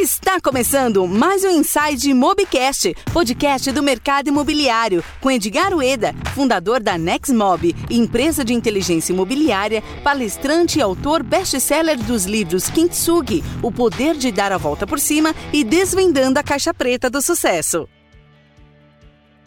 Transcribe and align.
Está 0.00 0.40
começando 0.40 1.06
mais 1.06 1.44
um 1.44 1.50
Inside 1.50 2.14
Mobcast, 2.14 2.94
podcast 3.12 3.70
do 3.70 3.82
mercado 3.82 4.28
imobiliário, 4.28 5.04
com 5.20 5.30
Edgar 5.30 5.74
Ueda, 5.74 6.14
fundador 6.34 6.82
da 6.82 6.96
Nexmob, 6.96 7.76
empresa 7.90 8.42
de 8.42 8.54
inteligência 8.54 9.12
imobiliária, 9.12 9.82
palestrante 10.02 10.78
e 10.78 10.82
autor 10.82 11.22
best-seller 11.22 11.98
dos 11.98 12.24
livros 12.24 12.70
Kintsugi, 12.70 13.44
O 13.62 13.70
Poder 13.70 14.16
de 14.16 14.32
Dar 14.32 14.52
a 14.52 14.56
Volta 14.56 14.86
por 14.86 14.98
Cima 14.98 15.34
e 15.52 15.62
Desvendando 15.62 16.38
a 16.38 16.42
Caixa 16.42 16.72
Preta 16.72 17.10
do 17.10 17.20
Sucesso. 17.20 17.86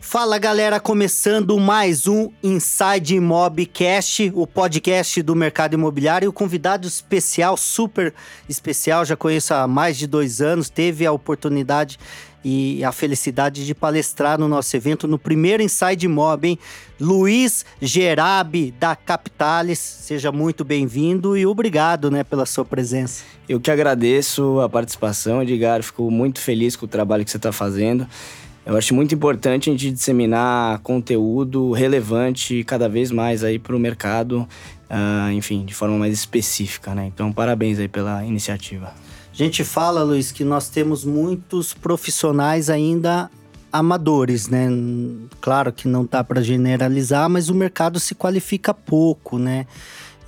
Fala 0.06 0.38
galera, 0.38 0.82
começando 0.82 1.58
mais 1.58 2.08
um 2.08 2.30
Inside 2.44 3.20
Mobcast, 3.20 4.32
o 4.36 4.46
podcast 4.46 5.24
do 5.24 5.34
mercado 5.34 5.74
imobiliário. 5.74 6.30
O 6.30 6.34
convidado 6.34 6.86
especial, 6.86 7.56
super 7.58 8.14
especial, 8.48 9.06
já 9.06 9.16
conheço 9.16 9.54
há 9.56 9.66
mais 9.66 9.97
de 9.97 10.06
dois 10.06 10.42
anos, 10.42 10.70
teve 10.70 11.06
a 11.06 11.11
oportunidade 11.11 11.97
e 12.44 12.84
a 12.84 12.92
felicidade 12.92 13.66
de 13.66 13.74
palestrar 13.74 14.38
no 14.38 14.47
nosso 14.47 14.75
evento, 14.75 15.08
no 15.08 15.18
primeiro 15.18 15.64
Inside 15.64 16.08
Mob, 16.08 16.47
hein? 16.47 16.60
Luiz 17.00 17.66
Gerabi, 17.82 18.72
da 18.78 18.96
Capitalis. 18.96 19.80
Seja 19.80 20.32
muito 20.32 20.66
bem-vindo 20.66 21.38
e 21.38 21.46
obrigado 21.46 22.11
né, 22.11 22.24
pela 22.24 22.46
sua 22.46 22.66
presença. 22.66 23.24
Eu 23.47 23.60
que 23.60 23.72
agradeço 23.72 24.60
a 24.60 24.70
participação, 24.70 25.42
Edgar. 25.42 25.82
Fico 25.82 26.11
muito 26.11 26.39
feliz 26.39 26.75
com 26.75 26.86
o 26.86 26.89
trabalho 26.89 27.24
que 27.24 27.32
você 27.32 27.38
está 27.38 27.54
fazendo. 27.54 28.06
Eu 28.66 28.78
acho 28.78 28.96
muito 28.96 29.14
importante 29.14 29.70
a 29.70 29.74
gente 29.74 29.92
disseminar 29.92 30.80
conteúdo 30.80 31.74
relevante 31.74 32.64
cada 32.64 32.88
vez 32.88 33.12
mais 33.12 33.44
aí 33.44 33.59
para 33.59 33.76
o 33.76 33.80
mercado, 33.80 34.48
uh, 34.89 35.31
enfim, 35.34 35.66
de 35.66 35.73
forma 35.73 35.98
mais 35.98 36.14
específica, 36.14 36.95
né? 36.95 37.12
Então, 37.14 37.31
parabéns 37.34 37.78
aí 37.78 37.89
pela 37.89 38.23
iniciativa. 38.23 38.94
A 39.34 39.36
gente 39.36 39.66
fala, 39.66 40.02
Luiz, 40.02 40.31
que 40.31 40.45
nós 40.45 40.70
temos 40.70 41.03
muitos 41.03 41.73
profissionais 41.73 42.70
ainda 42.70 43.30
amadores, 43.70 44.47
né? 44.47 44.70
Claro 45.42 45.73
que 45.73 45.88
não 45.88 46.05
tá 46.05 46.23
para 46.23 46.42
generalizar, 46.42 47.30
mas 47.30 47.50
o 47.50 47.55
mercado 47.55 48.00
se 48.00 48.16
qualifica 48.16 48.73
pouco, 48.73 49.38
né? 49.38 49.66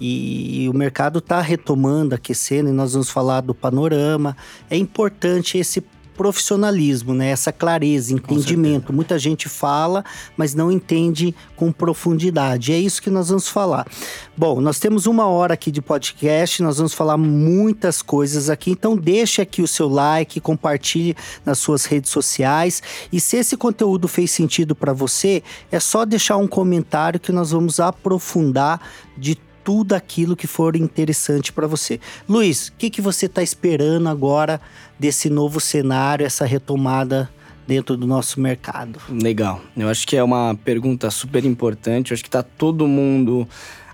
E, 0.02 0.64
e 0.64 0.70
o 0.70 0.74
mercado 0.74 1.20
está 1.20 1.40
retomando, 1.40 2.16
aquecendo, 2.16 2.70
e 2.70 2.74
nós 2.74 2.94
vamos 2.94 3.10
falar 3.10 3.42
do 3.42 3.54
panorama. 3.54 4.36
É 4.70 4.76
importante 4.76 5.58
esse 5.58 5.82
profissionalismo, 6.16 7.14
né? 7.14 7.30
Essa 7.30 7.52
clareza, 7.52 8.14
entendimento. 8.14 8.94
Muita 8.94 9.20
gente 9.20 9.50
fala, 9.50 10.04
mas 10.36 10.56
não 10.56 10.72
entende 10.72 11.36
com 11.56 11.72
profundidade. 11.72 12.72
É 12.72 12.80
isso 12.80 13.02
que 13.02 13.10
nós 13.10 13.30
vamos 13.30 13.48
falar. 13.48 13.86
Bom, 14.36 14.60
nós 14.60 14.80
temos 14.80 15.06
uma 15.06 15.26
hora 15.26 15.54
aqui 15.54 15.72
de 15.72 15.82
podcast, 15.82 16.62
nós 16.64 16.78
vamos 16.78 16.94
falar 16.94 17.18
muitas 17.18 18.02
coisas 18.02 18.50
aqui, 18.50 18.72
então 18.72 18.98
deixe 18.98 19.42
aqui 19.42 19.62
o 19.62 19.68
seu 19.68 19.88
like, 19.88 20.40
compartilhe 20.40 21.16
nas 21.46 21.60
suas 21.60 21.86
redes 21.86 22.10
sociais 22.10 22.82
e 23.12 23.20
se 23.20 23.38
esse 23.38 23.56
conteúdo 23.56 24.08
fez 24.08 24.32
sentido 24.32 24.76
para 24.76 24.94
você, 24.94 25.44
é 25.72 25.80
só 25.80 26.06
deixar 26.06 26.38
um 26.38 26.48
comentário 26.48 27.20
que 27.20 27.32
nós 27.32 27.52
vamos 27.52 27.80
aprofundar 27.80 28.82
de 29.18 29.38
tudo 29.66 29.94
aquilo 29.94 30.36
que 30.36 30.46
for 30.46 30.76
interessante 30.76 31.52
para 31.52 31.66
você. 31.66 32.00
Luiz, 32.30 32.68
o 32.68 32.74
que, 32.78 32.90
que 32.90 33.02
você 33.02 33.26
está 33.26 33.42
esperando 33.42 34.08
agora 34.08 34.62
desse 34.98 35.28
novo 35.28 35.60
cenário, 35.60 36.24
essa 36.24 36.46
retomada 36.46 37.28
dentro 37.68 37.98
do 37.98 38.06
nosso 38.06 38.40
mercado? 38.40 39.02
Legal. 39.10 39.60
Eu 39.76 39.90
acho 39.90 40.08
que 40.08 40.16
é 40.16 40.24
uma 40.24 40.56
pergunta 40.64 41.10
super 41.10 41.44
importante. 41.44 42.12
Eu 42.12 42.16
acho 42.16 42.24
que 42.24 42.30
está 42.30 42.44
todo 42.44 42.88
mundo 42.88 43.48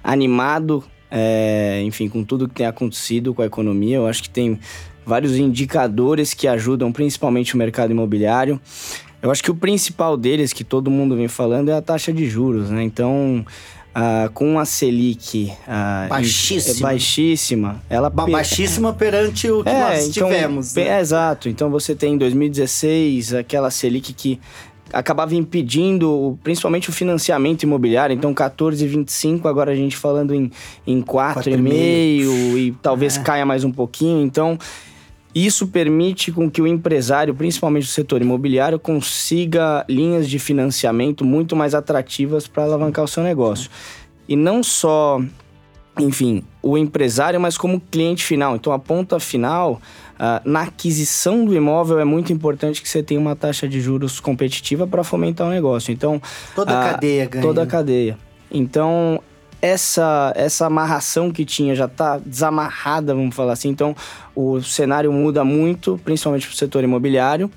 animado, 0.04 0.84
é, 1.10 1.82
enfim, 1.86 2.10
com 2.10 2.22
tudo 2.22 2.50
que 2.50 2.56
tem 2.56 2.66
acontecido 2.66 3.34
com 3.34 3.42
a 3.42 3.46
economia. 3.46 3.96
Eu 3.96 4.08
acho 4.08 4.24
que 4.24 4.30
tem 4.30 4.60
vários 5.06 5.38
indicadores 5.38 6.34
que 6.34 6.50
ajudam, 6.50 6.92
principalmente 6.92 7.56
o 7.56 7.58
mercado 7.58 7.92
imobiliário. 7.92 8.60
Eu 9.22 9.32
acho 9.32 9.42
que 9.42 9.52
o 9.52 9.56
principal 9.56 10.18
deles, 10.18 10.52
que 10.52 10.66
todo 10.66 10.92
mundo 10.92 11.16
vem 11.16 11.30
falando, 11.30 11.70
é 11.70 11.74
a 11.74 11.82
taxa 11.82 12.12
de 12.12 12.28
juros, 12.28 12.70
né? 12.72 12.84
Então, 12.84 13.46
Uh, 13.92 14.32
com 14.32 14.58
a 14.58 14.64
Selic 14.64 15.52
uh, 15.68 16.08
baixíssima. 16.08 16.78
É 16.78 16.82
baixíssima, 16.82 17.84
ela 17.90 18.10
ba 18.10 18.26
baixíssima 18.26 18.94
perante 18.94 19.52
o 19.52 19.64
que 19.64 19.70
é, 19.70 19.80
nós 19.82 20.08
então, 20.08 20.30
tivemos. 20.30 20.74
Né? 20.74 20.84
É, 20.88 21.00
exato. 21.02 21.50
Então 21.50 21.70
você 21.70 21.94
tem 21.94 22.14
em 22.14 22.18
2016 22.18 23.34
aquela 23.34 23.70
Selic 23.70 24.14
que 24.14 24.40
acabava 24.94 25.36
impedindo 25.36 26.38
principalmente 26.44 26.90
o 26.90 26.94
financiamento 26.94 27.64
imobiliário. 27.64 28.14
Então 28.14 28.34
14,25, 28.34 29.46
agora 29.46 29.72
a 29.72 29.76
gente 29.76 29.98
falando 29.98 30.34
em, 30.34 30.52
em 30.86 31.02
4,5 31.02 32.58
e 32.58 32.76
talvez 32.82 33.18
é. 33.18 33.22
caia 33.22 33.46
mais 33.46 33.64
um 33.64 33.72
pouquinho. 33.72 34.24
Então 34.24 34.58
isso 35.34 35.68
permite 35.68 36.32
com 36.32 36.50
que 36.52 36.62
o 36.62 36.68
empresário, 36.68 37.34
principalmente 37.34 37.84
do 37.84 37.90
setor 37.90 38.22
imobiliário, 38.22 38.78
consiga 38.78 39.86
linhas 39.88 40.30
de 40.30 40.38
financiamento 40.38 41.24
muito 41.24 41.56
mais 41.56 41.74
atrativas 41.74 42.48
para 42.48 42.64
alavancar 42.64 43.06
o 43.06 43.08
seu 43.08 43.24
negócio. 43.24 43.70
E 44.28 44.36
não 44.36 44.62
só, 44.62 45.22
enfim, 45.98 46.44
o 46.62 46.78
empresário, 46.78 47.40
mas 47.40 47.58
como 47.58 47.80
cliente 47.80 48.26
final. 48.26 48.58
Então, 48.58 48.74
a 48.74 48.80
ponta 48.80 49.20
final, 49.20 49.82
uh, 50.16 50.50
na 50.50 50.64
aquisição 50.64 51.46
do 51.46 51.56
imóvel, 51.56 52.00
é 52.00 52.06
muito 52.06 52.34
importante 52.34 52.82
que 52.82 52.90
você 52.90 53.02
tenha 53.02 53.20
uma 53.20 53.36
taxa 53.36 53.68
de 53.70 53.80
juros 53.80 54.20
competitiva 54.20 54.86
para 54.86 55.04
fomentar 55.04 55.48
o 55.48 55.50
negócio. 55.50 55.94
Então, 55.94 56.22
toda 56.54 56.74
a 56.74 56.80
uh, 56.80 56.92
cadeia 56.92 57.26
ganha. 57.26 57.42
Toda 57.42 57.64
a 57.64 57.66
cadeia. 57.66 58.18
Então, 58.52 59.22
essa, 59.62 60.34
essa 60.36 60.66
amarração 60.66 61.32
que 61.32 61.46
tinha 61.46 61.76
já 61.76 61.86
está 61.86 62.18
desamarrada, 62.18 63.14
vamos 63.14 63.36
falar 63.36 63.54
assim. 63.54 63.70
Então, 63.70 63.96
o 64.36 64.62
cenário 64.62 65.12
muda 65.12 65.44
muito, 65.44 66.00
principalmente 66.04 66.48
para 66.48 66.54
o 66.54 66.58
setor 66.58 66.84
imobiliário. 66.84 67.50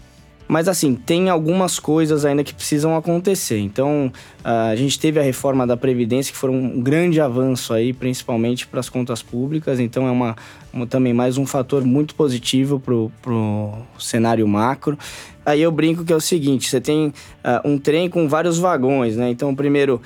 Mas 0.46 0.68
assim, 0.68 0.94
tem 0.94 1.30
algumas 1.30 1.78
coisas 1.78 2.24
ainda 2.24 2.44
que 2.44 2.52
precisam 2.52 2.94
acontecer. 2.94 3.58
Então, 3.58 4.12
a 4.42 4.76
gente 4.76 4.98
teve 4.98 5.18
a 5.18 5.22
reforma 5.22 5.66
da 5.66 5.76
Previdência, 5.76 6.32
que 6.32 6.38
foi 6.38 6.50
um 6.50 6.82
grande 6.82 7.18
avanço 7.18 7.72
aí, 7.72 7.94
principalmente 7.94 8.66
para 8.66 8.80
as 8.80 8.90
contas 8.90 9.22
públicas. 9.22 9.80
Então, 9.80 10.06
é 10.06 10.10
uma, 10.10 10.36
uma, 10.70 10.86
também 10.86 11.14
mais 11.14 11.38
um 11.38 11.46
fator 11.46 11.82
muito 11.82 12.14
positivo 12.14 12.78
para 12.78 13.32
o 13.32 13.72
cenário 13.98 14.46
macro. 14.46 14.98
Aí 15.46 15.62
eu 15.62 15.72
brinco 15.72 16.04
que 16.04 16.12
é 16.12 16.16
o 16.16 16.20
seguinte: 16.20 16.68
você 16.68 16.80
tem 16.80 17.08
uh, 17.08 17.12
um 17.66 17.78
trem 17.78 18.10
com 18.10 18.28
vários 18.28 18.58
vagões, 18.58 19.16
né? 19.16 19.30
Então, 19.30 19.54
primeiro, 19.54 20.00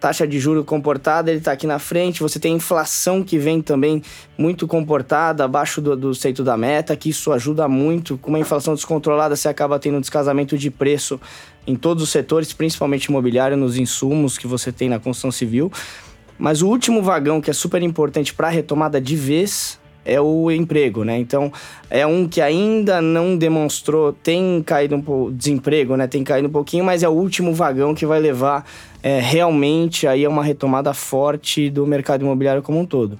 taxa 0.00 0.26
de 0.26 0.38
juro 0.38 0.64
comportada, 0.64 1.30
ele 1.30 1.38
está 1.38 1.52
aqui 1.52 1.66
na 1.66 1.78
frente. 1.78 2.20
Você 2.20 2.38
tem 2.38 2.54
inflação 2.54 3.22
que 3.22 3.38
vem 3.38 3.60
também 3.60 4.02
muito 4.36 4.66
comportada, 4.66 5.44
abaixo 5.44 5.80
do, 5.80 5.96
do 5.96 6.14
centro 6.14 6.44
da 6.44 6.56
meta, 6.56 6.96
que 6.96 7.10
isso 7.10 7.32
ajuda 7.32 7.68
muito. 7.68 8.16
Com 8.18 8.30
uma 8.30 8.38
inflação 8.38 8.74
descontrolada, 8.74 9.34
você 9.36 9.48
acaba 9.48 9.78
tendo 9.78 9.98
um 9.98 10.00
descasamento 10.00 10.56
de 10.56 10.70
preço 10.70 11.20
em 11.66 11.76
todos 11.76 12.02
os 12.02 12.10
setores, 12.10 12.52
principalmente 12.52 13.06
imobiliário, 13.06 13.56
nos 13.56 13.76
insumos 13.76 14.38
que 14.38 14.46
você 14.46 14.72
tem 14.72 14.88
na 14.88 14.98
construção 14.98 15.30
civil. 15.30 15.70
Mas 16.38 16.62
o 16.62 16.68
último 16.68 17.02
vagão, 17.02 17.40
que 17.40 17.50
é 17.50 17.52
super 17.52 17.82
importante 17.82 18.32
para 18.32 18.46
a 18.46 18.50
retomada 18.50 19.00
de 19.00 19.16
vez, 19.16 19.77
é 20.08 20.20
o 20.20 20.50
emprego, 20.50 21.04
né? 21.04 21.18
Então, 21.18 21.52
é 21.90 22.06
um 22.06 22.26
que 22.26 22.40
ainda 22.40 23.00
não 23.02 23.36
demonstrou, 23.36 24.12
tem 24.12 24.62
caído 24.62 24.96
um 24.96 25.02
pouco, 25.02 25.30
desemprego, 25.30 25.96
né? 25.96 26.06
Tem 26.06 26.24
caído 26.24 26.48
um 26.48 26.50
pouquinho, 26.50 26.84
mas 26.84 27.02
é 27.02 27.08
o 27.08 27.12
último 27.12 27.52
vagão 27.52 27.94
que 27.94 28.06
vai 28.06 28.18
levar 28.18 28.64
é, 29.02 29.20
realmente 29.20 30.06
aí 30.06 30.24
a 30.24 30.28
uma 30.28 30.42
retomada 30.42 30.94
forte 30.94 31.68
do 31.70 31.86
mercado 31.86 32.22
imobiliário 32.22 32.62
como 32.62 32.80
um 32.80 32.86
todo. 32.86 33.18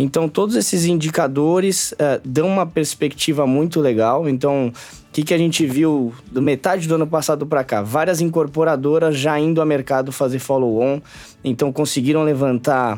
Então, 0.00 0.28
todos 0.28 0.54
esses 0.54 0.84
indicadores 0.84 1.90
uh, 1.92 2.20
dão 2.24 2.46
uma 2.46 2.64
perspectiva 2.64 3.44
muito 3.48 3.80
legal. 3.80 4.28
Então, 4.28 4.68
o 4.68 5.12
que, 5.12 5.24
que 5.24 5.34
a 5.34 5.38
gente 5.38 5.66
viu 5.66 6.14
do 6.30 6.40
metade 6.40 6.86
do 6.86 6.94
ano 6.94 7.06
passado 7.06 7.44
para 7.44 7.64
cá? 7.64 7.82
Várias 7.82 8.20
incorporadoras 8.20 9.16
já 9.18 9.40
indo 9.40 9.60
ao 9.60 9.66
mercado 9.66 10.12
fazer 10.12 10.38
follow-on. 10.38 11.00
Então, 11.42 11.72
conseguiram 11.72 12.22
levantar 12.22 12.96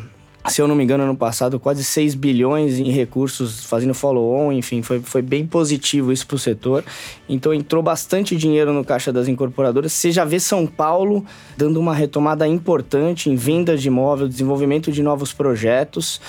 se 0.48 0.62
eu 0.62 0.66
não 0.66 0.74
me 0.74 0.82
engano, 0.82 1.04
ano 1.04 1.16
passado, 1.16 1.60
quase 1.60 1.84
6 1.84 2.14
bilhões 2.14 2.78
em 2.78 2.90
recursos 2.90 3.64
fazendo 3.66 3.92
follow-on, 3.92 4.52
enfim, 4.52 4.80
foi, 4.80 5.00
foi 5.00 5.20
bem 5.20 5.46
positivo 5.46 6.12
isso 6.12 6.26
para 6.26 6.36
o 6.36 6.38
setor. 6.38 6.84
Então 7.28 7.52
entrou 7.52 7.82
bastante 7.82 8.34
dinheiro 8.36 8.72
no 8.72 8.84
caixa 8.84 9.12
das 9.12 9.28
incorporadoras. 9.28 9.92
Você 9.92 10.10
já 10.10 10.24
vê 10.24 10.40
São 10.40 10.66
Paulo 10.66 11.24
dando 11.56 11.78
uma 11.78 11.94
retomada 11.94 12.48
importante 12.48 13.28
em 13.28 13.36
vendas 13.36 13.82
de 13.82 13.88
imóvel, 13.88 14.28
desenvolvimento 14.28 14.90
de 14.90 15.02
novos 15.02 15.32
projetos. 15.32 16.20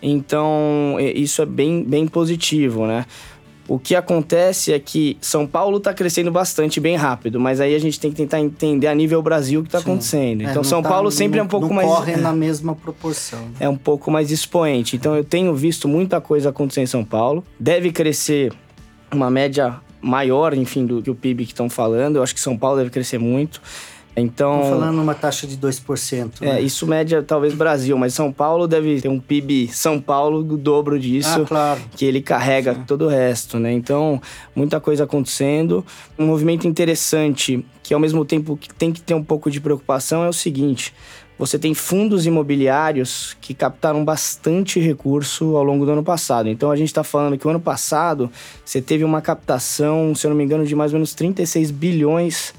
Então, 0.00 0.96
isso 1.00 1.42
é 1.42 1.46
bem, 1.46 1.82
bem 1.82 2.06
positivo, 2.06 2.86
né? 2.86 3.04
O 3.68 3.78
que 3.78 3.94
acontece 3.94 4.72
é 4.72 4.78
que 4.78 5.18
São 5.20 5.46
Paulo 5.46 5.76
está 5.76 5.92
crescendo 5.92 6.32
bastante, 6.32 6.80
bem 6.80 6.96
rápido, 6.96 7.38
mas 7.38 7.60
aí 7.60 7.74
a 7.74 7.78
gente 7.78 8.00
tem 8.00 8.10
que 8.10 8.16
tentar 8.16 8.40
entender 8.40 8.86
a 8.86 8.94
nível 8.94 9.20
Brasil 9.20 9.60
o 9.60 9.62
que 9.62 9.68
está 9.68 9.78
acontecendo. 9.78 10.40
É, 10.40 10.50
então, 10.50 10.64
São 10.64 10.82
tá, 10.82 10.88
Paulo 10.88 11.10
sempre 11.10 11.36
não, 11.36 11.44
é 11.44 11.46
um 11.46 11.48
pouco 11.48 11.66
não 11.66 11.74
mais. 11.74 11.86
corre 11.86 12.16
na 12.16 12.32
mesma 12.32 12.74
proporção. 12.74 13.40
É 13.60 13.68
um 13.68 13.76
pouco 13.76 14.10
mais 14.10 14.30
expoente. 14.30 14.96
Então, 14.96 15.14
eu 15.14 15.22
tenho 15.22 15.54
visto 15.54 15.86
muita 15.86 16.18
coisa 16.18 16.48
acontecer 16.48 16.80
em 16.80 16.86
São 16.86 17.04
Paulo. 17.04 17.44
Deve 17.60 17.92
crescer 17.92 18.54
uma 19.12 19.30
média 19.30 19.76
maior, 20.00 20.54
enfim, 20.54 20.86
do 20.86 21.02
que 21.02 21.10
o 21.10 21.14
PIB 21.14 21.44
que 21.44 21.52
estão 21.52 21.68
falando. 21.68 22.16
Eu 22.16 22.22
acho 22.22 22.34
que 22.34 22.40
São 22.40 22.56
Paulo 22.56 22.78
deve 22.78 22.88
crescer 22.90 23.18
muito. 23.18 23.60
Então, 24.20 24.62
falando 24.70 25.00
uma 25.00 25.14
taxa 25.14 25.46
de 25.46 25.56
2%. 25.56 26.42
é, 26.42 26.46
né? 26.46 26.60
isso 26.60 26.86
média 26.86 27.22
talvez 27.22 27.54
Brasil, 27.54 27.96
mas 27.96 28.14
São 28.14 28.32
Paulo 28.32 28.66
deve 28.66 29.00
ter 29.00 29.08
um 29.08 29.20
PIB 29.20 29.68
São 29.68 30.00
Paulo 30.00 30.42
do 30.42 30.56
dobro 30.56 30.98
disso. 30.98 31.42
Ah, 31.42 31.46
claro. 31.46 31.80
que 31.96 32.04
ele 32.04 32.20
carrega 32.20 32.74
todo 32.86 33.06
o 33.06 33.08
resto, 33.08 33.58
né? 33.58 33.72
Então, 33.72 34.20
muita 34.54 34.80
coisa 34.80 35.04
acontecendo. 35.04 35.84
Um 36.18 36.26
movimento 36.26 36.66
interessante, 36.66 37.64
que 37.82 37.94
ao 37.94 38.00
mesmo 38.00 38.24
tempo 38.24 38.56
que 38.56 38.72
tem 38.72 38.92
que 38.92 39.00
ter 39.00 39.14
um 39.14 39.22
pouco 39.22 39.50
de 39.50 39.60
preocupação, 39.60 40.24
é 40.24 40.28
o 40.28 40.32
seguinte: 40.32 40.94
você 41.38 41.58
tem 41.58 41.72
fundos 41.72 42.26
imobiliários 42.26 43.36
que 43.40 43.54
captaram 43.54 44.04
bastante 44.04 44.80
recurso 44.80 45.56
ao 45.56 45.62
longo 45.62 45.86
do 45.86 45.92
ano 45.92 46.02
passado. 46.02 46.48
Então, 46.48 46.70
a 46.70 46.76
gente 46.76 46.88
está 46.88 47.04
falando 47.04 47.38
que 47.38 47.46
o 47.46 47.50
ano 47.50 47.60
passado 47.60 48.30
você 48.64 48.82
teve 48.82 49.04
uma 49.04 49.22
captação, 49.22 50.14
se 50.14 50.26
eu 50.26 50.30
não 50.30 50.36
me 50.36 50.44
engano, 50.44 50.66
de 50.66 50.74
mais 50.74 50.92
ou 50.92 50.98
menos 50.98 51.14
36 51.14 51.70
bilhões 51.70 52.52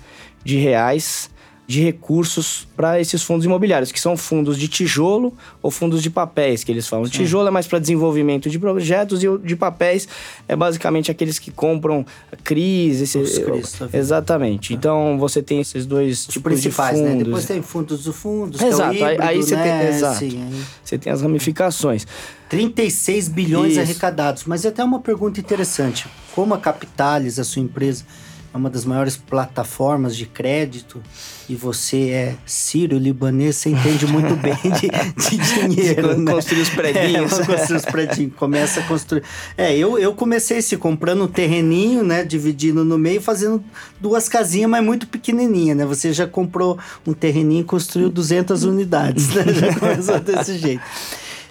de 0.43 0.55
reais 0.55 1.29
de 1.69 1.83
recursos 1.83 2.67
para 2.75 2.99
esses 2.99 3.21
fundos 3.21 3.45
imobiliários, 3.45 3.91
que 3.91 3.99
são 4.01 4.17
fundos 4.17 4.57
de 4.57 4.67
tijolo 4.67 5.31
ou 5.61 5.69
fundos 5.69 6.01
de 6.01 6.09
papéis, 6.09 6.63
que 6.63 6.71
eles 6.71 6.87
falam. 6.87 7.05
O 7.05 7.09
tijolo 7.09 7.47
é 7.47 7.51
mais 7.51 7.67
para 7.67 7.77
desenvolvimento 7.77 8.49
de 8.49 8.57
projetos 8.57 9.21
e 9.21 9.27
o 9.27 9.37
de 9.37 9.55
papéis 9.55 10.07
é 10.47 10.55
basicamente 10.55 11.11
aqueles 11.11 11.37
que 11.37 11.51
compram 11.51 12.03
CRIs. 12.43 13.01
Esse, 13.01 13.19
Os 13.19 13.37
CRIs, 13.37 13.73
tá? 13.73 13.87
Exatamente. 13.93 14.73
Então 14.73 15.19
você 15.19 15.43
tem 15.43 15.61
esses 15.61 15.85
dois 15.85 16.21
Os 16.21 16.33
tipos 16.33 16.53
principais, 16.53 16.95
de 16.97 17.03
fundos. 17.03 17.17
né? 17.19 17.23
Depois 17.25 17.45
tem 17.45 17.61
fundos 17.61 18.03
do 18.03 18.13
fundos, 18.13 18.59
Exato, 18.59 18.95
que 18.95 19.03
é 19.03 19.03
o 19.03 19.05
aí- 19.05 19.13
híbrido, 19.13 19.29
aí 19.29 19.37
você 19.37 19.55
tem- 19.55 19.65
né? 19.65 19.89
exato. 19.89 20.17
Sim, 20.19 20.43
aí- 20.51 20.63
Você 20.83 20.97
tem 20.97 21.13
as 21.13 21.21
ramificações. 21.21 22.07
36 22.49 23.27
bilhões 23.27 23.73
Isso. 23.73 23.81
arrecadados. 23.81 24.43
Mas 24.45 24.65
até 24.65 24.83
uma 24.83 24.99
pergunta 25.01 25.39
interessante. 25.39 26.07
Como 26.33 26.51
a 26.55 26.57
Capitalis, 26.57 27.37
a 27.37 27.43
sua 27.43 27.61
empresa, 27.61 28.03
é 28.51 28.57
uma 28.57 28.69
das 28.69 28.83
maiores 28.83 29.15
plataformas 29.15 30.15
de 30.15 30.25
crédito 30.25 31.01
e 31.47 31.55
você 31.55 32.09
é 32.09 32.35
sírio-libanês, 32.45 33.57
você 33.57 33.69
entende 33.69 34.07
muito 34.07 34.35
bem 34.35 34.55
de, 34.55 34.89
de 35.29 35.37
dinheiro, 35.67 36.17
né? 36.17 36.31
Construir 36.31 36.61
os 36.61 36.69
predinhos. 36.69 37.39
É, 37.39 37.45
construir 37.45 37.75
os 37.75 37.85
predinhos. 37.85 38.33
Começa 38.35 38.79
a 38.79 38.83
construir. 38.83 39.23
É, 39.57 39.75
eu, 39.75 39.97
eu 39.99 40.13
comecei 40.13 40.59
assim, 40.59 40.77
comprando 40.77 41.23
um 41.23 41.27
terreninho, 41.27 42.03
né? 42.03 42.23
Dividindo 42.23 42.83
no 42.83 42.97
meio, 42.97 43.21
fazendo 43.21 43.63
duas 43.99 44.27
casinhas, 44.27 44.69
mas 44.69 44.83
muito 44.83 45.07
pequenininha, 45.07 45.75
né? 45.75 45.85
Você 45.85 46.11
já 46.11 46.27
comprou 46.27 46.77
um 47.05 47.13
terreninho 47.13 47.61
e 47.61 47.65
construiu 47.65 48.09
200 48.09 48.63
unidades, 48.63 49.29
né? 49.33 49.45
Já 49.53 49.79
começou 49.79 50.19
desse 50.19 50.57
jeito. 50.57 50.81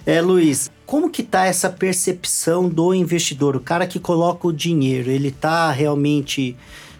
É, 0.05 0.21
Luiz, 0.21 0.71
como 0.85 1.09
que 1.09 1.21
tá 1.21 1.45
essa 1.45 1.69
percepção 1.69 2.67
do 2.67 2.93
investidor? 2.93 3.55
O 3.55 3.59
cara 3.59 3.85
que 3.85 3.99
coloca 3.99 4.47
o 4.47 4.53
dinheiro, 4.53 5.11
ele 5.11 5.29
tá 5.29 5.71
realmente 5.71 6.55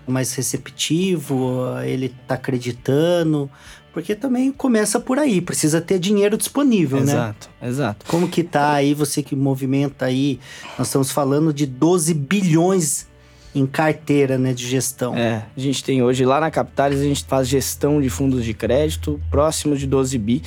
mais 0.10 0.34
receptivo? 0.34 1.66
Ele 1.84 2.14
tá 2.28 2.36
acreditando? 2.36 3.50
Porque 3.94 4.14
também 4.16 4.52
começa 4.52 5.00
por 5.00 5.18
aí, 5.18 5.42
precisa 5.42 5.82
ter 5.82 6.00
dinheiro 6.00 6.38
disponível, 6.38 7.00
né? 7.00 7.12
Exato, 7.12 7.50
exato. 7.62 8.06
Como 8.08 8.28
que 8.28 8.44
tá 8.44 8.74
aí, 8.74 8.94
você 8.94 9.24
que 9.24 9.36
movimenta 9.36 10.06
aí, 10.06 10.40
nós 10.78 10.88
estamos 10.88 11.12
falando 11.12 11.52
de 11.52 11.66
12 11.66 12.14
bilhões 12.14 13.08
em 13.54 13.66
carteira, 13.66 14.38
né, 14.38 14.54
de 14.54 14.68
gestão. 14.68 15.16
É, 15.16 15.46
a 15.56 15.60
gente 15.60 15.84
tem 15.84 16.04
hoje 16.04 16.24
lá 16.24 16.40
na 16.40 16.52
Capitalis, 16.52 17.02
a 17.02 17.04
gente 17.04 17.26
faz 17.26 17.48
gestão 17.48 18.00
de 18.00 18.10
fundos 18.10 18.46
de 18.46 18.54
crédito 18.54 19.20
próximos 19.30 19.80
de 19.80 19.88
12 19.88 20.18
bi. 20.18 20.44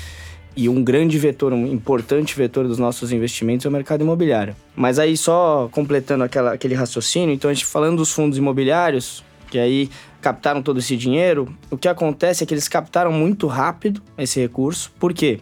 E 0.54 0.68
um 0.68 0.84
grande 0.84 1.18
vetor, 1.18 1.52
um 1.52 1.66
importante 1.66 2.36
vetor 2.36 2.68
dos 2.68 2.78
nossos 2.78 3.10
investimentos 3.10 3.64
é 3.64 3.68
o 3.68 3.72
mercado 3.72 4.02
imobiliário. 4.02 4.54
Mas 4.76 4.98
aí, 4.98 5.16
só 5.16 5.68
completando 5.72 6.22
aquela, 6.24 6.52
aquele 6.52 6.74
raciocínio, 6.74 7.34
então 7.34 7.50
a 7.50 7.54
gente 7.54 7.64
falando 7.64 7.96
dos 7.96 8.12
fundos 8.12 8.36
imobiliários, 8.36 9.24
que 9.52 9.58
aí 9.58 9.90
captaram 10.22 10.62
todo 10.62 10.78
esse 10.78 10.96
dinheiro, 10.96 11.46
o 11.70 11.76
que 11.76 11.86
acontece 11.86 12.42
é 12.42 12.46
que 12.46 12.54
eles 12.54 12.68
captaram 12.68 13.12
muito 13.12 13.46
rápido 13.46 14.00
esse 14.16 14.40
recurso. 14.40 14.90
Por 14.98 15.12
quê? 15.12 15.40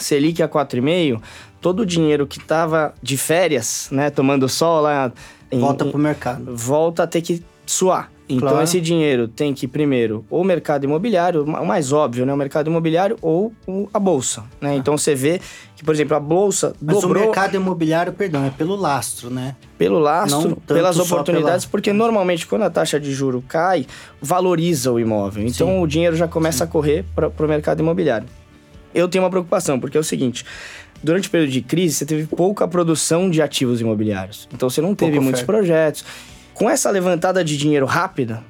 Selic 0.00 0.42
a 0.42 0.48
4,5, 0.48 1.22
todo 1.60 1.80
o 1.80 1.86
dinheiro 1.86 2.26
que 2.26 2.38
estava 2.38 2.92
de 3.00 3.16
férias, 3.16 3.88
né, 3.92 4.10
tomando 4.10 4.48
sol 4.48 4.80
lá... 4.82 5.12
em- 5.52 5.60
Volta 5.60 5.84
em- 5.84 5.90
pro 5.90 5.98
mercado. 6.00 6.56
volta 6.56 7.04
a 7.04 7.06
ter 7.06 7.22
que 7.22 7.40
suar. 7.64 8.10
Então 8.34 8.48
Claro. 8.48 8.62
esse 8.64 8.80
dinheiro 8.80 9.26
tem 9.28 9.52
que 9.52 9.66
ir 9.66 9.68
primeiro 9.68 10.24
ou 10.30 10.40
o 10.42 10.44
mercado 10.44 10.84
imobiliário, 10.84 11.42
o 11.44 11.66
mais 11.66 11.92
óbvio, 11.92 12.24
né, 12.24 12.32
o 12.32 12.36
mercado 12.36 12.68
imobiliário 12.70 13.16
ou 13.20 13.52
a 13.92 13.98
bolsa, 13.98 14.44
né? 14.60 14.74
Então 14.76 14.96
você 14.96 15.14
vê 15.14 15.40
que, 15.74 15.82
por 15.84 15.94
exemplo, 15.94 16.16
a 16.16 16.20
bolsa 16.20 16.74
Mas 16.80 17.00
dobrou 17.00 17.22
o 17.22 17.26
mercado 17.26 17.54
imobiliário, 17.56 18.12
perdão, 18.12 18.44
é 18.46 18.50
pelo 18.50 18.76
lastro, 18.76 19.30
né? 19.30 19.56
pelo 19.76 19.98
lastro, 19.98 20.56
pelas 20.66 20.98
oportunidades, 20.98 21.64
pela- 21.64 21.70
porque 21.72 21.92
normalmente 21.92 22.46
quando 22.46 22.62
a 22.62 22.70
taxa 22.70 23.00
de 23.00 23.12
juro 23.12 23.42
cai, 23.48 23.86
valoriza 24.20 24.92
o 24.92 25.00
imóvel. 25.00 25.42
Então 25.46 25.66
Sim. 25.68 25.82
o 25.82 25.86
dinheiro 25.86 26.14
já 26.16 26.28
começa 26.28 26.64
a 26.64 26.66
correr 26.66 27.04
para 27.14 27.28
o 27.28 27.48
mercado 27.48 27.80
imobiliário. 27.80 28.28
Eu 28.94 29.08
tenho 29.08 29.24
uma 29.24 29.30
preocupação, 29.30 29.80
porque 29.80 29.96
é 29.96 30.00
o 30.00 30.04
seguinte. 30.04 30.44
Durante 31.02 31.28
o 31.28 31.30
período 31.30 31.50
de 31.50 31.62
crise, 31.62 31.94
você 31.94 32.04
teve 32.04 32.26
pouca 32.26 32.68
produção 32.68 33.30
de 33.30 33.40
ativos 33.40 33.80
imobiliários. 33.80 34.46
Então 34.52 34.68
você 34.68 34.82
não 34.82 34.94
teve 34.94 35.18
muitos 35.18 35.40
oferta. 35.42 35.46
projetos. 35.52 36.04
Com 36.54 36.68
essa 36.68 36.90
levantada 36.90 37.42
de 37.42 37.56
dinheiro 37.56 37.86
rápida, 37.86 38.42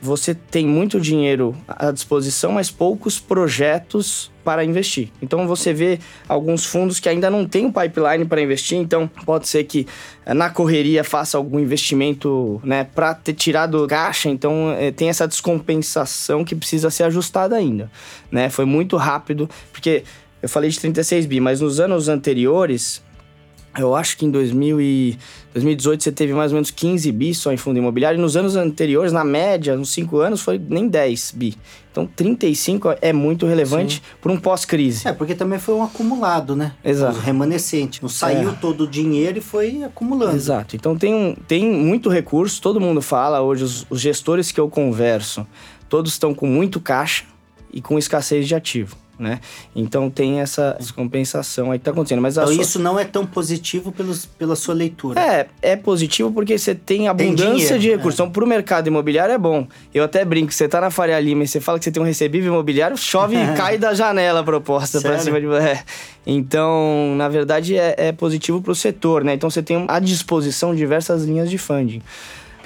você 0.00 0.34
tem 0.34 0.66
muito 0.66 1.00
dinheiro 1.00 1.56
à 1.66 1.90
disposição, 1.90 2.52
mas 2.52 2.70
poucos 2.70 3.18
projetos 3.18 4.30
para 4.44 4.64
investir. 4.64 5.10
Então 5.20 5.46
você 5.46 5.72
vê 5.72 5.98
alguns 6.28 6.64
fundos 6.64 7.00
que 7.00 7.08
ainda 7.08 7.28
não 7.28 7.44
têm 7.46 7.66
o 7.66 7.72
pipeline 7.72 8.24
para 8.24 8.40
investir, 8.40 8.78
então 8.78 9.10
pode 9.26 9.48
ser 9.48 9.64
que 9.64 9.86
eh, 10.24 10.32
na 10.32 10.50
correria 10.50 11.02
faça 11.02 11.36
algum 11.36 11.58
investimento, 11.58 12.60
né, 12.64 12.84
para 12.84 13.12
ter 13.12 13.34
tirado 13.34 13.86
caixa, 13.88 14.28
então 14.28 14.74
eh, 14.78 14.92
tem 14.92 15.08
essa 15.08 15.26
descompensação 15.26 16.44
que 16.44 16.54
precisa 16.54 16.90
ser 16.90 17.02
ajustada 17.04 17.56
ainda, 17.56 17.90
né? 18.30 18.48
Foi 18.48 18.64
muito 18.64 18.96
rápido, 18.96 19.50
porque 19.72 20.04
eu 20.40 20.48
falei 20.48 20.70
de 20.70 20.78
36 20.78 21.26
bi, 21.26 21.40
mas 21.40 21.60
nos 21.60 21.80
anos 21.80 22.08
anteriores 22.08 23.02
eu 23.78 23.94
acho 23.94 24.16
que 24.16 24.26
em 24.26 24.30
2000 24.30 24.80
e 24.80 25.18
2018 25.54 26.02
você 26.04 26.12
teve 26.12 26.32
mais 26.32 26.52
ou 26.52 26.56
menos 26.56 26.70
15 26.70 27.10
bi 27.12 27.34
só 27.34 27.52
em 27.52 27.56
fundo 27.56 27.78
imobiliário. 27.78 28.18
E 28.18 28.20
nos 28.20 28.36
anos 28.36 28.56
anteriores, 28.56 29.12
na 29.12 29.24
média, 29.24 29.76
nos 29.76 29.90
5 29.92 30.18
anos, 30.18 30.40
foi 30.40 30.58
nem 30.58 30.88
10 30.88 31.32
bi. 31.36 31.56
Então 31.90 32.06
35 32.06 32.96
é 33.00 33.12
muito 33.12 33.46
relevante 33.46 34.02
para 34.20 34.30
um 34.30 34.38
pós-crise. 34.38 35.06
É, 35.08 35.12
porque 35.12 35.34
também 35.34 35.58
foi 35.58 35.74
um 35.74 35.82
acumulado, 35.82 36.54
né? 36.54 36.72
Exato. 36.84 37.18
O 37.18 37.20
remanescente. 37.20 38.00
Não 38.02 38.08
saiu 38.08 38.50
É. 38.50 38.52
todo 38.60 38.84
o 38.84 38.86
dinheiro 38.86 39.38
e 39.38 39.40
foi 39.40 39.82
acumulando. 39.82 40.36
Exato. 40.36 40.76
Então 40.76 40.96
tem, 40.96 41.12
um, 41.14 41.34
tem 41.34 41.64
muito 41.64 42.08
recurso, 42.08 42.60
todo 42.60 42.80
mundo 42.80 43.00
fala 43.02 43.40
hoje, 43.40 43.64
os, 43.64 43.86
os 43.90 44.00
gestores 44.00 44.52
que 44.52 44.60
eu 44.60 44.68
converso, 44.68 45.46
todos 45.88 46.12
estão 46.12 46.34
com 46.34 46.46
muito 46.46 46.78
caixa 46.80 47.24
e 47.72 47.80
com 47.80 47.98
escassez 47.98 48.46
de 48.46 48.54
ativo. 48.54 48.96
Né? 49.18 49.40
Então 49.74 50.08
tem 50.08 50.40
essa 50.40 50.76
descompensação 50.78 51.72
aí 51.72 51.78
que 51.80 51.84
tá 51.84 51.90
acontecendo. 51.90 52.22
Mas 52.22 52.36
Então 52.36 52.52
sua- 52.52 52.62
isso 52.62 52.78
não 52.78 52.96
é 52.98 53.04
tão 53.04 53.26
positivo 53.26 53.90
pelos, 53.90 54.26
pela 54.26 54.54
sua 54.54 54.74
leitura. 54.74 55.20
É, 55.20 55.46
é 55.60 55.74
positivo 55.76 56.30
porque 56.30 56.56
você 56.56 56.72
tem 56.74 57.08
abundância 57.08 57.52
dinheiro, 57.52 57.78
de 57.80 57.88
recursos. 57.90 58.20
é. 58.20 58.22
Então, 58.22 58.30
pro 58.30 58.46
mercado 58.46 58.86
imobiliário 58.86 59.34
é 59.34 59.38
bom. 59.38 59.66
Eu 59.92 60.04
até 60.04 60.24
brinco, 60.24 60.52
você 60.52 60.68
tá 60.68 60.80
na 60.80 60.88
Faria 60.90 61.18
Lima 61.18 61.42
e 61.42 61.48
você 61.48 61.60
fala 61.60 61.78
que 61.80 61.84
você 61.84 61.90
tem 61.90 62.00
um 62.00 62.06
recebível 62.06 62.52
imobiliário, 62.52 62.96
chove 62.96 63.34
e 63.36 63.38
cai 63.56 63.76
da 63.76 63.92
janela 63.92 64.40
a 64.40 64.44
proposta 64.44 65.00
Sério? 65.00 65.20
cima 65.20 65.40
de 65.40 65.46
é. 65.48 65.82
Então, 66.24 67.14
na 67.16 67.28
verdade, 67.28 67.76
é, 67.76 67.94
é 67.96 68.12
positivo 68.12 68.60
pro 68.62 68.74
setor, 68.74 69.24
né? 69.24 69.34
Então 69.34 69.50
você 69.50 69.62
tem 69.62 69.84
à 69.88 69.98
disposição 69.98 70.74
diversas 70.74 71.24
linhas 71.24 71.50
de 71.50 71.58
funding. 71.58 72.02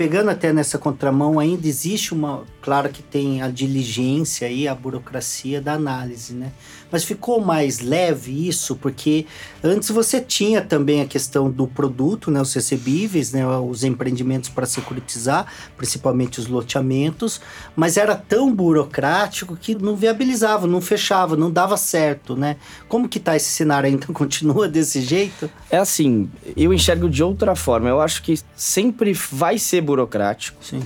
Pegando 0.03 0.31
até 0.31 0.53
nessa 0.53 0.79
contramão, 0.79 1.39
ainda 1.39 1.65
existe 1.69 2.13
uma. 2.13 2.43
Claro 2.61 2.89
que 2.89 3.05
tem 3.05 3.41
a 3.41 3.47
diligência 3.47 4.51
e 4.51 4.67
a 4.67 4.75
burocracia 4.75 5.61
da 5.61 5.75
análise, 5.75 6.35
né? 6.35 6.51
Mas 6.93 7.03
ficou 7.05 7.41
mais 7.41 7.81
leve 7.81 8.47
isso, 8.47 8.77
porque 8.77 9.27
antes 9.65 9.91
você 9.91 10.21
tinha 10.21 10.61
também 10.61 11.01
a 11.01 11.07
questão 11.07 11.51
do 11.51 11.67
produto, 11.67 12.31
né? 12.31 12.41
Os 12.41 12.53
recebíveis, 12.53 13.33
né? 13.33 13.47
Os 13.47 13.83
empreendimentos 13.83 14.51
para 14.51 14.67
securitizar, 14.67 15.47
principalmente 15.77 16.39
os 16.39 16.47
loteamentos, 16.47 17.41
mas 17.75 17.97
era 17.97 18.15
tão 18.15 18.55
burocrático 18.55 19.57
que 19.57 19.75
não 19.75 19.97
viabilizava, 19.97 20.67
não 20.67 20.83
fechava, 20.83 21.37
não 21.37 21.51
dava 21.51 21.77
certo, 21.79 22.37
né? 22.37 22.57
Como 22.89 23.09
que 23.09 23.19
tá 23.19 23.35
esse 23.35 23.49
cenário 23.49 23.89
ainda? 23.89 24.07
Continua 24.13 24.69
desse 24.69 25.01
jeito? 25.01 25.51
É 25.71 25.79
assim, 25.79 26.31
eu 26.57 26.73
enxergo 26.73 27.09
de 27.09 27.23
outra 27.23 27.57
forma. 27.57 27.89
Eu 27.89 28.01
acho 28.01 28.23
que 28.23 28.39
sempre 28.55 29.13
vai 29.13 29.59
ser 29.59 29.81
burocrático. 29.81 30.63
Sim. 30.63 30.83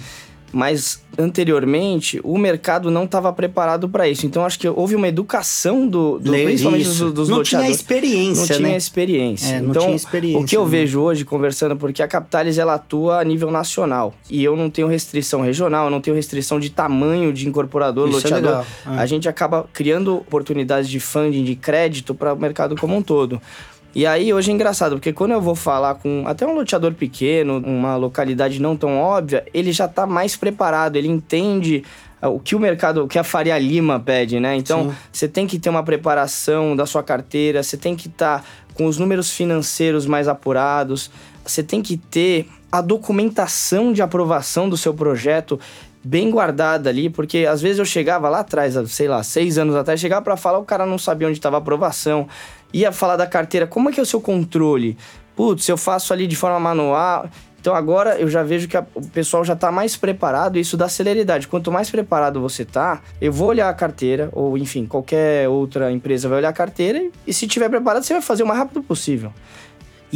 Mas 0.56 1.04
anteriormente 1.18 2.18
o 2.25 2.38
mercado 2.38 2.90
não 2.90 3.04
estava 3.04 3.30
preparado 3.30 3.90
para 3.90 4.08
isso. 4.08 4.25
Então 4.25 4.42
acho 4.42 4.58
que 4.58 4.66
houve 4.66 4.94
uma 4.94 5.06
educação 5.06 5.86
do, 5.86 6.18
do 6.18 6.32
principalmente 6.32 6.88
Isso. 6.88 7.04
dos, 7.04 7.12
dos 7.12 7.28
não 7.28 7.42
tinha 7.42 7.68
experiência, 7.68 8.40
não 8.40 8.46
tinha 8.46 8.68
né? 8.70 8.76
experiência. 8.76 9.54
É, 9.56 9.60
não 9.60 9.70
então, 9.70 9.82
tinha 9.82 9.96
experiência, 9.96 10.40
o 10.40 10.46
que 10.46 10.56
eu 10.56 10.64
né? 10.64 10.70
vejo 10.70 11.00
hoje 11.00 11.26
conversando, 11.26 11.76
porque 11.76 12.02
a 12.02 12.08
Capitalis 12.08 12.56
ela 12.56 12.75
atua 12.75 13.20
a 13.20 13.25
nível 13.25 13.50
nacional 13.50 14.14
e 14.30 14.42
eu 14.42 14.56
não 14.56 14.70
tenho 14.70 14.88
restrição 14.88 15.42
regional, 15.42 15.84
eu 15.84 15.90
não 15.90 16.00
tenho 16.00 16.16
restrição 16.16 16.58
de 16.58 16.70
tamanho 16.70 17.34
de 17.34 17.46
incorporador, 17.46 18.08
Isso 18.08 18.26
é 18.26 18.30
loteador. 18.30 18.50
legal, 18.50 18.66
é. 18.86 18.98
A 18.98 19.04
gente 19.04 19.28
acaba 19.28 19.68
criando 19.75 20.16
oportunidades 20.16 20.88
de 20.88 20.98
funding, 20.98 21.44
de 21.44 21.54
crédito 21.54 22.14
para 22.14 22.32
o 22.32 22.40
mercado 22.40 22.76
como 22.76 22.96
um 22.96 23.02
todo. 23.02 23.38
E 23.96 24.04
aí 24.04 24.30
hoje 24.30 24.50
é 24.50 24.54
engraçado, 24.54 24.96
porque 24.96 25.10
quando 25.10 25.32
eu 25.32 25.40
vou 25.40 25.54
falar 25.54 25.94
com 25.94 26.22
até 26.26 26.46
um 26.46 26.54
loteador 26.54 26.92
pequeno, 26.92 27.62
uma 27.64 27.96
localidade 27.96 28.60
não 28.60 28.76
tão 28.76 28.98
óbvia, 28.98 29.46
ele 29.54 29.72
já 29.72 29.86
está 29.86 30.06
mais 30.06 30.36
preparado, 30.36 30.96
ele 30.96 31.08
entende 31.08 31.82
ah, 32.20 32.28
o 32.28 32.38
que 32.38 32.54
o 32.54 32.60
mercado, 32.60 33.04
o 33.04 33.08
que 33.08 33.18
a 33.18 33.24
Faria 33.24 33.58
Lima 33.58 33.98
pede, 33.98 34.38
né? 34.38 34.54
Então, 34.54 34.90
Sim. 34.90 34.96
você 35.10 35.26
tem 35.26 35.46
que 35.46 35.58
ter 35.58 35.70
uma 35.70 35.82
preparação 35.82 36.76
da 36.76 36.84
sua 36.84 37.02
carteira, 37.02 37.62
você 37.62 37.78
tem 37.78 37.96
que 37.96 38.08
estar 38.08 38.40
tá 38.40 38.44
com 38.74 38.84
os 38.84 38.98
números 38.98 39.30
financeiros 39.32 40.04
mais 40.04 40.28
apurados, 40.28 41.10
você 41.42 41.62
tem 41.62 41.80
que 41.80 41.96
ter 41.96 42.46
a 42.70 42.82
documentação 42.82 43.94
de 43.94 44.02
aprovação 44.02 44.68
do 44.68 44.76
seu 44.76 44.92
projeto 44.92 45.58
bem 46.06 46.30
guardada 46.30 46.88
ali, 46.88 47.10
porque 47.10 47.46
às 47.46 47.60
vezes 47.60 47.78
eu 47.78 47.84
chegava 47.84 48.28
lá 48.28 48.40
atrás, 48.40 48.74
sei 48.90 49.08
lá, 49.08 49.22
seis 49.24 49.58
anos 49.58 49.74
atrás, 49.74 49.98
chegava 49.98 50.22
para 50.22 50.36
falar, 50.36 50.58
o 50.58 50.64
cara 50.64 50.86
não 50.86 50.98
sabia 50.98 51.26
onde 51.26 51.38
estava 51.38 51.56
a 51.56 51.58
aprovação, 51.58 52.28
ia 52.73 52.92
falar 52.92 53.16
da 53.16 53.26
carteira, 53.26 53.66
como 53.66 53.88
é 53.88 53.92
que 53.92 54.00
é 54.00 54.02
o 54.02 54.06
seu 54.06 54.20
controle? 54.20 54.96
Putz, 55.35 55.68
eu 55.68 55.76
faço 55.76 56.12
ali 56.12 56.26
de 56.26 56.37
forma 56.37 56.58
manual. 56.58 57.28
Então 57.61 57.75
agora 57.75 58.16
eu 58.20 58.28
já 58.28 58.44
vejo 58.44 58.68
que 58.68 58.76
a, 58.76 58.87
o 58.94 59.04
pessoal 59.08 59.44
já 59.44 59.54
está 59.54 59.73
mais 59.73 59.96
preparado 59.96 60.56
isso 60.56 60.76
dá 60.76 60.88
celeridade. 60.88 61.49
Quanto 61.49 61.73
mais 61.73 61.90
preparado 61.90 62.40
você 62.40 62.64
tá, 62.64 63.02
eu 63.20 63.32
vou 63.32 63.49
olhar 63.49 63.68
a 63.68 63.75
carteira, 63.75 64.28
ou 64.32 64.56
enfim, 64.56 64.87
qualquer 64.87 65.49
outra 65.49 65.90
empresa 65.90 66.28
vai 66.28 66.38
olhar 66.38 66.50
a 66.50 66.52
carteira 66.52 67.11
e 67.26 67.32
se 67.35 67.46
tiver 67.49 67.68
preparado, 67.68 68.04
você 68.04 68.12
vai 68.12 68.23
fazer 68.23 68.44
o 68.44 68.46
mais 68.46 68.61
rápido 68.61 68.82
possível. 68.85 69.32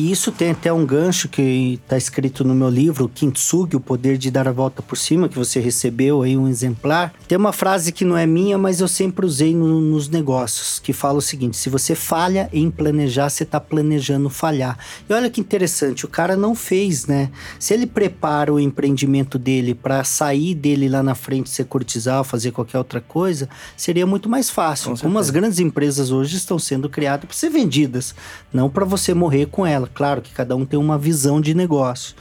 E 0.01 0.11
isso 0.11 0.33
tem 0.33 0.53
até 0.53 0.73
um 0.73 0.87
gancho 0.87 1.29
que 1.29 1.79
está 1.85 1.95
escrito 1.95 2.43
no 2.43 2.55
meu 2.55 2.71
livro, 2.71 3.07
Kintsugi, 3.07 3.77
o 3.77 3.81
poder 3.81 4.17
de 4.17 4.31
dar 4.31 4.49
a 4.49 4.51
volta 4.51 4.81
por 4.81 4.97
cima, 4.97 5.29
que 5.29 5.39
você 5.39 5.61
recebeu 5.61 6.23
aí 6.23 6.39
um 6.39 6.49
exemplar. 6.49 7.13
Tem 7.29 7.37
uma 7.37 7.53
frase 7.53 7.93
que 7.93 8.03
não 8.03 8.17
é 8.17 8.25
minha, 8.25 8.57
mas 8.57 8.81
eu 8.81 8.89
sempre 8.89 9.27
usei 9.27 9.55
no, 9.55 9.79
nos 9.79 10.09
negócios, 10.09 10.79
que 10.79 10.95
fala 10.95 11.19
o 11.19 11.21
seguinte: 11.21 11.59
se 11.59 11.69
você 11.69 11.95
falha 11.95 12.49
em 12.51 12.71
planejar, 12.71 13.29
você 13.29 13.43
está 13.43 13.61
planejando 13.61 14.31
falhar. 14.31 14.79
E 15.07 15.13
olha 15.13 15.29
que 15.29 15.39
interessante, 15.39 16.07
o 16.07 16.09
cara 16.09 16.35
não 16.35 16.55
fez, 16.55 17.05
né? 17.05 17.31
Se 17.59 17.75
ele 17.75 17.87
prepara 17.87 18.51
o 18.51 18.59
empreendimento 18.59 19.39
dele 19.39 19.75
para 19.75 20.03
sair 20.03 20.55
dele 20.55 20.89
lá 20.89 21.03
na 21.03 21.15
frente, 21.15 21.51
ser 21.51 21.67
cortisal, 21.67 22.25
fazer 22.25 22.53
qualquer 22.53 22.79
outra 22.79 23.03
coisa, 23.03 23.51
seria 23.77 24.07
muito 24.07 24.31
mais 24.31 24.49
fácil. 24.49 24.97
Como 24.99 25.19
as 25.19 25.29
grandes 25.29 25.59
empresas 25.59 26.11
hoje 26.11 26.39
estão 26.39 26.59
sendo 26.59 26.89
criadas 26.89 27.27
para 27.27 27.37
ser 27.37 27.51
vendidas, 27.51 28.15
não 28.51 28.71
para 28.71 28.87
você 28.87 29.13
morrer 29.13 29.45
com 29.45 29.67
ela. 29.67 29.90
Claro 29.95 30.23
que 30.23 30.33
cada 30.33 30.57
um 30.57 30.65
tem 30.65 30.79
uma 30.79 30.99
visão 30.99 31.41
de 31.41 31.55
negócio. 31.55 32.15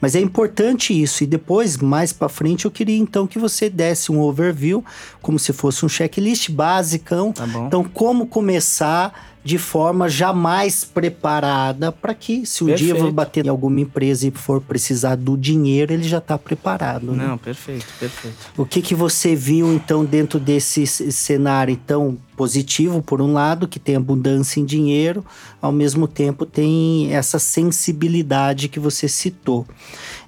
Mas 0.00 0.14
é 0.14 0.20
importante 0.20 1.00
isso. 1.00 1.24
E 1.24 1.26
depois, 1.26 1.76
mais 1.76 2.12
para 2.12 2.28
frente, 2.28 2.64
eu 2.64 2.70
queria 2.70 2.96
então 2.96 3.26
que 3.26 3.38
você 3.38 3.68
desse 3.68 4.10
um 4.12 4.20
overview, 4.20 4.84
como 5.20 5.38
se 5.38 5.52
fosse 5.52 5.84
um 5.84 5.88
checklist 5.88 6.50
basicão. 6.50 7.32
Tá 7.32 7.46
então, 7.66 7.84
como 7.84 8.26
começar 8.26 9.35
de 9.46 9.58
forma 9.58 10.08
jamais 10.08 10.82
preparada 10.82 11.92
para 11.92 12.12
que, 12.12 12.44
se 12.44 12.64
um 12.64 12.66
perfeito. 12.66 12.96
dia 12.96 13.12
bater 13.12 13.46
em 13.46 13.48
alguma 13.48 13.80
empresa 13.80 14.26
e 14.26 14.32
for 14.32 14.60
precisar 14.60 15.14
do 15.14 15.36
dinheiro, 15.36 15.92
ele 15.92 16.02
já 16.02 16.18
está 16.18 16.36
preparado. 16.36 17.12
Né? 17.12 17.24
Não, 17.28 17.38
perfeito, 17.38 17.86
perfeito. 18.00 18.36
O 18.56 18.66
que, 18.66 18.82
que 18.82 18.92
você 18.92 19.36
viu, 19.36 19.72
então, 19.72 20.04
dentro 20.04 20.40
desse 20.40 20.84
cenário 20.84 21.78
tão 21.86 22.18
positivo, 22.36 23.00
por 23.00 23.22
um 23.22 23.32
lado, 23.32 23.68
que 23.68 23.78
tem 23.78 23.94
abundância 23.94 24.58
em 24.58 24.64
dinheiro, 24.64 25.24
ao 25.62 25.70
mesmo 25.70 26.08
tempo 26.08 26.44
tem 26.44 27.14
essa 27.14 27.38
sensibilidade 27.38 28.68
que 28.68 28.80
você 28.80 29.06
citou. 29.06 29.64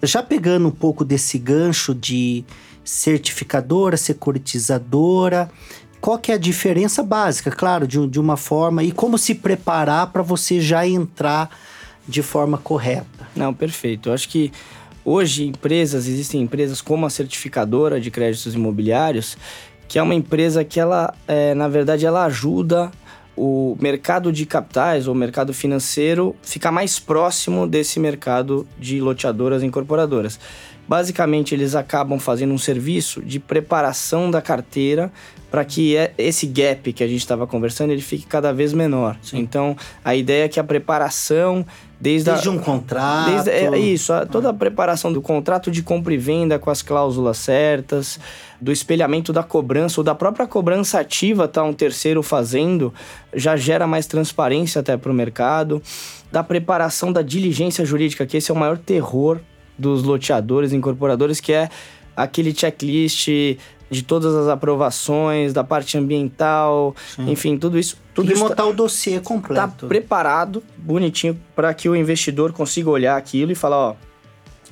Já 0.00 0.22
pegando 0.22 0.68
um 0.68 0.70
pouco 0.70 1.04
desse 1.04 1.38
gancho 1.38 1.92
de 1.92 2.44
certificadora, 2.84 3.96
securitizadora, 3.96 5.50
qual 6.00 6.18
que 6.18 6.32
é 6.32 6.34
a 6.34 6.38
diferença 6.38 7.02
básica, 7.02 7.50
claro, 7.50 7.86
de, 7.86 8.06
de 8.06 8.20
uma 8.20 8.36
forma 8.36 8.82
e 8.82 8.92
como 8.92 9.18
se 9.18 9.34
preparar 9.34 10.08
para 10.08 10.22
você 10.22 10.60
já 10.60 10.86
entrar 10.86 11.50
de 12.06 12.22
forma 12.22 12.56
correta. 12.58 13.28
Não, 13.36 13.52
perfeito. 13.52 14.08
Eu 14.08 14.14
acho 14.14 14.28
que 14.28 14.52
hoje 15.04 15.46
empresas, 15.46 16.06
existem 16.06 16.40
empresas 16.40 16.80
como 16.80 17.04
a 17.04 17.10
certificadora 17.10 18.00
de 18.00 18.10
créditos 18.10 18.54
imobiliários, 18.54 19.36
que 19.86 19.98
é 19.98 20.02
uma 20.02 20.14
empresa 20.14 20.64
que 20.64 20.78
ela, 20.78 21.14
é, 21.26 21.54
na 21.54 21.68
verdade, 21.68 22.06
ela 22.06 22.24
ajuda 22.24 22.90
o 23.36 23.76
mercado 23.80 24.32
de 24.32 24.44
capitais 24.44 25.06
ou 25.06 25.14
mercado 25.14 25.54
financeiro 25.54 26.34
ficar 26.42 26.72
mais 26.72 26.98
próximo 26.98 27.68
desse 27.68 28.00
mercado 28.00 28.66
de 28.78 29.00
loteadoras 29.00 29.62
e 29.62 29.66
incorporadoras. 29.66 30.40
Basicamente, 30.88 31.54
eles 31.54 31.74
acabam 31.74 32.18
fazendo 32.18 32.54
um 32.54 32.58
serviço 32.58 33.20
de 33.20 33.38
preparação 33.38 34.30
da 34.30 34.40
carteira 34.40 35.12
para 35.50 35.64
que 35.64 35.96
é, 35.96 36.12
esse 36.16 36.46
gap 36.46 36.92
que 36.92 37.04
a 37.04 37.06
gente 37.06 37.20
estava 37.20 37.46
conversando 37.46 37.90
ele 37.90 38.00
fique 38.00 38.26
cada 38.26 38.52
vez 38.52 38.72
menor. 38.72 39.16
Sim. 39.22 39.38
Então, 39.38 39.76
a 40.04 40.14
ideia 40.14 40.44
é 40.44 40.48
que 40.48 40.58
a 40.58 40.64
preparação 40.64 41.64
desde, 42.00 42.30
desde 42.30 42.48
a, 42.48 42.52
um 42.52 42.58
contrato, 42.58 43.30
desde, 43.30 43.50
é, 43.50 43.78
isso, 43.78 44.12
a, 44.12 44.24
toda 44.24 44.50
a 44.50 44.54
preparação 44.54 45.12
do 45.12 45.20
contrato 45.20 45.70
de 45.70 45.82
compra 45.82 46.14
e 46.14 46.16
venda 46.16 46.58
com 46.58 46.70
as 46.70 46.80
cláusulas 46.80 47.38
certas, 47.38 48.20
do 48.60 48.70
espelhamento 48.70 49.32
da 49.32 49.42
cobrança 49.42 50.00
ou 50.00 50.04
da 50.04 50.14
própria 50.14 50.46
cobrança 50.46 51.00
ativa, 51.00 51.48
tá 51.48 51.62
um 51.62 51.72
terceiro 51.72 52.22
fazendo, 52.22 52.92
já 53.34 53.56
gera 53.56 53.86
mais 53.86 54.06
transparência 54.06 54.80
até 54.80 54.96
para 54.96 55.10
o 55.10 55.14
mercado, 55.14 55.82
da 56.30 56.42
preparação 56.42 57.12
da 57.12 57.22
diligência 57.22 57.84
jurídica, 57.84 58.26
que 58.26 58.36
esse 58.36 58.50
é 58.50 58.54
o 58.54 58.56
maior 58.56 58.78
terror 58.78 59.40
dos 59.78 60.02
loteadores, 60.02 60.72
incorporadores, 60.72 61.40
que 61.40 61.52
é 61.52 61.68
aquele 62.16 62.54
checklist 62.54 63.28
de 63.90 64.02
todas 64.02 64.34
as 64.34 64.48
aprovações, 64.48 65.52
da 65.52 65.64
parte 65.64 65.96
ambiental, 65.96 66.94
Sim. 67.14 67.30
enfim, 67.30 67.56
tudo 67.56 67.78
isso. 67.78 67.96
Tudo 68.12 68.32
isso 68.32 68.42
montar 68.42 68.56
tá, 68.56 68.66
o 68.66 68.72
dossiê 68.72 69.20
completo. 69.20 69.74
Está 69.76 69.86
preparado, 69.86 70.62
bonitinho, 70.76 71.38
para 71.54 71.72
que 71.72 71.88
o 71.88 71.96
investidor 71.96 72.52
consiga 72.52 72.90
olhar 72.90 73.16
aquilo 73.16 73.52
e 73.52 73.54
falar, 73.54 73.76
ó, 73.76 73.96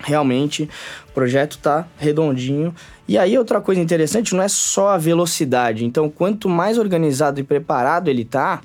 realmente 0.01 0.69
o 1.09 1.13
projeto 1.13 1.59
tá 1.59 1.87
redondinho. 1.97 2.75
E 3.09 3.17
aí 3.17 3.39
outra 3.39 3.61
coisa 3.61 3.81
interessante 3.81 4.35
não 4.35 4.43
é 4.43 4.49
só 4.49 4.89
a 4.89 4.99
velocidade. 4.99 5.85
Então, 5.85 6.11
quanto 6.11 6.49
mais 6.49 6.77
organizado 6.77 7.41
e 7.41 7.45
preparado 7.45 8.09
ele 8.09 8.25
tá, 8.25 8.61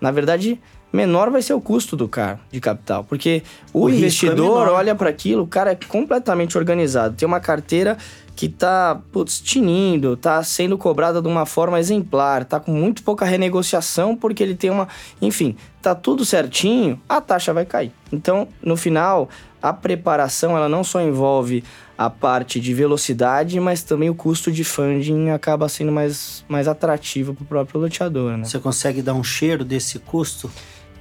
na 0.00 0.10
verdade, 0.10 0.60
menor 0.92 1.30
vai 1.30 1.42
ser 1.42 1.54
o 1.54 1.60
custo 1.60 1.96
do 1.96 2.08
carro 2.08 2.40
de 2.50 2.60
capital, 2.60 3.04
porque 3.04 3.42
o, 3.72 3.84
o 3.84 3.88
é 3.88 3.94
investidor 3.94 4.68
é 4.68 4.70
olha 4.70 4.94
para 4.94 5.10
aquilo, 5.10 5.42
o 5.42 5.46
cara 5.46 5.72
é 5.72 5.78
completamente 5.88 6.58
organizado, 6.58 7.16
tem 7.16 7.26
uma 7.26 7.40
carteira 7.40 7.96
que 8.34 8.48
tá, 8.48 9.00
putz, 9.12 9.40
tinindo, 9.40 10.16
tá 10.16 10.42
sendo 10.42 10.78
cobrada 10.78 11.20
de 11.20 11.28
uma 11.28 11.44
forma 11.44 11.78
exemplar, 11.78 12.44
tá 12.44 12.58
com 12.58 12.72
muito 12.72 13.02
pouca 13.02 13.24
renegociação 13.24 14.16
porque 14.16 14.42
ele 14.42 14.54
tem 14.54 14.70
uma, 14.70 14.88
enfim, 15.20 15.56
tá 15.80 15.94
tudo 15.94 16.24
certinho, 16.24 17.00
a 17.08 17.20
taxa 17.20 17.52
vai 17.52 17.66
cair. 17.66 17.92
Então, 18.10 18.48
no 18.62 18.76
final, 18.76 19.28
a 19.62 19.72
preparação 19.72 20.56
ela 20.56 20.68
não 20.68 20.82
só 20.82 21.00
envolve 21.00 21.62
a 21.96 22.10
parte 22.10 22.58
de 22.58 22.74
velocidade, 22.74 23.60
mas 23.60 23.82
também 23.82 24.10
o 24.10 24.14
custo 24.14 24.50
de 24.50 24.64
funding 24.64 25.30
acaba 25.30 25.68
sendo 25.68 25.92
mais, 25.92 26.44
mais 26.48 26.66
atrativo 26.66 27.34
para 27.34 27.44
o 27.44 27.46
próprio 27.46 27.80
loteador, 27.80 28.36
né? 28.36 28.44
Você 28.44 28.58
consegue 28.58 29.02
dar 29.02 29.14
um 29.14 29.22
cheiro 29.22 29.64
desse 29.64 29.98
custo? 29.98 30.50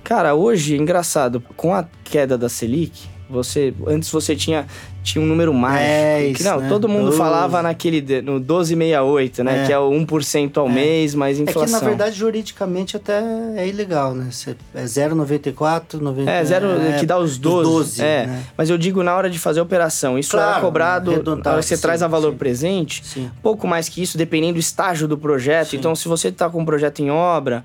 Cara, 0.04 0.36
hoje, 0.36 0.78
engraçado, 0.78 1.42
com 1.56 1.74
a 1.74 1.86
queda 2.04 2.38
da 2.38 2.50
Selic, 2.50 3.08
você 3.32 3.74
antes 3.88 4.12
você 4.12 4.36
tinha 4.36 4.68
tinha 5.04 5.24
um 5.24 5.26
número 5.26 5.52
mais. 5.52 5.82
É, 5.82 6.44
não, 6.44 6.60
né? 6.60 6.70
todo 6.70 6.88
mundo 6.88 7.06
12. 7.06 7.18
falava 7.18 7.64
naquele 7.64 8.02
no 8.22 8.34
1268, 8.34 9.44
né, 9.44 9.64
é. 9.64 9.66
que 9.66 9.74
é 9.74 9.80
o 9.80 9.90
1% 9.90 10.58
ao 10.58 10.68
é. 10.68 10.72
mês 10.72 11.16
mais 11.16 11.40
inflação. 11.40 11.64
É 11.64 11.66
que 11.66 11.72
na 11.72 11.80
verdade 11.80 12.16
juridicamente 12.16 12.98
até 12.98 13.20
é 13.56 13.68
ilegal, 13.68 14.14
né? 14.14 14.30
É 14.76 14.84
0,94, 14.84 16.00
90. 16.00 16.30
É, 16.30 16.44
zero 16.44 16.68
é, 16.82 17.00
que 17.00 17.06
dá 17.06 17.18
os 17.18 17.38
12. 17.38 17.70
12 17.70 18.02
é. 18.04 18.28
Né? 18.28 18.44
Mas 18.56 18.70
eu 18.70 18.78
digo 18.78 19.02
na 19.02 19.16
hora 19.16 19.30
de 19.30 19.40
fazer 19.40 19.60
a 19.60 19.64
operação, 19.64 20.20
isso 20.20 20.32
claro, 20.32 20.60
é 20.60 20.62
cobrado, 20.62 21.12
na 21.24 21.52
hora 21.52 21.62
que 21.62 21.66
você 21.66 21.76
sim, 21.76 21.82
traz 21.82 22.04
a 22.04 22.08
valor 22.08 22.34
sim. 22.34 22.38
presente, 22.38 23.04
sim. 23.04 23.32
pouco 23.42 23.68
mais 23.68 23.90
que 23.90 24.04
isso, 24.04 24.18
dependendo 24.18 24.54
do 24.54 24.60
estágio 24.60 25.08
do 25.08 25.18
projeto. 25.18 25.76
Então, 25.76 25.96
se 25.96 26.08
você 26.08 26.28
está 26.28 26.50
com 26.50 26.62
um 26.62 26.66
projeto 26.66 27.00
em 27.00 27.10
obra, 27.10 27.64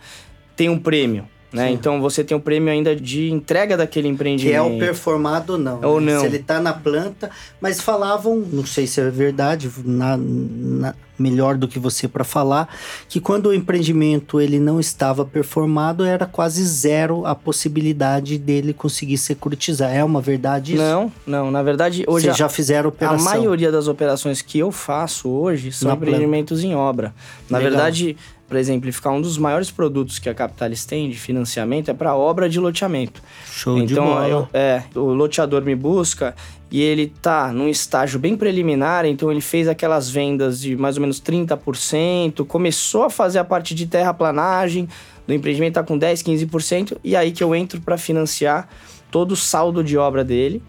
tem 0.55 0.71
um 0.71 0.79
prêmio. 0.79 1.29
Né? 1.57 1.71
Então 1.71 2.01
você 2.01 2.23
tem 2.23 2.37
o 2.37 2.41
prêmio 2.41 2.71
ainda 2.71 2.95
de 2.95 3.31
entrega 3.31 3.77
daquele 3.77 4.09
empreendimento. 4.09 4.53
Que 4.53 4.57
é 4.57 4.63
o 4.63 4.79
performado 4.79 5.55
ou 5.55 5.59
não. 5.59 5.81
Ou 5.83 6.01
né? 6.01 6.13
não. 6.13 6.21
Se 6.21 6.27
ele 6.27 6.37
está 6.37 6.61
na 6.61 6.73
planta, 6.73 7.31
mas 7.61 7.81
falavam, 7.81 8.37
não 8.53 8.65
sei 8.65 8.87
se 8.87 9.01
é 9.01 9.11
verdade, 9.11 9.71
na, 9.85 10.17
na, 10.17 10.95
melhor 11.19 11.57
do 11.57 11.67
que 11.67 11.79
você 11.79 12.07
para 12.07 12.25
falar, 12.25 12.69
que 13.09 13.21
quando 13.21 13.47
o 13.47 13.55
empreendimento 13.55 14.41
ele 14.41 14.59
não 14.59 14.79
estava 14.79 15.25
performado, 15.25 16.05
era 16.05 16.27
quase 16.27 16.65
zero 16.65 17.25
a 17.25 17.35
possibilidade 17.35 18.39
dele 18.39 18.73
conseguir 18.73 19.19
securitizar. 19.19 19.95
É 19.95 20.05
uma 20.05 20.21
verdade 20.21 20.75
isso? 20.75 20.83
Não, 20.83 21.13
não. 21.27 21.51
Na 21.51 21.63
verdade, 21.63 22.05
hoje. 22.07 22.27
Vocês 22.27 22.37
já 22.37 22.49
fizeram 22.49 22.89
operação. 22.89 23.29
A 23.29 23.35
maioria 23.37 23.73
das 23.73 23.89
operações 23.89 24.43
que 24.43 24.59
eu 24.59 24.71
faço 24.71 25.29
hoje 25.29 25.73
são 25.73 25.89
na 25.89 25.97
empreendimentos 25.97 26.61
planta. 26.61 26.75
em 26.75 26.77
obra. 26.77 27.15
Na 27.49 27.59
Legal. 27.59 27.73
verdade 27.73 28.17
para 28.49 28.61
exemplificar, 28.61 29.13
um 29.13 29.21
dos 29.21 29.39
maiores 29.39 29.71
produtos 29.71 30.19
que 30.19 30.29
a 30.29 30.35
Capitalis 30.35 30.85
tem 30.85 31.11
de 31.11 31.19
financiamento 31.19 31.91
é 31.91 31.95
para 31.95 32.15
obra 32.15 32.49
de 32.49 32.61
loteamento. 32.61 33.21
Show 33.51 33.79
então, 33.79 33.87
de 33.87 33.95
bola. 33.95 34.29
Eu, 34.29 34.49
é, 34.55 34.83
o 34.95 35.13
loteador 35.13 35.63
me 35.63 35.75
busca 35.75 36.35
e 36.71 36.81
ele 36.81 37.13
tá 37.21 37.53
num 37.53 37.69
estágio 37.69 38.19
bem 38.19 38.37
preliminar, 38.37 39.05
então 39.05 39.31
ele 39.31 39.41
fez 39.41 39.69
aquelas 39.69 40.09
vendas 40.11 40.61
de 40.61 40.77
mais 40.77 40.97
ou 40.97 41.01
menos 41.01 41.21
30%, 41.21 42.45
começou 42.47 43.05
a 43.05 43.11
fazer 43.11 43.39
a 43.39 43.45
parte 43.45 43.75
de 43.75 43.87
terraplanagem, 43.87 44.89
do 45.27 45.35
empreendimento 45.35 45.73
está 45.73 45.83
com 45.83 45.99
10, 45.99 46.23
15%, 46.23 46.99
e 47.03 47.17
aí 47.17 47.33
que 47.33 47.43
eu 47.43 47.55
entro 47.55 47.81
para 47.81 47.99
financiar 47.99 48.69
todo 49.11 49.33
o 49.33 49.37
saldo 49.37 49.83
de 49.83 49.97
obra 49.97 50.25
dele 50.25 50.63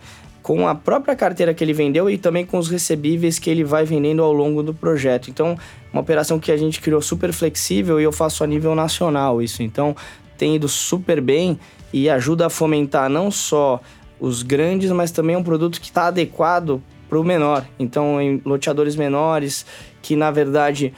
com 0.48 0.66
a 0.66 0.74
própria 0.74 1.14
carteira 1.14 1.54
que 1.54 1.62
ele 1.62 1.74
vendeu 1.74 2.10
e 2.10 2.18
também 2.18 2.46
com 2.46 2.58
os 2.58 2.70
recebíveis 2.70 3.38
que 3.38 3.50
ele 3.50 3.66
vai 3.66 3.84
vendendo 3.84 4.24
ao 4.24 4.32
longo 4.32 4.64
do 4.64 4.74
projeto. 4.74 5.30
Então, 5.30 5.58
uma 5.92 6.02
operação 6.02 6.40
que 6.40 6.54
a 6.54 6.56
gente 6.56 6.80
criou 6.80 7.02
super 7.02 7.34
flexível 7.34 8.00
e 8.00 8.06
eu 8.06 8.14
faço 8.14 8.46
a 8.46 8.48
nível 8.48 8.74
nacional 8.74 9.42
isso. 9.42 9.62
Então, 9.62 9.94
tem 10.38 10.56
ido 10.56 10.70
super 10.70 11.20
bem 11.20 11.60
e 11.92 12.10
ajuda 12.10 12.46
a 12.46 12.50
fomentar 12.50 13.10
não 13.10 13.30
só 13.30 13.82
os 14.22 14.42
grandes, 14.42 14.90
mas 14.90 15.12
também 15.12 15.36
um 15.36 15.44
produto 15.44 15.82
que 15.82 15.88
está 15.88 16.08
adequado 16.08 16.82
para 17.10 17.20
o 17.20 17.26
menor. 17.26 17.68
Então, 17.78 18.22
em 18.22 18.42
loteadores 18.46 18.96
menores, 18.96 19.66
que 20.02 20.16
na 20.16 20.32
verdade, 20.32 20.94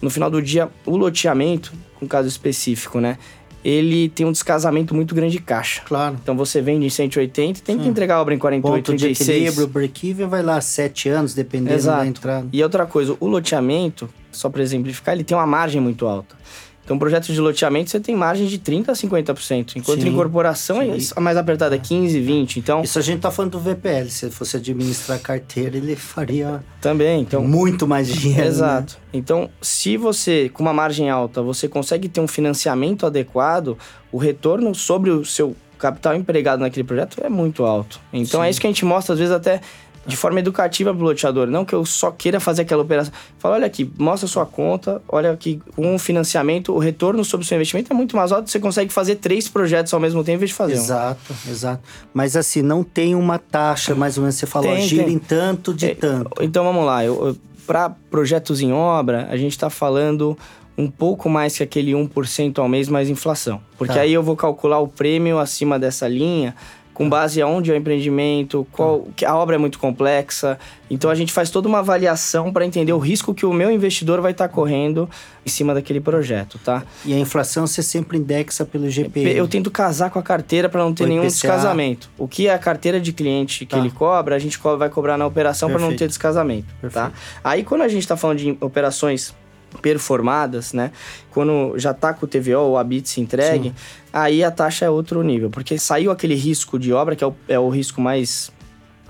no 0.00 0.10
final 0.10 0.30
do 0.30 0.40
dia, 0.40 0.70
o 0.84 0.96
loteamento, 0.96 1.72
um 2.00 2.06
caso 2.06 2.28
específico, 2.28 3.00
né? 3.00 3.18
Ele 3.66 4.08
tem 4.08 4.24
um 4.24 4.30
descasamento 4.30 4.94
muito 4.94 5.12
grande 5.12 5.32
de 5.32 5.40
caixa. 5.40 5.82
Claro. 5.84 6.16
Então 6.22 6.36
você 6.36 6.62
vende 6.62 6.86
em 6.86 6.90
180 6.90 7.62
tem 7.62 7.76
Sim. 7.76 7.82
que 7.82 7.88
entregar 7.88 8.14
a 8.14 8.20
obra 8.22 8.32
em 8.32 8.38
48, 8.38 8.76
Ponto 8.76 8.86
36. 8.86 9.26
de 9.26 9.32
equilíbrio, 9.34 9.66
break-even 9.66 10.28
vai 10.28 10.40
lá 10.40 10.60
7 10.60 11.08
anos, 11.08 11.34
dependendo 11.34 11.74
Exato. 11.74 11.98
da 11.98 12.06
entrada. 12.06 12.48
E 12.52 12.62
outra 12.62 12.86
coisa, 12.86 13.16
o 13.18 13.26
loteamento, 13.26 14.08
só 14.30 14.48
para 14.48 14.62
exemplificar, 14.62 15.16
ele 15.16 15.24
tem 15.24 15.36
uma 15.36 15.46
margem 15.48 15.80
muito 15.80 16.06
alta. 16.06 16.36
Então, 16.86 16.96
projeto 17.00 17.32
de 17.32 17.40
loteamento 17.40 17.90
você 17.90 17.98
tem 17.98 18.14
margem 18.14 18.46
de 18.46 18.60
30% 18.60 18.90
a 18.90 18.92
50%, 18.92 19.74
enquanto 19.74 20.02
sim, 20.02 20.08
incorporação 20.08 20.80
é 20.80 21.00
sim. 21.00 21.12
é 21.16 21.20
mais 21.20 21.36
apertada, 21.36 21.74
é 21.74 21.78
15%, 21.80 22.24
20%. 22.24 22.56
Então, 22.58 22.80
Isso 22.82 22.96
a 22.96 23.02
gente 23.02 23.20
tá 23.20 23.28
falando 23.28 23.50
do 23.50 23.58
VPL. 23.58 24.08
Se 24.08 24.30
fosse 24.30 24.56
administrar 24.56 25.18
a 25.18 25.20
carteira, 25.20 25.76
ele 25.76 25.96
faria 25.96 26.62
também, 26.80 27.22
então, 27.22 27.42
muito 27.42 27.88
mais 27.88 28.06
dinheiro. 28.06 28.40
Né? 28.40 28.46
Exato. 28.46 28.94
Né? 28.94 29.18
Então, 29.18 29.50
se 29.60 29.96
você, 29.96 30.48
com 30.48 30.62
uma 30.62 30.72
margem 30.72 31.10
alta, 31.10 31.42
você 31.42 31.66
consegue 31.66 32.08
ter 32.08 32.20
um 32.20 32.28
financiamento 32.28 33.04
adequado, 33.04 33.76
o 34.12 34.16
retorno 34.16 34.72
sobre 34.72 35.10
o 35.10 35.24
seu 35.24 35.56
capital 35.76 36.14
empregado 36.14 36.60
naquele 36.60 36.84
projeto 36.84 37.20
é 37.20 37.28
muito 37.28 37.64
alto. 37.64 38.00
Então, 38.12 38.40
sim. 38.40 38.46
é 38.46 38.50
isso 38.50 38.60
que 38.60 38.66
a 38.68 38.70
gente 38.70 38.84
mostra, 38.84 39.14
às 39.14 39.18
vezes, 39.18 39.34
até 39.34 39.60
de 40.06 40.16
forma 40.16 40.38
educativa 40.38 40.94
pro 40.94 41.04
loteador, 41.04 41.46
não 41.46 41.64
que 41.64 41.74
eu 41.74 41.84
só 41.84 42.10
queira 42.10 42.38
fazer 42.38 42.62
aquela 42.62 42.82
operação. 42.82 43.12
Fala, 43.38 43.56
olha 43.56 43.66
aqui, 43.66 43.90
mostra 43.98 44.28
sua 44.28 44.46
conta, 44.46 45.02
olha 45.08 45.32
aqui, 45.32 45.60
com 45.74 45.94
o 45.94 45.98
financiamento, 45.98 46.72
o 46.72 46.78
retorno 46.78 47.24
sobre 47.24 47.44
o 47.44 47.48
seu 47.48 47.56
investimento 47.56 47.92
é 47.92 47.96
muito 47.96 48.16
mais 48.16 48.32
alto, 48.32 48.50
você 48.50 48.60
consegue 48.60 48.92
fazer 48.92 49.16
três 49.16 49.48
projetos 49.48 49.92
ao 49.92 50.00
mesmo 50.00 50.22
tempo 50.22 50.36
em 50.36 50.38
vez 50.38 50.50
de 50.50 50.56
fazer 50.56 50.74
Exato, 50.74 51.34
um. 51.46 51.50
exato. 51.50 51.82
Mas 52.14 52.36
assim, 52.36 52.62
não 52.62 52.84
tem 52.84 53.14
uma 53.14 53.38
taxa, 53.38 53.94
mais 53.94 54.16
ou 54.16 54.22
menos, 54.22 54.36
você 54.36 54.46
falou, 54.46 54.74
tem, 54.74 54.86
gira 54.86 55.04
tem. 55.04 55.14
em 55.14 55.18
tanto 55.18 55.74
de 55.74 55.86
é, 55.86 55.94
tanto. 55.94 56.30
Então 56.42 56.64
vamos 56.64 56.84
lá, 56.84 57.00
para 57.66 57.90
projetos 58.10 58.60
em 58.60 58.72
obra, 58.72 59.26
a 59.30 59.36
gente 59.36 59.52
está 59.52 59.68
falando 59.68 60.38
um 60.78 60.90
pouco 60.90 61.28
mais 61.28 61.56
que 61.56 61.62
aquele 61.62 61.92
1% 61.92 62.58
ao 62.58 62.68
mês 62.68 62.88
mais 62.88 63.08
inflação. 63.08 63.60
Porque 63.78 63.94
tá. 63.94 64.00
aí 64.00 64.12
eu 64.12 64.22
vou 64.22 64.36
calcular 64.36 64.78
o 64.78 64.86
prêmio 64.86 65.38
acima 65.38 65.78
dessa 65.78 66.06
linha 66.06 66.54
com 66.96 67.10
base 67.10 67.42
aonde 67.42 67.70
é 67.70 67.74
o 67.74 67.76
empreendimento, 67.76 68.66
qual, 68.72 69.06
que 69.14 69.22
a 69.22 69.36
obra 69.36 69.56
é 69.56 69.58
muito 69.58 69.78
complexa. 69.78 70.58
Então 70.88 71.10
a 71.10 71.14
gente 71.14 71.30
faz 71.30 71.50
toda 71.50 71.68
uma 71.68 71.80
avaliação 71.80 72.50
para 72.50 72.64
entender 72.64 72.94
o 72.94 72.98
risco 72.98 73.34
que 73.34 73.44
o 73.44 73.52
meu 73.52 73.70
investidor 73.70 74.22
vai 74.22 74.32
estar 74.32 74.48
tá 74.48 74.54
correndo 74.54 75.06
em 75.44 75.50
cima 75.50 75.74
daquele 75.74 76.00
projeto, 76.00 76.58
tá? 76.64 76.84
E 77.04 77.12
a 77.12 77.18
inflação 77.18 77.66
você 77.66 77.82
sempre 77.82 78.16
indexa 78.16 78.64
pelo 78.64 78.88
GPM. 78.88 79.36
Eu 79.36 79.46
tento 79.46 79.70
casar 79.70 80.08
com 80.08 80.18
a 80.18 80.22
carteira 80.22 80.70
para 80.70 80.82
não 80.82 80.94
ter 80.94 81.06
nenhum 81.06 81.20
descasamento. 81.20 82.08
O 82.16 82.26
que 82.26 82.48
é 82.48 82.54
a 82.54 82.58
carteira 82.58 82.98
de 82.98 83.12
cliente 83.12 83.66
que 83.66 83.72
tá. 83.72 83.78
ele 83.78 83.90
cobra, 83.90 84.34
a 84.34 84.38
gente 84.38 84.58
vai 84.78 84.88
cobrar 84.88 85.18
na 85.18 85.26
operação 85.26 85.68
para 85.68 85.78
não 85.78 85.94
ter 85.94 86.08
descasamento, 86.08 86.68
tá? 86.68 86.80
Perfeito. 86.80 87.10
tá? 87.10 87.12
Aí 87.44 87.62
quando 87.62 87.82
a 87.82 87.88
gente 87.88 88.04
está 88.04 88.16
falando 88.16 88.38
de 88.38 88.56
operações 88.58 89.34
performadas, 89.76 90.72
né? 90.72 90.90
Quando 91.30 91.74
já 91.76 91.92
tá 91.94 92.12
com 92.12 92.26
o 92.26 92.28
TVO 92.28 92.58
ou 92.58 92.78
a 92.78 92.84
BITS 92.84 93.18
entregue, 93.18 93.70
Sim. 93.70 93.74
aí 94.12 94.42
a 94.42 94.50
taxa 94.50 94.84
é 94.84 94.90
outro 94.90 95.22
nível. 95.22 95.50
Porque 95.50 95.78
saiu 95.78 96.10
aquele 96.10 96.34
risco 96.34 96.78
de 96.78 96.92
obra, 96.92 97.14
que 97.14 97.22
é 97.22 97.26
o, 97.26 97.34
é 97.48 97.58
o 97.58 97.68
risco 97.68 98.00
mais 98.00 98.52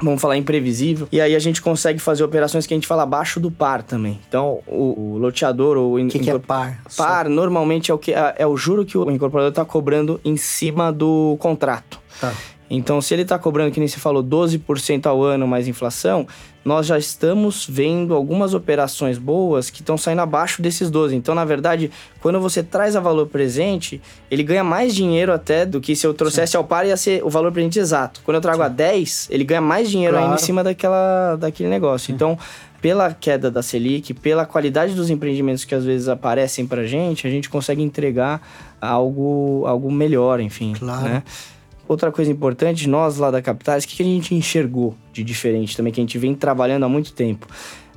vamos 0.01 0.21
falar 0.21 0.37
imprevisível, 0.37 1.09
e 1.11 1.21
aí 1.21 1.35
a 1.35 1.39
gente 1.39 1.63
consegue 1.63 1.99
fazer 1.99 2.23
operações 2.23 2.67
que 2.67 2.75
a 2.75 2.77
gente 2.77 2.87
fala 2.87 3.03
abaixo 3.03 3.41
do 3.41 3.51
par 3.51 3.83
também. 3.83 4.21
Então, 4.29 4.61
o, 4.67 5.15
o 5.15 5.19
loteador 5.19 5.77
ou 5.77 5.99
o 5.99 6.09
que, 6.09 6.19
que 6.19 6.31
é 6.31 6.39
par? 6.39 6.83
Par 6.97 7.25
Só... 7.27 7.31
normalmente 7.31 7.91
é 7.91 7.95
o 7.95 7.99
que 7.99 8.13
é, 8.13 8.35
é, 8.39 8.47
o 8.47 8.57
juro 8.57 8.85
que 8.85 8.99
o 8.99 9.11
incorporador 9.11 9.51
está 9.51 9.65
cobrando 9.65 10.21
em 10.25 10.37
cima 10.37 10.93
do 10.93 11.37
contrato. 11.39 11.99
Tá. 12.21 12.33
Então, 12.69 13.01
se 13.01 13.15
ele 13.15 13.23
está 13.23 13.39
cobrando, 13.39 13.71
que 13.71 13.79
nem 13.79 13.89
se 13.89 13.99
falou, 13.99 14.23
12% 14.23 15.07
ao 15.07 15.23
ano 15.23 15.47
mais 15.47 15.69
inflação, 15.69 16.27
nós 16.67 16.85
já 16.85 16.99
estamos 16.99 17.65
vendo 17.65 18.13
algumas 18.13 18.53
operações 18.53 19.19
boas 19.19 19.71
que 19.71 19.83
estão 19.83 19.97
saindo 19.97 20.21
abaixo 20.21 20.61
desses 20.61 20.91
12. 20.91 21.15
Então, 21.15 21.33
na 21.33 21.45
verdade, 21.45 21.93
quando 22.21 22.41
você 22.41 22.61
traz 22.61 22.97
a 22.97 23.01
valor 23.01 23.29
presente, 23.29 24.03
ele 24.29 24.43
ganha 24.43 24.65
mais 24.65 24.93
dinheiro 24.93 25.33
até 25.33 25.65
do 25.65 25.81
que 25.81 25.95
se 25.95 26.05
eu 26.05 26.13
trouxesse 26.13 26.51
Sim. 26.51 26.57
ao 26.57 26.65
par 26.65 26.85
ia 26.85 26.97
ser 26.97 27.25
o 27.25 27.31
valor 27.31 27.53
presente 27.53 27.79
exato. 27.79 28.21
Quando 28.25 28.35
eu 28.35 28.41
trago 28.41 28.59
Sim. 28.59 28.65
a 28.65 28.69
10, 28.69 29.29
ele 29.31 29.45
ganha 29.45 29.61
mais 29.61 29.89
dinheiro 29.89 30.15
claro. 30.15 30.27
ainda 30.27 30.43
em 30.43 30.45
cima 30.45 30.65
daquela, 30.65 31.37
daquele 31.37 31.69
negócio. 31.69 32.09
Sim. 32.09 32.15
Então, 32.15 32.37
pela 32.83 33.15
queda 33.15 33.49
da 33.49 33.63
Selic, 33.63 34.13
pela 34.15 34.45
qualidade 34.45 34.93
dos 34.93 35.09
empreendimentos 35.09 35.65
que 35.65 35.75
às 35.75 35.85
vezes 35.85 36.09
aparecem 36.09 36.67
para 36.67 36.85
gente, 36.85 37.29
a 37.29 37.31
gente 37.31 37.49
consegue 37.49 37.81
entregar 37.81 38.43
algo, 38.81 39.63
algo 39.67 39.89
melhor, 39.93 40.41
enfim. 40.41 40.73
Claro. 40.77 41.05
Né? 41.05 41.23
Outra 41.89 42.11
coisa 42.11 42.31
importante, 42.31 42.89
nós 42.89 43.17
lá 43.19 43.31
da 43.31 43.41
Capitais, 43.41 43.85
o 43.85 43.89
que 43.89 44.03
a 44.03 44.07
gente 44.07 44.35
enxergou 44.35 44.97
de 45.13 45.23
diferente 45.23 45.77
também, 45.77 45.93
que 45.93 46.01
a 46.01 46.03
gente 46.03 46.19
vem 46.19 46.35
trabalhando 46.35 46.85
há 46.85 46.89
muito 46.89 47.13
tempo? 47.13 47.47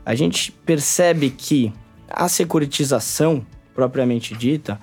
A 0.06 0.14
gente 0.16 0.52
percebe 0.52 1.30
que 1.32 1.74
a 2.10 2.28
securitização, 2.30 3.46
propriamente 3.74 4.36
dita, 4.36 4.80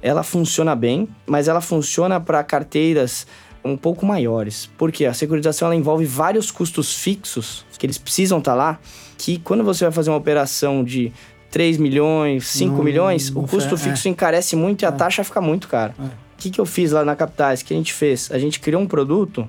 ela 0.00 0.22
funciona 0.22 0.76
bem, 0.76 1.08
mas 1.26 1.48
ela 1.48 1.60
funciona 1.60 2.20
para 2.20 2.44
carteiras 2.44 3.26
um 3.64 3.76
pouco 3.76 4.04
maiores. 4.04 4.70
Porque 4.76 5.06
a 5.06 5.14
securitização 5.14 5.66
ela 5.66 5.76
envolve 5.76 6.04
vários 6.04 6.50
custos 6.50 6.94
fixos 6.94 7.64
que 7.78 7.86
eles 7.86 7.98
precisam 7.98 8.38
estar 8.38 8.52
tá 8.52 8.56
lá, 8.56 8.78
que 9.16 9.38
quando 9.38 9.64
você 9.64 9.84
vai 9.84 9.92
fazer 9.92 10.10
uma 10.10 10.16
operação 10.16 10.84
de 10.84 11.12
3 11.50 11.78
milhões, 11.78 12.48
5 12.48 12.82
milhões, 12.82 13.30
o 13.30 13.42
custo 13.42 13.76
fixo 13.76 14.08
é. 14.08 14.10
encarece 14.10 14.56
muito 14.56 14.82
e 14.82 14.86
a 14.86 14.88
é. 14.88 14.92
taxa 14.92 15.24
fica 15.24 15.40
muito 15.40 15.68
cara. 15.68 15.94
É 16.36 16.42
que, 16.42 16.50
que 16.50 16.60
eu 16.60 16.66
fiz 16.66 16.92
lá 16.92 17.04
na 17.04 17.16
Capitais? 17.16 17.62
que 17.62 17.72
a 17.72 17.76
gente 17.76 17.92
fez? 17.92 18.30
A 18.32 18.38
gente 18.38 18.60
criou 18.60 18.82
um 18.82 18.86
produto 18.86 19.48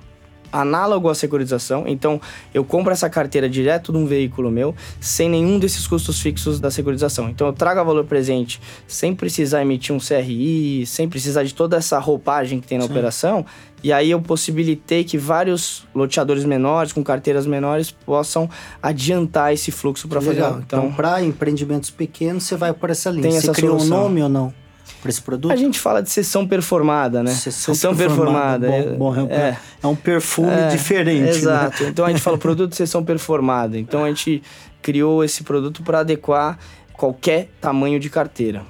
análogo 0.52 1.10
à 1.10 1.16
securitização. 1.16 1.84
Então, 1.86 2.20
eu 2.54 2.64
compro 2.64 2.92
essa 2.92 3.10
carteira 3.10 3.50
direto 3.50 3.92
de 3.92 3.98
um 3.98 4.06
veículo 4.06 4.50
meu, 4.50 4.74
sem 5.00 5.30
nenhum 5.30 5.60
desses 5.60 5.86
custos 5.86 6.22
fixos 6.22 6.60
da 6.60 6.72
securitização. 6.72 7.30
Então, 7.30 7.48
eu 7.48 7.54
trago 7.54 7.80
a 7.80 7.84
valor 7.84 8.06
presente 8.06 8.62
sem 8.88 9.14
precisar 9.14 9.62
emitir 9.62 9.94
um 9.94 10.00
CRI, 10.00 10.86
sem 10.86 11.10
precisar 11.10 11.44
de 11.44 11.54
toda 11.54 11.76
essa 11.78 12.00
roupagem 12.00 12.62
que 12.62 12.68
tem 12.68 12.78
na 12.78 12.86
Sim. 12.86 12.92
operação. 12.92 13.46
E 13.84 13.92
aí 13.94 14.10
eu 14.10 14.22
possibilitei 14.22 15.04
que 15.04 15.18
vários 15.18 15.86
loteadores 15.94 16.44
menores, 16.44 16.92
com 16.92 17.04
carteiras 17.04 17.46
menores, 17.46 17.92
possam 17.92 18.50
adiantar 18.82 19.54
esse 19.54 19.72
fluxo 19.72 20.08
para 20.08 20.20
fazer. 20.22 20.40
Então, 20.40 20.60
então 20.66 20.92
para 20.92 21.22
empreendimentos 21.22 21.92
pequenos, 21.92 22.46
você 22.46 22.56
vai 22.56 22.74
por 22.74 22.90
essa 22.90 23.12
linha. 23.12 23.24
Tem 23.24 23.32
você 23.32 23.38
essa 23.38 23.54
criou 23.54 23.78
solução. 23.78 23.98
um 23.98 24.02
nome 24.04 24.24
ou 24.24 24.30
não? 24.30 24.65
Para 25.02 25.10
esse 25.10 25.22
produto? 25.22 25.52
A 25.52 25.56
gente 25.56 25.80
fala 25.80 26.02
de 26.02 26.10
sessão 26.10 26.48
performada, 26.48 27.24
né? 27.24 27.32
Sessão, 27.32 27.74
sessão 27.74 27.96
performada. 27.96 28.68
performada. 28.68 28.98
Bom, 28.98 29.14
bom, 29.14 29.32
é, 29.32 29.36
é, 29.36 29.58
é, 29.84 29.88
um 29.88 29.96
perfume 29.96 30.52
é, 30.52 30.68
diferente. 30.70 31.24
Né? 31.24 31.30
Exato. 31.30 31.84
Né? 31.84 31.90
Então 31.90 32.06
a 32.06 32.10
gente 32.10 32.22
fala 32.22 32.38
produto 32.38 32.72
de 32.72 32.76
sessão 32.76 33.04
performada. 33.04 33.78
Então 33.78 34.04
a 34.04 34.08
gente 34.08 34.42
criou 34.82 35.24
esse 35.24 35.44
produto 35.44 35.84
para 35.84 36.00
adequar 36.00 36.58
qualquer 36.94 37.50
tamanho 37.60 38.00
de 38.00 38.10
carteira. 38.10 38.64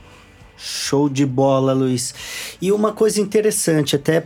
Show 0.58 1.10
de 1.10 1.25
bola, 1.25 1.73
Luiz. 1.73 2.15
E 2.62 2.71
uma 2.71 2.93
coisa 2.93 3.19
interessante, 3.19 3.95
até 3.95 4.25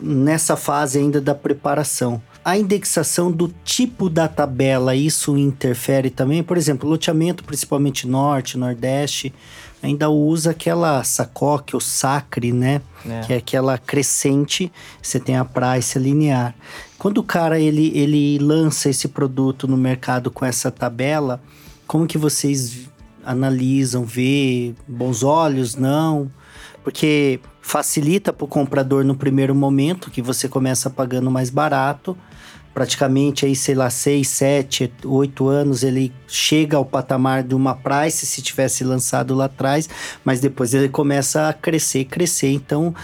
nessa 0.00 0.56
fase 0.56 0.98
ainda 0.98 1.20
da 1.20 1.34
preparação. 1.34 2.22
A 2.44 2.56
indexação 2.56 3.30
do 3.30 3.52
tipo 3.64 4.08
da 4.08 4.28
tabela, 4.28 4.94
isso 4.94 5.36
interfere 5.36 6.08
também? 6.08 6.42
Por 6.42 6.56
exemplo, 6.56 6.88
loteamento, 6.88 7.44
principalmente 7.44 8.06
norte, 8.06 8.56
nordeste, 8.56 9.34
ainda 9.82 10.10
usa 10.10 10.50
aquela 10.50 11.02
sacoque 11.04 11.74
ou 11.74 11.80
sacre, 11.80 12.52
né? 12.52 12.80
É. 13.06 13.20
Que 13.20 13.32
é 13.32 13.36
aquela 13.36 13.78
crescente, 13.78 14.72
você 15.02 15.20
tem 15.20 15.36
a 15.36 15.44
price 15.44 15.98
linear. 15.98 16.54
Quando 16.98 17.18
o 17.18 17.22
cara 17.22 17.60
ele, 17.60 17.92
ele 17.96 18.38
lança 18.38 18.88
esse 18.88 19.08
produto 19.08 19.68
no 19.68 19.76
mercado 19.76 20.30
com 20.30 20.44
essa 20.44 20.70
tabela, 20.70 21.40
como 21.86 22.06
que 22.06 22.18
vocês 22.18 22.88
analisam, 23.24 24.04
vê 24.04 24.74
bons 24.86 25.22
olhos, 25.22 25.74
não? 25.76 26.30
Porque 26.82 27.40
facilita 27.60 28.32
para 28.32 28.44
o 28.44 28.48
comprador 28.48 29.04
no 29.04 29.14
primeiro 29.14 29.54
momento, 29.54 30.10
que 30.10 30.22
você 30.22 30.48
começa 30.48 30.88
pagando 30.88 31.30
mais 31.30 31.50
barato, 31.50 32.16
praticamente 32.78 33.44
aí, 33.44 33.56
sei 33.56 33.74
lá, 33.74 33.90
6, 33.90 34.28
7, 34.28 34.92
8 35.04 35.48
anos, 35.48 35.82
ele 35.82 36.12
chega 36.28 36.76
ao 36.76 36.84
patamar 36.84 37.42
de 37.42 37.52
uma 37.52 37.74
price 37.74 38.24
se 38.24 38.40
tivesse 38.40 38.84
lançado 38.84 39.34
lá 39.34 39.46
atrás, 39.46 39.88
mas 40.24 40.38
depois 40.38 40.72
ele 40.74 40.88
começa 40.88 41.48
a 41.48 41.52
crescer, 41.52 42.04
crescer, 42.04 42.52
então 42.52 42.94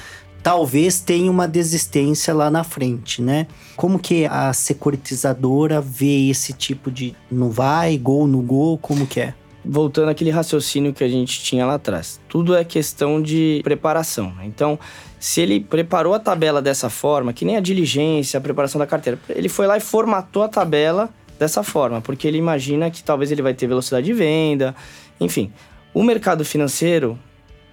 talvez 0.45 1.01
tenha 1.01 1.29
uma 1.29 1.49
desistência 1.49 2.33
lá 2.33 2.53
na 2.53 2.63
frente, 2.63 3.21
né? 3.21 3.49
Como 3.75 3.99
que 3.99 4.27
a 4.27 4.53
securitizadora 4.53 5.81
vê 5.81 6.29
esse 6.31 6.53
tipo 6.53 6.89
de 6.89 7.13
não 7.29 7.51
vai, 7.51 7.99
gol 7.99 8.29
no 8.29 8.43
gol, 8.43 8.79
como 8.79 9.09
que 9.09 9.19
é? 9.19 9.35
Voltando 9.65 10.11
àquele 10.11 10.31
raciocínio 10.31 10.93
que 10.93 11.03
a 11.03 11.09
gente 11.09 11.43
tinha 11.43 11.65
lá 11.65 11.75
atrás. 11.75 12.21
Tudo 12.29 12.55
é 12.55 12.65
questão 12.65 13.23
de 13.23 13.61
preparação. 13.65 14.33
Né? 14.35 14.45
Então, 14.47 14.79
se 15.19 15.41
ele 15.41 15.61
preparou 15.61 16.15
a 16.15 16.19
tabela 16.19 16.61
dessa 16.61 16.91
forma, 16.91 17.33
que 17.33 17.45
nem 17.45 17.57
a 17.57 17.61
diligência, 17.61 18.39
a 18.39 18.41
preparação 18.41 18.79
da 18.79 18.87
carteira, 18.87 19.19
ele 19.29 19.49
foi 19.49 19.67
lá 19.67 19.77
e 19.77 19.81
formatou 19.81 20.43
a 20.43 20.49
tabela 20.49 21.09
dessa 21.39 21.63
forma, 21.63 22.01
porque 22.01 22.29
ele 22.29 22.39
imagina 22.39 22.91
que 22.91 23.03
talvez 23.03 23.33
ele 23.33 23.43
vai 23.43 23.55
ter 23.55 23.67
velocidade 23.67 24.07
de 24.07 24.13
venda, 24.13 24.75
enfim. 25.21 25.53
O 25.93 26.03
mercado 26.03 26.45
financeiro 26.45 27.19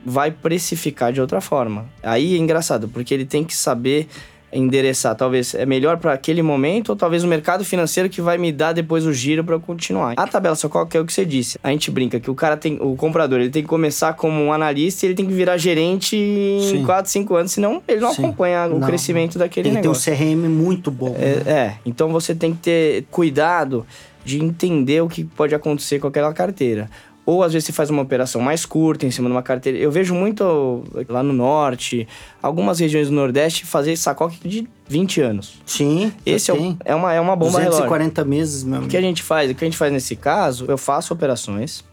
vai 0.05 0.31
precificar 0.31 1.13
de 1.13 1.21
outra 1.21 1.41
forma. 1.41 1.89
Aí 2.01 2.35
é 2.35 2.37
engraçado, 2.37 2.87
porque 2.87 3.13
ele 3.13 3.25
tem 3.25 3.43
que 3.43 3.55
saber 3.55 4.07
endereçar. 4.53 5.15
Talvez 5.15 5.53
é 5.55 5.65
melhor 5.65 5.97
para 5.97 6.13
aquele 6.13 6.41
momento 6.41 6.89
ou 6.89 6.95
talvez 6.95 7.23
o 7.23 7.27
mercado 7.27 7.63
financeiro 7.63 8.09
que 8.09 8.21
vai 8.21 8.37
me 8.37 8.51
dar 8.51 8.73
depois 8.73 9.05
o 9.05 9.13
giro 9.13 9.43
para 9.43 9.57
continuar. 9.59 10.13
A 10.17 10.27
tabela 10.27 10.55
só 10.55 10.67
qual 10.67 10.85
que 10.85 10.97
é 10.97 10.99
o 10.99 11.05
que 11.05 11.13
você 11.13 11.25
disse. 11.25 11.59
A 11.63 11.69
gente 11.69 11.89
brinca 11.91 12.19
que 12.19 12.29
o 12.29 12.35
cara 12.35 12.57
tem, 12.57 12.77
o 12.81 12.95
comprador, 12.95 13.39
ele 13.39 13.49
tem 13.49 13.61
que 13.61 13.69
começar 13.69 14.13
como 14.13 14.41
um 14.41 14.51
analista 14.51 15.05
e 15.05 15.09
ele 15.09 15.15
tem 15.15 15.25
que 15.25 15.33
virar 15.33 15.57
gerente 15.57 16.15
em 16.15 16.83
4, 16.85 17.11
5 17.11 17.35
anos, 17.35 17.51
senão 17.51 17.81
ele 17.87 18.01
não 18.01 18.13
Sim. 18.13 18.23
acompanha 18.23 18.67
o 18.67 18.79
não. 18.79 18.87
crescimento 18.87 19.37
daquele 19.37 19.69
ele 19.69 19.75
negócio. 19.75 20.11
Ele 20.11 20.17
tem 20.17 20.35
um 20.35 20.41
CRM 20.41 20.49
muito 20.49 20.91
bom. 20.91 21.15
É, 21.17 21.43
né? 21.43 21.51
é, 21.51 21.75
então 21.85 22.09
você 22.09 22.35
tem 22.35 22.53
que 22.53 22.59
ter 22.59 23.05
cuidado 23.09 23.85
de 24.23 24.43
entender 24.43 25.01
o 25.01 25.07
que 25.07 25.23
pode 25.23 25.55
acontecer 25.55 25.99
com 25.99 26.07
aquela 26.07 26.33
carteira. 26.33 26.89
Ou 27.25 27.43
às 27.43 27.53
vezes 27.53 27.67
você 27.67 27.71
faz 27.71 27.89
uma 27.89 28.01
operação 28.01 28.41
mais 28.41 28.65
curta 28.65 29.05
em 29.05 29.11
cima 29.11 29.29
de 29.29 29.35
uma 29.35 29.43
carteira. 29.43 29.77
Eu 29.77 29.91
vejo 29.91 30.13
muito 30.15 30.83
lá 31.07 31.21
no 31.21 31.33
norte, 31.33 32.07
algumas 32.41 32.79
regiões 32.79 33.09
do 33.09 33.13
Nordeste, 33.13 33.65
fazer 33.65 33.95
sacoque 33.95 34.47
de 34.47 34.67
20 34.87 35.21
anos. 35.21 35.61
Sim. 35.65 36.11
Esse 36.25 36.51
é, 36.51 36.55
é, 36.83 36.95
uma, 36.95 37.13
é 37.13 37.21
uma 37.21 37.35
bomba 37.35 37.59
240 37.59 38.21
relógio. 38.21 38.29
meses 38.29 38.63
mesmo. 38.63 38.85
O 38.85 38.89
que 38.89 38.97
a 38.97 39.01
gente 39.01 39.21
faz? 39.21 39.51
O 39.51 39.55
que 39.55 39.63
a 39.63 39.67
gente 39.67 39.77
faz 39.77 39.93
nesse 39.93 40.15
caso, 40.15 40.65
eu 40.67 40.77
faço 40.77 41.13
operações, 41.13 41.83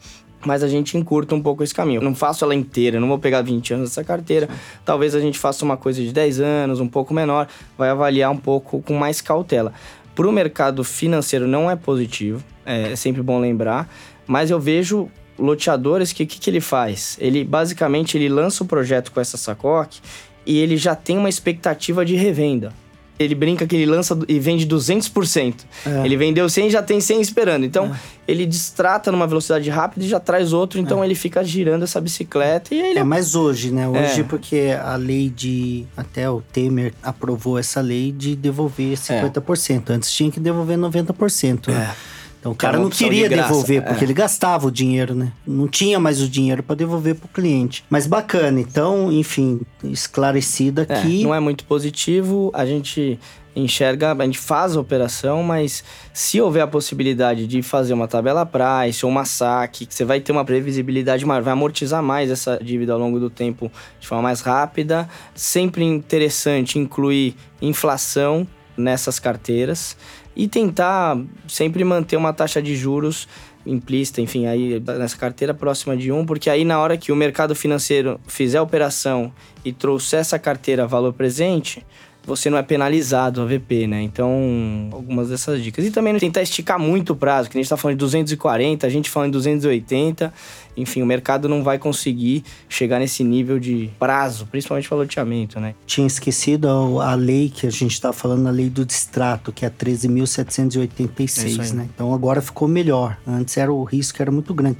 mas 0.44 0.62
a 0.62 0.68
gente 0.68 0.96
encurta 0.96 1.34
um 1.34 1.42
pouco 1.42 1.62
esse 1.62 1.74
caminho. 1.74 1.98
Eu 1.98 2.04
não 2.04 2.14
faço 2.14 2.44
ela 2.44 2.54
inteira, 2.54 2.98
não 2.98 3.08
vou 3.08 3.18
pegar 3.18 3.42
20 3.42 3.74
anos 3.74 3.90
dessa 3.90 4.02
carteira. 4.04 4.48
Talvez 4.84 5.14
a 5.14 5.20
gente 5.20 5.38
faça 5.38 5.64
uma 5.64 5.76
coisa 5.76 6.00
de 6.00 6.12
10 6.12 6.40
anos, 6.40 6.80
um 6.80 6.88
pouco 6.88 7.12
menor, 7.12 7.48
vai 7.76 7.90
avaliar 7.90 8.30
um 8.30 8.36
pouco 8.36 8.80
com 8.82 8.94
mais 8.94 9.20
cautela. 9.20 9.72
Para 10.14 10.26
o 10.26 10.32
mercado 10.32 10.82
financeiro 10.82 11.46
não 11.46 11.70
é 11.70 11.76
positivo, 11.76 12.42
é 12.66 12.96
sempre 12.96 13.22
bom 13.22 13.38
lembrar, 13.38 13.88
mas 14.28 14.50
eu 14.50 14.60
vejo 14.60 15.08
loteadores 15.38 16.12
que 16.12 16.22
o 16.22 16.26
que, 16.26 16.38
que 16.38 16.50
ele 16.50 16.60
faz? 16.60 17.16
Ele 17.20 17.44
basicamente 17.44 18.16
ele 18.16 18.28
lança 18.28 18.62
o 18.62 18.66
projeto 18.66 19.10
com 19.10 19.20
essa 19.20 19.36
sacoque 19.36 20.00
e 20.44 20.58
ele 20.58 20.76
já 20.76 20.94
tem 20.94 21.16
uma 21.16 21.28
expectativa 21.28 22.04
de 22.04 22.14
revenda. 22.14 22.72
Ele 23.18 23.34
brinca 23.34 23.66
que 23.66 23.74
ele 23.74 23.86
lança 23.86 24.16
e 24.28 24.38
vende 24.38 24.64
200%. 24.64 25.54
É. 25.84 26.04
Ele 26.04 26.16
vendeu 26.16 26.48
100 26.48 26.68
e 26.68 26.70
já 26.70 26.80
tem 26.80 27.00
100 27.00 27.20
esperando. 27.20 27.64
Então, 27.64 27.86
é. 27.86 27.98
ele 28.28 28.46
distrata 28.46 29.10
numa 29.10 29.26
velocidade 29.26 29.68
rápida 29.68 30.06
e 30.06 30.08
já 30.08 30.20
traz 30.20 30.52
outro. 30.52 30.78
Então, 30.78 31.02
é. 31.02 31.06
ele 31.06 31.16
fica 31.16 31.42
girando 31.42 31.82
essa 31.82 32.00
bicicleta 32.00 32.72
e 32.72 32.80
ele... 32.80 33.00
É, 33.00 33.02
mas 33.02 33.34
hoje, 33.34 33.72
né? 33.72 33.88
Hoje, 33.88 34.20
é. 34.20 34.22
porque 34.22 34.72
a 34.80 34.94
lei 34.94 35.28
de... 35.28 35.84
Até 35.96 36.30
o 36.30 36.40
Temer 36.40 36.94
aprovou 37.02 37.58
essa 37.58 37.80
lei 37.80 38.12
de 38.12 38.36
devolver 38.36 38.96
50%. 38.96 39.90
Antes 39.90 40.12
tinha 40.12 40.30
que 40.30 40.38
devolver 40.38 40.78
90%. 40.78 41.68
Né? 41.68 41.90
É. 41.90 42.17
Então 42.40 42.52
o 42.52 42.54
cara 42.54 42.78
não 42.78 42.88
queria 42.88 43.28
de 43.28 43.34
devolver, 43.34 43.82
porque 43.82 44.04
é. 44.04 44.06
ele 44.06 44.14
gastava 44.14 44.68
o 44.68 44.70
dinheiro, 44.70 45.14
né? 45.14 45.32
Não 45.46 45.66
tinha 45.66 45.98
mais 45.98 46.20
o 46.20 46.28
dinheiro 46.28 46.62
para 46.62 46.76
devolver 46.76 47.16
para 47.16 47.26
o 47.26 47.28
cliente. 47.28 47.84
Mas 47.90 48.06
bacana, 48.06 48.60
então, 48.60 49.10
enfim, 49.10 49.60
esclarecida 49.84 50.86
é, 50.88 50.98
aqui. 50.98 51.22
não 51.24 51.34
é 51.34 51.40
muito 51.40 51.64
positivo, 51.64 52.50
a 52.54 52.64
gente 52.64 53.18
enxerga, 53.56 54.12
a 54.12 54.24
gente 54.24 54.38
faz 54.38 54.76
a 54.76 54.80
operação, 54.80 55.42
mas 55.42 55.82
se 56.12 56.40
houver 56.40 56.60
a 56.60 56.66
possibilidade 56.66 57.46
de 57.46 57.60
fazer 57.62 57.92
uma 57.92 58.06
tabela 58.06 58.46
price 58.46 59.04
ou 59.04 59.10
uma 59.10 59.24
saque, 59.24 59.86
você 59.88 60.04
vai 60.04 60.20
ter 60.20 60.30
uma 60.30 60.44
previsibilidade 60.44 61.24
maior, 61.26 61.42
vai 61.42 61.52
amortizar 61.52 62.02
mais 62.02 62.30
essa 62.30 62.58
dívida 62.62 62.92
ao 62.92 62.98
longo 62.98 63.18
do 63.18 63.28
tempo 63.28 63.70
de 63.98 64.06
forma 64.06 64.22
mais 64.22 64.40
rápida. 64.40 65.08
Sempre 65.34 65.84
interessante 65.84 66.78
incluir 66.78 67.34
inflação 67.60 68.46
nessas 68.76 69.18
carteiras 69.18 69.96
e 70.38 70.46
tentar 70.46 71.20
sempre 71.48 71.82
manter 71.82 72.16
uma 72.16 72.32
taxa 72.32 72.62
de 72.62 72.76
juros 72.76 73.26
implícita, 73.66 74.20
enfim, 74.20 74.46
aí 74.46 74.80
nessa 74.80 75.16
carteira 75.16 75.52
próxima 75.52 75.96
de 75.96 76.12
um, 76.12 76.24
porque 76.24 76.48
aí 76.48 76.64
na 76.64 76.78
hora 76.78 76.96
que 76.96 77.10
o 77.10 77.16
mercado 77.16 77.54
financeiro 77.56 78.20
fizer 78.26 78.58
a 78.58 78.62
operação 78.62 79.32
e 79.64 79.72
trouxer 79.72 80.20
essa 80.20 80.38
carteira 80.38 80.86
valor 80.86 81.12
presente, 81.12 81.84
você 82.28 82.50
não 82.50 82.58
é 82.58 82.62
penalizado, 82.62 83.40
AVP, 83.40 83.86
né? 83.86 84.02
Então, 84.02 84.90
algumas 84.92 85.30
dessas 85.30 85.62
dicas. 85.62 85.84
E 85.84 85.90
também 85.90 86.12
não 86.12 86.20
tentar 86.20 86.42
esticar 86.42 86.78
muito 86.78 87.14
o 87.14 87.16
prazo, 87.16 87.48
que 87.48 87.56
a 87.56 87.58
gente 87.58 87.64
está 87.64 87.76
falando 87.76 87.96
de 87.96 88.00
240, 88.00 88.86
a 88.86 88.90
gente 88.90 89.08
falando 89.08 89.30
de 89.30 89.38
280. 89.38 90.32
Enfim, 90.76 91.02
o 91.02 91.06
mercado 91.06 91.48
não 91.48 91.64
vai 91.64 91.78
conseguir 91.78 92.44
chegar 92.68 92.98
nesse 92.98 93.24
nível 93.24 93.58
de 93.58 93.90
prazo, 93.98 94.46
principalmente 94.46 94.88
para 94.88 94.98
loteamento, 94.98 95.58
né? 95.58 95.74
Tinha 95.86 96.06
esquecido 96.06 97.00
a, 97.00 97.14
lei 97.14 97.48
que 97.48 97.66
a 97.66 97.70
gente 97.70 97.92
está 97.92 98.12
falando, 98.12 98.46
a 98.46 98.50
lei 98.50 98.68
do 98.68 98.84
distrato, 98.84 99.50
que 99.50 99.64
é 99.64 99.68
a 99.68 99.70
13.786, 99.70 101.72
né? 101.72 101.88
Então 101.92 102.12
agora 102.12 102.42
ficou 102.42 102.68
melhor. 102.68 103.16
Antes 103.26 103.56
era 103.56 103.72
o 103.72 103.82
risco 103.82 104.20
era 104.20 104.30
muito 104.30 104.52
grande 104.54 104.78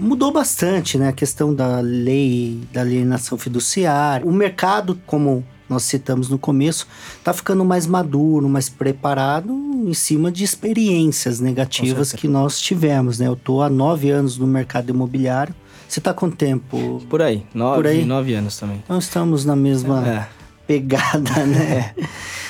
mudou 0.00 0.30
bastante, 0.30 0.96
né? 0.96 1.08
A 1.08 1.12
questão 1.12 1.52
da 1.52 1.80
lei 1.80 2.60
da 2.72 2.82
alienação 2.82 3.36
fiduciária. 3.36 4.24
O 4.24 4.32
mercado, 4.32 4.96
como 5.04 5.44
nós 5.68 5.82
citamos 5.84 6.28
no 6.28 6.38
começo, 6.38 6.86
está 7.18 7.32
ficando 7.32 7.64
mais 7.64 7.86
maduro, 7.86 8.48
mais 8.48 8.68
preparado 8.68 9.52
em 9.52 9.94
cima 9.94 10.30
de 10.32 10.44
experiências 10.44 11.40
negativas 11.40 12.12
que 12.12 12.26
nós 12.26 12.60
tivemos, 12.60 13.18
né? 13.18 13.26
Eu 13.26 13.34
estou 13.34 13.62
há 13.62 13.68
nove 13.68 14.10
anos 14.10 14.38
no 14.38 14.46
mercado 14.46 14.90
imobiliário. 14.90 15.54
Você 15.88 16.00
está 16.00 16.12
com 16.12 16.30
tempo? 16.30 17.02
Por 17.08 17.22
aí, 17.22 17.44
nove, 17.54 17.76
Por 17.76 17.86
aí? 17.86 18.04
nove 18.04 18.34
anos 18.34 18.58
também. 18.58 18.82
Nós 18.88 19.04
estamos 19.04 19.44
na 19.44 19.56
mesma 19.56 20.06
é. 20.06 20.28
pegada, 20.66 21.46
né? 21.46 21.94
É. 21.96 22.04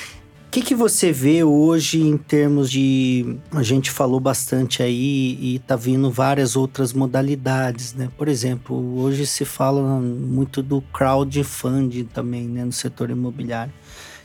O 0.48 0.50
que, 0.50 0.62
que 0.62 0.74
você 0.74 1.12
vê 1.12 1.44
hoje 1.44 2.00
em 2.00 2.16
termos 2.16 2.70
de. 2.70 3.37
A 3.52 3.62
gente 3.62 3.90
falou 3.90 4.18
bastante 4.18 4.82
aí 4.82 5.38
e 5.42 5.58
tá 5.58 5.76
vindo 5.76 6.11
várias 6.11 6.56
outras 6.56 6.94
modalidades, 6.94 7.92
né? 7.92 8.08
Por 8.16 8.28
exemplo, 8.28 8.98
hoje 8.98 9.26
se 9.26 9.44
fala 9.44 10.00
muito 10.00 10.62
do 10.62 10.80
crowdfunding 10.80 12.04
também, 12.04 12.48
né? 12.48 12.64
No 12.64 12.72
setor 12.72 13.11
imobiliário. 13.11 13.74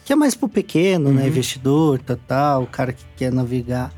Que 0.06 0.14
é 0.14 0.16
mais 0.16 0.34
pro 0.34 0.48
pequeno, 0.48 1.10
né? 1.10 1.10
uhum. 1.10 1.16
né? 1.18 1.28
Investidor, 1.28 2.00
tal, 2.00 2.18
tal, 2.26 2.64
o 2.64 2.68
cara 2.68 2.94
que 2.94 3.04
quer 3.18 3.30
navegar. 3.30 3.92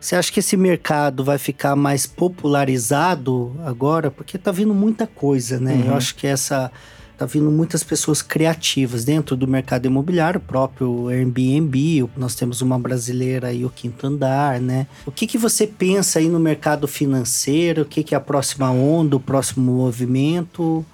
Você 0.00 0.14
acha 0.14 0.30
que 0.30 0.38
esse 0.38 0.56
mercado 0.56 1.24
vai 1.24 1.38
ficar 1.38 1.74
mais 1.74 2.06
popularizado 2.06 3.52
agora? 3.66 4.12
Porque 4.12 4.38
tá 4.38 4.52
vindo 4.52 4.72
muita 4.72 5.08
coisa, 5.08 5.58
né? 5.58 5.74
Uhum. 5.74 5.86
Eu 5.86 5.96
acho 5.96 6.14
que 6.14 6.28
essa 6.28 6.70
tá 7.18 7.26
vindo 7.26 7.50
muitas 7.50 7.82
pessoas 7.82 8.22
criativas 8.22 9.04
dentro 9.04 9.36
do 9.36 9.48
mercado 9.48 9.86
imobiliário, 9.86 10.38
o 10.38 10.40
próprio 10.40 11.08
Airbnb, 11.08 12.08
nós 12.16 12.36
temos 12.36 12.62
uma 12.62 12.78
brasileira 12.78 13.48
aí, 13.48 13.64
o 13.64 13.70
Quinto 13.70 14.06
Andar, 14.06 14.60
né? 14.60 14.86
O 15.04 15.10
que, 15.10 15.26
que 15.26 15.36
você 15.36 15.66
pensa 15.66 16.20
aí 16.20 16.28
no 16.28 16.38
mercado 16.38 16.86
financeiro? 16.86 17.82
O 17.82 17.84
que, 17.84 18.04
que 18.04 18.14
é 18.14 18.18
a 18.18 18.20
próxima 18.20 18.70
onda, 18.70 19.16
o 19.16 19.20
próximo 19.20 19.72
movimento? 19.72 20.86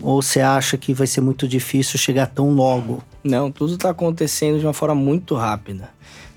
Ou 0.00 0.20
você 0.20 0.40
acha 0.40 0.76
que 0.76 0.92
vai 0.92 1.06
ser 1.06 1.20
muito 1.20 1.46
difícil 1.46 2.00
chegar 2.00 2.26
tão 2.26 2.50
logo? 2.50 3.00
Não, 3.22 3.52
tudo 3.52 3.74
está 3.74 3.90
acontecendo 3.90 4.58
de 4.58 4.66
uma 4.66 4.72
forma 4.72 4.96
muito 4.96 5.36
rápida. 5.36 5.88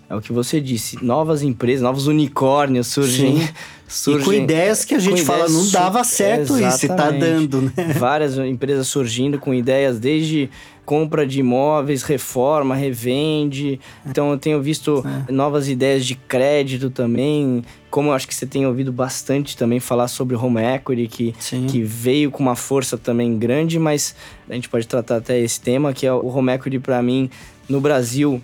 É 0.09 0.15
o 0.15 0.21
que 0.21 0.31
você 0.31 0.61
disse, 0.61 1.03
novas 1.03 1.41
empresas, 1.43 1.81
novos 1.81 2.07
unicórnios 2.07 2.87
surgem. 2.87 3.45
surgem 3.89 4.21
e 4.21 4.25
com 4.25 4.33
ideias 4.33 4.85
que 4.85 4.95
a 4.95 4.99
gente 4.99 5.21
fala, 5.21 5.49
não 5.49 5.69
dava 5.69 6.01
certo 6.05 6.57
isso, 6.57 6.85
e 6.85 6.87
tá 6.87 7.11
dando, 7.11 7.61
né? 7.61 7.71
Várias 7.99 8.37
empresas 8.37 8.87
surgindo 8.87 9.37
com 9.37 9.53
ideias 9.53 9.99
desde 9.99 10.49
compra 10.85 11.27
de 11.27 11.41
imóveis, 11.41 12.03
reforma, 12.03 12.73
revende. 12.73 13.77
Então 14.05 14.31
eu 14.31 14.37
tenho 14.37 14.61
visto 14.61 15.03
é. 15.27 15.29
novas 15.29 15.67
ideias 15.67 16.05
de 16.05 16.15
crédito 16.15 16.89
também. 16.89 17.61
Como 17.91 18.07
eu 18.07 18.13
acho 18.13 18.25
que 18.25 18.33
você 18.33 18.45
tem 18.45 18.65
ouvido 18.65 18.93
bastante 18.93 19.57
também 19.57 19.81
falar 19.81 20.07
sobre 20.07 20.37
home 20.37 20.61
equity, 20.61 21.07
que, 21.09 21.35
que 21.67 21.81
veio 21.81 22.31
com 22.31 22.41
uma 22.41 22.55
força 22.55 22.97
também 22.97 23.37
grande, 23.37 23.77
mas 23.77 24.15
a 24.49 24.53
gente 24.53 24.69
pode 24.69 24.87
tratar 24.87 25.17
até 25.17 25.37
esse 25.37 25.59
tema, 25.59 25.91
que 25.91 26.07
é 26.07 26.13
o 26.13 26.27
home 26.27 26.53
equity 26.53 26.79
para 26.79 27.01
mim 27.03 27.29
no 27.67 27.81
Brasil 27.81 28.41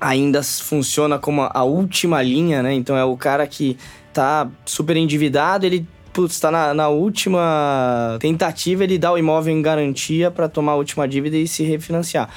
ainda 0.00 0.42
funciona 0.42 1.18
como 1.18 1.42
a 1.42 1.62
última 1.64 2.22
linha, 2.22 2.62
né? 2.62 2.74
Então 2.74 2.96
é 2.96 3.04
o 3.04 3.16
cara 3.16 3.46
que 3.46 3.76
tá 4.12 4.48
super 4.64 4.96
endividado, 4.96 5.66
ele 5.66 5.86
putz, 6.12 6.40
tá 6.40 6.50
na, 6.50 6.72
na 6.72 6.88
última 6.88 8.16
tentativa, 8.18 8.84
ele 8.84 8.96
dá 8.96 9.12
o 9.12 9.18
imóvel 9.18 9.54
em 9.54 9.60
garantia 9.60 10.30
para 10.30 10.48
tomar 10.48 10.72
a 10.72 10.76
última 10.76 11.06
dívida 11.06 11.36
e 11.36 11.46
se 11.46 11.62
refinanciar. 11.62 12.30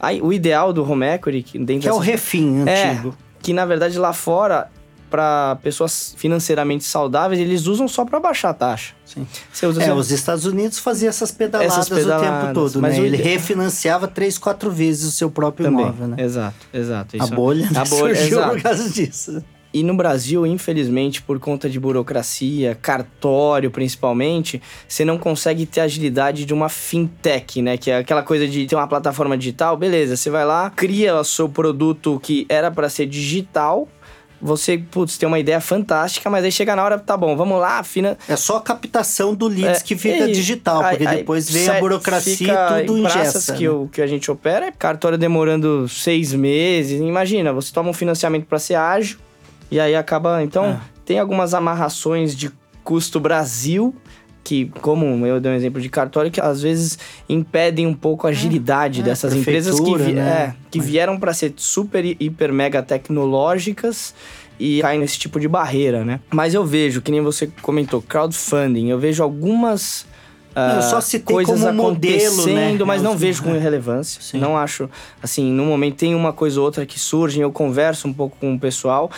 Aí, 0.00 0.20
o 0.20 0.32
ideal 0.32 0.72
do 0.72 0.82
home 0.82 1.06
equity... 1.06 1.42
Que, 1.42 1.58
dentro 1.58 1.82
que 1.82 1.88
é 1.88 1.92
o 1.92 1.98
refim 1.98 2.62
antigo. 2.62 3.16
É, 3.16 3.30
que 3.40 3.52
na 3.52 3.64
verdade 3.64 3.96
lá 3.98 4.12
fora 4.12 4.68
para 5.10 5.58
pessoas 5.62 6.14
financeiramente 6.16 6.84
saudáveis, 6.84 7.40
eles 7.40 7.66
usam 7.66 7.88
só 7.88 8.04
para 8.04 8.20
baixar 8.20 8.50
a 8.50 8.54
taxa. 8.54 8.94
Sim. 9.04 9.26
Você 9.52 9.66
usa 9.66 9.82
é, 9.82 9.92
os 9.92 10.10
Estados 10.10 10.44
Unidos 10.44 10.78
faziam 10.78 11.08
essas 11.08 11.32
pedaladas, 11.32 11.72
essas 11.72 11.88
pedaladas 11.88 12.28
o 12.28 12.40
tempo 12.40 12.54
todo, 12.54 12.80
mas 12.80 12.96
né? 12.96 13.04
Ele 13.04 13.16
refinanciava 13.16 14.06
três, 14.06 14.38
quatro 14.38 14.70
vezes 14.70 15.08
o 15.08 15.10
seu 15.10 15.30
próprio 15.30 15.66
Também. 15.66 15.84
imóvel, 15.84 16.06
né? 16.06 16.16
Exato, 16.22 16.66
exato. 16.72 17.16
Isso 17.16 17.32
a 17.32 17.34
bolha, 17.34 17.68
a 17.74 17.84
bolha 17.84 18.14
surgiu 18.14 18.38
exato. 18.38 18.54
por 18.54 18.62
causa 18.62 18.88
disso. 18.88 19.42
E 19.72 19.84
no 19.84 19.94
Brasil, 19.94 20.44
infelizmente, 20.44 21.22
por 21.22 21.38
conta 21.38 21.70
de 21.70 21.78
burocracia, 21.78 22.76
cartório 22.80 23.70
principalmente, 23.70 24.60
você 24.88 25.04
não 25.04 25.16
consegue 25.16 25.64
ter 25.64 25.80
a 25.80 25.84
agilidade 25.84 26.44
de 26.44 26.52
uma 26.52 26.68
fintech, 26.68 27.62
né? 27.62 27.76
Que 27.76 27.90
é 27.90 27.98
aquela 27.98 28.22
coisa 28.22 28.48
de 28.48 28.66
ter 28.66 28.74
uma 28.74 28.88
plataforma 28.88 29.38
digital, 29.38 29.76
beleza, 29.76 30.16
você 30.16 30.28
vai 30.28 30.44
lá, 30.44 30.70
cria 30.70 31.14
o 31.14 31.24
seu 31.24 31.48
produto 31.48 32.18
que 32.20 32.46
era 32.48 32.68
para 32.68 32.88
ser 32.88 33.06
digital, 33.06 33.86
você, 34.40 34.78
putz, 34.78 35.18
tem 35.18 35.26
uma 35.26 35.38
ideia 35.38 35.60
fantástica, 35.60 36.30
mas 36.30 36.44
aí 36.44 36.50
chega 36.52 36.74
na 36.74 36.82
hora, 36.82 36.98
tá 36.98 37.16
bom, 37.16 37.36
vamos 37.36 37.60
lá, 37.60 37.78
afina. 37.78 38.16
É 38.28 38.36
só 38.36 38.56
a 38.56 38.60
captação 38.60 39.34
do 39.34 39.46
leads 39.46 39.80
é, 39.80 39.84
que 39.84 39.96
fica 39.96 40.28
e, 40.28 40.32
digital, 40.32 40.82
porque 40.82 41.06
aí, 41.06 41.16
depois 41.18 41.50
vem 41.50 41.68
a 41.68 41.78
burocracia 41.78 42.54
e 42.82 42.86
tudo 42.86 42.98
em 42.98 43.04
ingessa. 43.04 43.54
que, 43.54 43.64
né? 43.64 43.70
o, 43.70 43.88
que 43.88 44.00
a 44.00 44.06
gente 44.06 44.30
opera 44.30 44.66
é 44.66 44.72
cartório 44.72 45.18
demorando 45.18 45.88
seis 45.88 46.32
meses. 46.32 47.00
Imagina, 47.00 47.52
você 47.52 47.72
toma 47.72 47.90
um 47.90 47.94
financiamento 47.94 48.46
para 48.46 48.58
ser 48.58 48.76
ágil, 48.76 49.18
e 49.70 49.78
aí 49.78 49.94
acaba. 49.94 50.42
Então, 50.42 50.64
é. 50.64 50.80
tem 51.04 51.18
algumas 51.18 51.52
amarrações 51.52 52.34
de 52.34 52.50
custo 52.82 53.20
Brasil 53.20 53.94
que, 54.42 54.66
como 54.80 55.26
eu 55.26 55.40
dei 55.40 55.52
um 55.52 55.54
exemplo 55.54 55.80
de 55.80 55.88
cartório, 55.88 56.30
que 56.30 56.40
às 56.40 56.62
vezes 56.62 56.98
impedem 57.28 57.86
um 57.86 57.94
pouco 57.94 58.26
a 58.26 58.30
agilidade 58.30 59.00
é, 59.00 59.02
dessas 59.02 59.34
empresas 59.34 59.78
que, 59.78 59.96
vi 59.96 60.12
né? 60.12 60.22
é, 60.22 60.54
que 60.70 60.80
vieram 60.80 61.18
para 61.18 61.32
ser 61.32 61.52
super, 61.56 62.04
hiper, 62.04 62.52
mega 62.52 62.82
tecnológicas 62.82 64.14
e 64.58 64.80
caem 64.80 65.00
nesse 65.00 65.18
tipo 65.18 65.40
de 65.40 65.48
barreira, 65.48 66.04
né? 66.04 66.20
Mas 66.30 66.54
eu 66.54 66.64
vejo, 66.64 67.00
que 67.00 67.10
nem 67.10 67.20
você 67.20 67.50
comentou, 67.62 68.02
crowdfunding, 68.02 68.88
eu 68.88 68.98
vejo 68.98 69.22
algumas 69.22 70.08
Uh, 70.50 70.76
eu 70.76 70.82
só 70.82 71.00
citei 71.00 71.32
coisas 71.32 71.60
como 71.60 71.74
modelo, 71.74 72.46
né? 72.46 72.76
mas 72.84 73.00
não 73.00 73.16
vejo 73.16 73.40
com 73.40 73.52
relevância. 73.52 74.20
Sim. 74.20 74.38
Não 74.38 74.56
acho, 74.56 74.90
assim, 75.22 75.50
no 75.52 75.64
momento 75.64 75.94
tem 75.94 76.12
uma 76.12 76.32
coisa 76.32 76.58
ou 76.58 76.66
outra 76.66 76.84
que 76.84 76.98
surge, 76.98 77.38
eu 77.38 77.52
converso 77.52 78.08
um 78.08 78.12
pouco 78.12 78.36
com 78.40 78.54
o 78.54 78.58
pessoal 78.58 79.10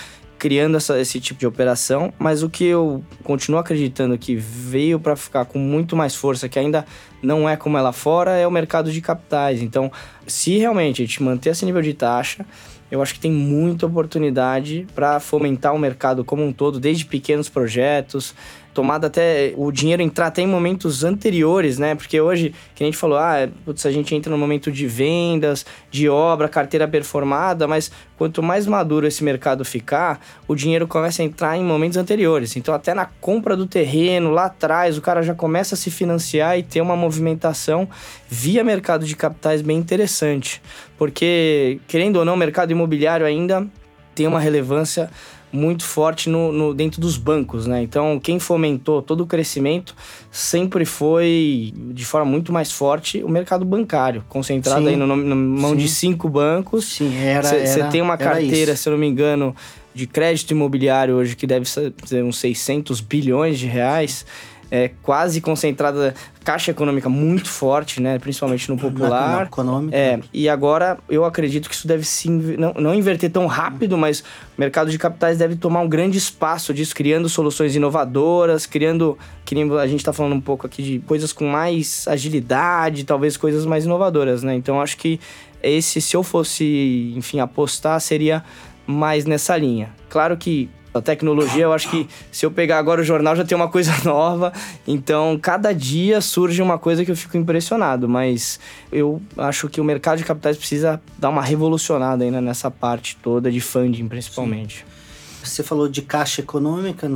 criando 0.42 0.76
essa, 0.76 0.98
esse 0.98 1.20
tipo 1.20 1.38
de 1.38 1.46
operação, 1.46 2.12
mas 2.18 2.42
o 2.42 2.50
que 2.50 2.64
eu 2.64 3.04
continuo 3.22 3.60
acreditando 3.60 4.18
que 4.18 4.34
veio 4.34 4.98
para 4.98 5.14
ficar 5.14 5.44
com 5.44 5.56
muito 5.56 5.94
mais 5.94 6.16
força, 6.16 6.48
que 6.48 6.58
ainda 6.58 6.84
não 7.22 7.48
é 7.48 7.54
como 7.56 7.78
é 7.78 7.92
fora, 7.92 8.32
é 8.32 8.44
o 8.44 8.50
mercado 8.50 8.90
de 8.90 9.00
capitais. 9.00 9.62
Então, 9.62 9.88
se 10.26 10.58
realmente 10.58 11.00
a 11.00 11.06
gente 11.06 11.22
manter 11.22 11.50
esse 11.50 11.64
nível 11.64 11.80
de 11.80 11.94
taxa, 11.94 12.44
eu 12.90 13.00
acho 13.00 13.14
que 13.14 13.20
tem 13.20 13.30
muita 13.30 13.86
oportunidade 13.86 14.84
para 14.96 15.20
fomentar 15.20 15.72
o 15.72 15.78
mercado 15.78 16.24
como 16.24 16.44
um 16.44 16.52
todo, 16.52 16.80
desde 16.80 17.04
pequenos 17.04 17.48
projetos, 17.48 18.34
tomada 18.72 19.06
até 19.06 19.52
o 19.56 19.70
dinheiro 19.70 20.02
entrar 20.02 20.28
até 20.28 20.42
em 20.42 20.46
momentos 20.46 21.04
anteriores, 21.04 21.78
né? 21.78 21.94
Porque 21.94 22.20
hoje, 22.20 22.54
que 22.74 22.82
a 22.82 22.86
gente 22.86 22.96
falou, 22.96 23.18
ah, 23.18 23.48
putz, 23.64 23.84
a 23.84 23.90
gente 23.90 24.14
entra 24.14 24.30
no 24.30 24.38
momento 24.38 24.72
de 24.72 24.86
vendas, 24.86 25.64
de 25.90 26.08
obra, 26.08 26.48
carteira 26.48 26.88
performada, 26.88 27.68
mas 27.68 27.92
quanto 28.16 28.42
mais 28.42 28.66
maduro 28.66 29.06
esse 29.06 29.22
mercado 29.22 29.64
ficar, 29.64 30.20
o 30.48 30.54
dinheiro 30.54 30.86
começa 30.86 31.22
a 31.22 31.24
entrar 31.24 31.56
em 31.56 31.64
momentos 31.64 31.96
anteriores. 31.96 32.56
Então, 32.56 32.74
até 32.74 32.94
na 32.94 33.04
compra 33.04 33.56
do 33.56 33.66
terreno, 33.66 34.30
lá 34.30 34.46
atrás, 34.46 34.96
o 34.96 35.02
cara 35.02 35.22
já 35.22 35.34
começa 35.34 35.74
a 35.74 35.78
se 35.78 35.90
financiar 35.90 36.58
e 36.58 36.62
ter 36.62 36.80
uma 36.80 36.96
movimentação 36.96 37.88
via 38.28 38.64
mercado 38.64 39.04
de 39.04 39.14
capitais 39.14 39.60
bem 39.60 39.76
interessante. 39.76 40.62
Porque, 40.96 41.80
querendo 41.86 42.16
ou 42.16 42.24
não, 42.24 42.34
o 42.34 42.38
mercado 42.38 42.70
imobiliário 42.70 43.26
ainda 43.26 43.66
tem 44.14 44.26
uma 44.26 44.40
relevância 44.40 45.10
muito 45.52 45.84
forte 45.84 46.30
no, 46.30 46.50
no, 46.50 46.74
dentro 46.74 47.00
dos 47.00 47.18
bancos, 47.18 47.66
né? 47.66 47.82
Então, 47.82 48.18
quem 48.18 48.38
fomentou 48.38 49.02
todo 49.02 49.22
o 49.22 49.26
crescimento 49.26 49.94
sempre 50.30 50.84
foi, 50.86 51.74
de 51.76 52.04
forma 52.04 52.30
muito 52.30 52.52
mais 52.52 52.72
forte, 52.72 53.22
o 53.22 53.28
mercado 53.28 53.64
bancário, 53.64 54.24
concentrado 54.28 54.82
Sim. 54.82 54.88
aí 54.88 54.96
no, 54.96 55.06
no 55.06 55.36
mão 55.36 55.70
Sim. 55.72 55.76
de 55.76 55.88
cinco 55.88 56.28
bancos. 56.28 56.86
Sim, 56.86 57.14
era. 57.22 57.42
Você 57.42 57.84
tem 57.84 58.00
uma 58.00 58.16
carteira, 58.16 58.74
se 58.74 58.88
eu 58.88 58.92
não 58.92 58.98
me 58.98 59.06
engano, 59.06 59.54
de 59.94 60.06
crédito 60.06 60.52
imobiliário 60.52 61.14
hoje 61.14 61.36
que 61.36 61.46
deve 61.46 61.66
ser 61.68 62.24
uns 62.24 62.38
600 62.38 63.00
bilhões 63.00 63.58
de 63.58 63.66
reais 63.66 64.24
é, 64.74 64.90
quase 65.02 65.38
concentrada, 65.42 66.14
caixa 66.42 66.70
econômica 66.70 67.06
muito 67.06 67.46
forte, 67.46 68.00
né? 68.00 68.18
Principalmente 68.18 68.70
no 68.70 68.78
popular. 68.78 69.44
Econômica. 69.44 69.94
É, 69.94 70.18
e 70.32 70.48
agora 70.48 70.98
eu 71.10 71.26
acredito 71.26 71.68
que 71.68 71.74
isso 71.74 71.86
deve 71.86 72.04
se 72.04 72.30
não, 72.30 72.72
não 72.72 72.94
inverter 72.94 73.30
tão 73.30 73.46
rápido, 73.46 73.98
mas 73.98 74.20
o 74.20 74.24
mercado 74.56 74.90
de 74.90 74.96
capitais 74.96 75.36
deve 75.36 75.56
tomar 75.56 75.82
um 75.82 75.88
grande 75.88 76.16
espaço 76.16 76.72
disso, 76.72 76.94
criando 76.94 77.28
soluções 77.28 77.76
inovadoras, 77.76 78.64
criando, 78.64 79.18
que 79.44 79.54
nem 79.54 79.70
a 79.78 79.86
gente 79.86 80.00
está 80.00 80.12
falando 80.14 80.36
um 80.36 80.40
pouco 80.40 80.66
aqui 80.66 80.82
de 80.82 80.98
coisas 81.00 81.34
com 81.34 81.46
mais 81.46 82.08
agilidade, 82.08 83.04
talvez 83.04 83.36
coisas 83.36 83.66
mais 83.66 83.84
inovadoras, 83.84 84.42
né? 84.42 84.54
Então 84.54 84.80
acho 84.80 84.96
que 84.96 85.20
esse, 85.62 86.00
se 86.00 86.16
eu 86.16 86.22
fosse, 86.22 87.12
enfim, 87.14 87.40
apostar, 87.40 88.00
seria 88.00 88.42
mais 88.86 89.26
nessa 89.26 89.54
linha. 89.54 89.90
Claro 90.08 90.34
que 90.38 90.70
a 90.94 91.00
tecnologia, 91.00 91.64
eu 91.64 91.72
acho 91.72 91.88
que 91.90 92.08
se 92.30 92.44
eu 92.44 92.50
pegar 92.50 92.78
agora 92.78 93.00
o 93.00 93.04
jornal 93.04 93.34
já 93.34 93.44
tem 93.44 93.56
uma 93.56 93.68
coisa 93.68 93.92
nova. 94.04 94.52
Então, 94.86 95.38
cada 95.40 95.72
dia 95.72 96.20
surge 96.20 96.60
uma 96.60 96.78
coisa 96.78 97.04
que 97.04 97.10
eu 97.10 97.16
fico 97.16 97.36
impressionado. 97.36 98.08
Mas 98.08 98.60
eu 98.90 99.20
acho 99.36 99.68
que 99.68 99.80
o 99.80 99.84
mercado 99.84 100.18
de 100.18 100.24
capitais 100.24 100.56
precisa 100.56 101.00
dar 101.18 101.30
uma 101.30 101.42
revolucionada 101.42 102.24
ainda 102.24 102.40
nessa 102.40 102.70
parte 102.70 103.16
toda 103.22 103.50
de 103.50 103.60
funding, 103.60 104.06
principalmente. 104.08 104.78
Sim. 104.78 105.44
Você 105.44 105.62
falou 105.62 105.88
de 105.88 106.02
caixa 106.02 106.40
econômica, 106.40 107.08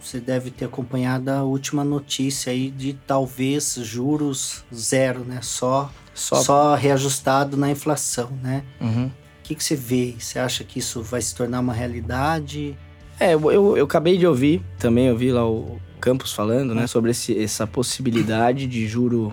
você 0.00 0.20
deve 0.20 0.50
ter 0.50 0.64
acompanhado 0.64 1.30
a 1.30 1.42
última 1.42 1.84
notícia 1.84 2.52
aí 2.52 2.70
de 2.70 2.94
talvez 3.06 3.78
juros 3.82 4.64
zero, 4.74 5.20
né? 5.20 5.40
Só, 5.42 5.90
só... 6.14 6.36
só 6.36 6.74
reajustado 6.74 7.56
na 7.56 7.70
inflação, 7.70 8.30
né? 8.42 8.64
Uhum. 8.80 9.06
O 9.06 9.42
que, 9.42 9.54
que 9.54 9.64
você 9.64 9.74
vê? 9.74 10.14
Você 10.18 10.38
acha 10.38 10.62
que 10.62 10.78
isso 10.78 11.02
vai 11.02 11.22
se 11.22 11.34
tornar 11.34 11.60
uma 11.60 11.72
realidade? 11.72 12.76
É, 13.20 13.34
eu, 13.34 13.76
eu 13.76 13.84
acabei 13.84 14.16
de 14.16 14.26
ouvir, 14.26 14.62
também 14.78 15.10
ouvi 15.10 15.30
lá 15.30 15.46
o 15.46 15.78
Campos 16.00 16.32
falando, 16.32 16.74
né, 16.74 16.86
sobre 16.86 17.10
esse, 17.10 17.38
essa 17.38 17.66
possibilidade 17.66 18.66
de 18.66 18.86
juro 18.86 19.32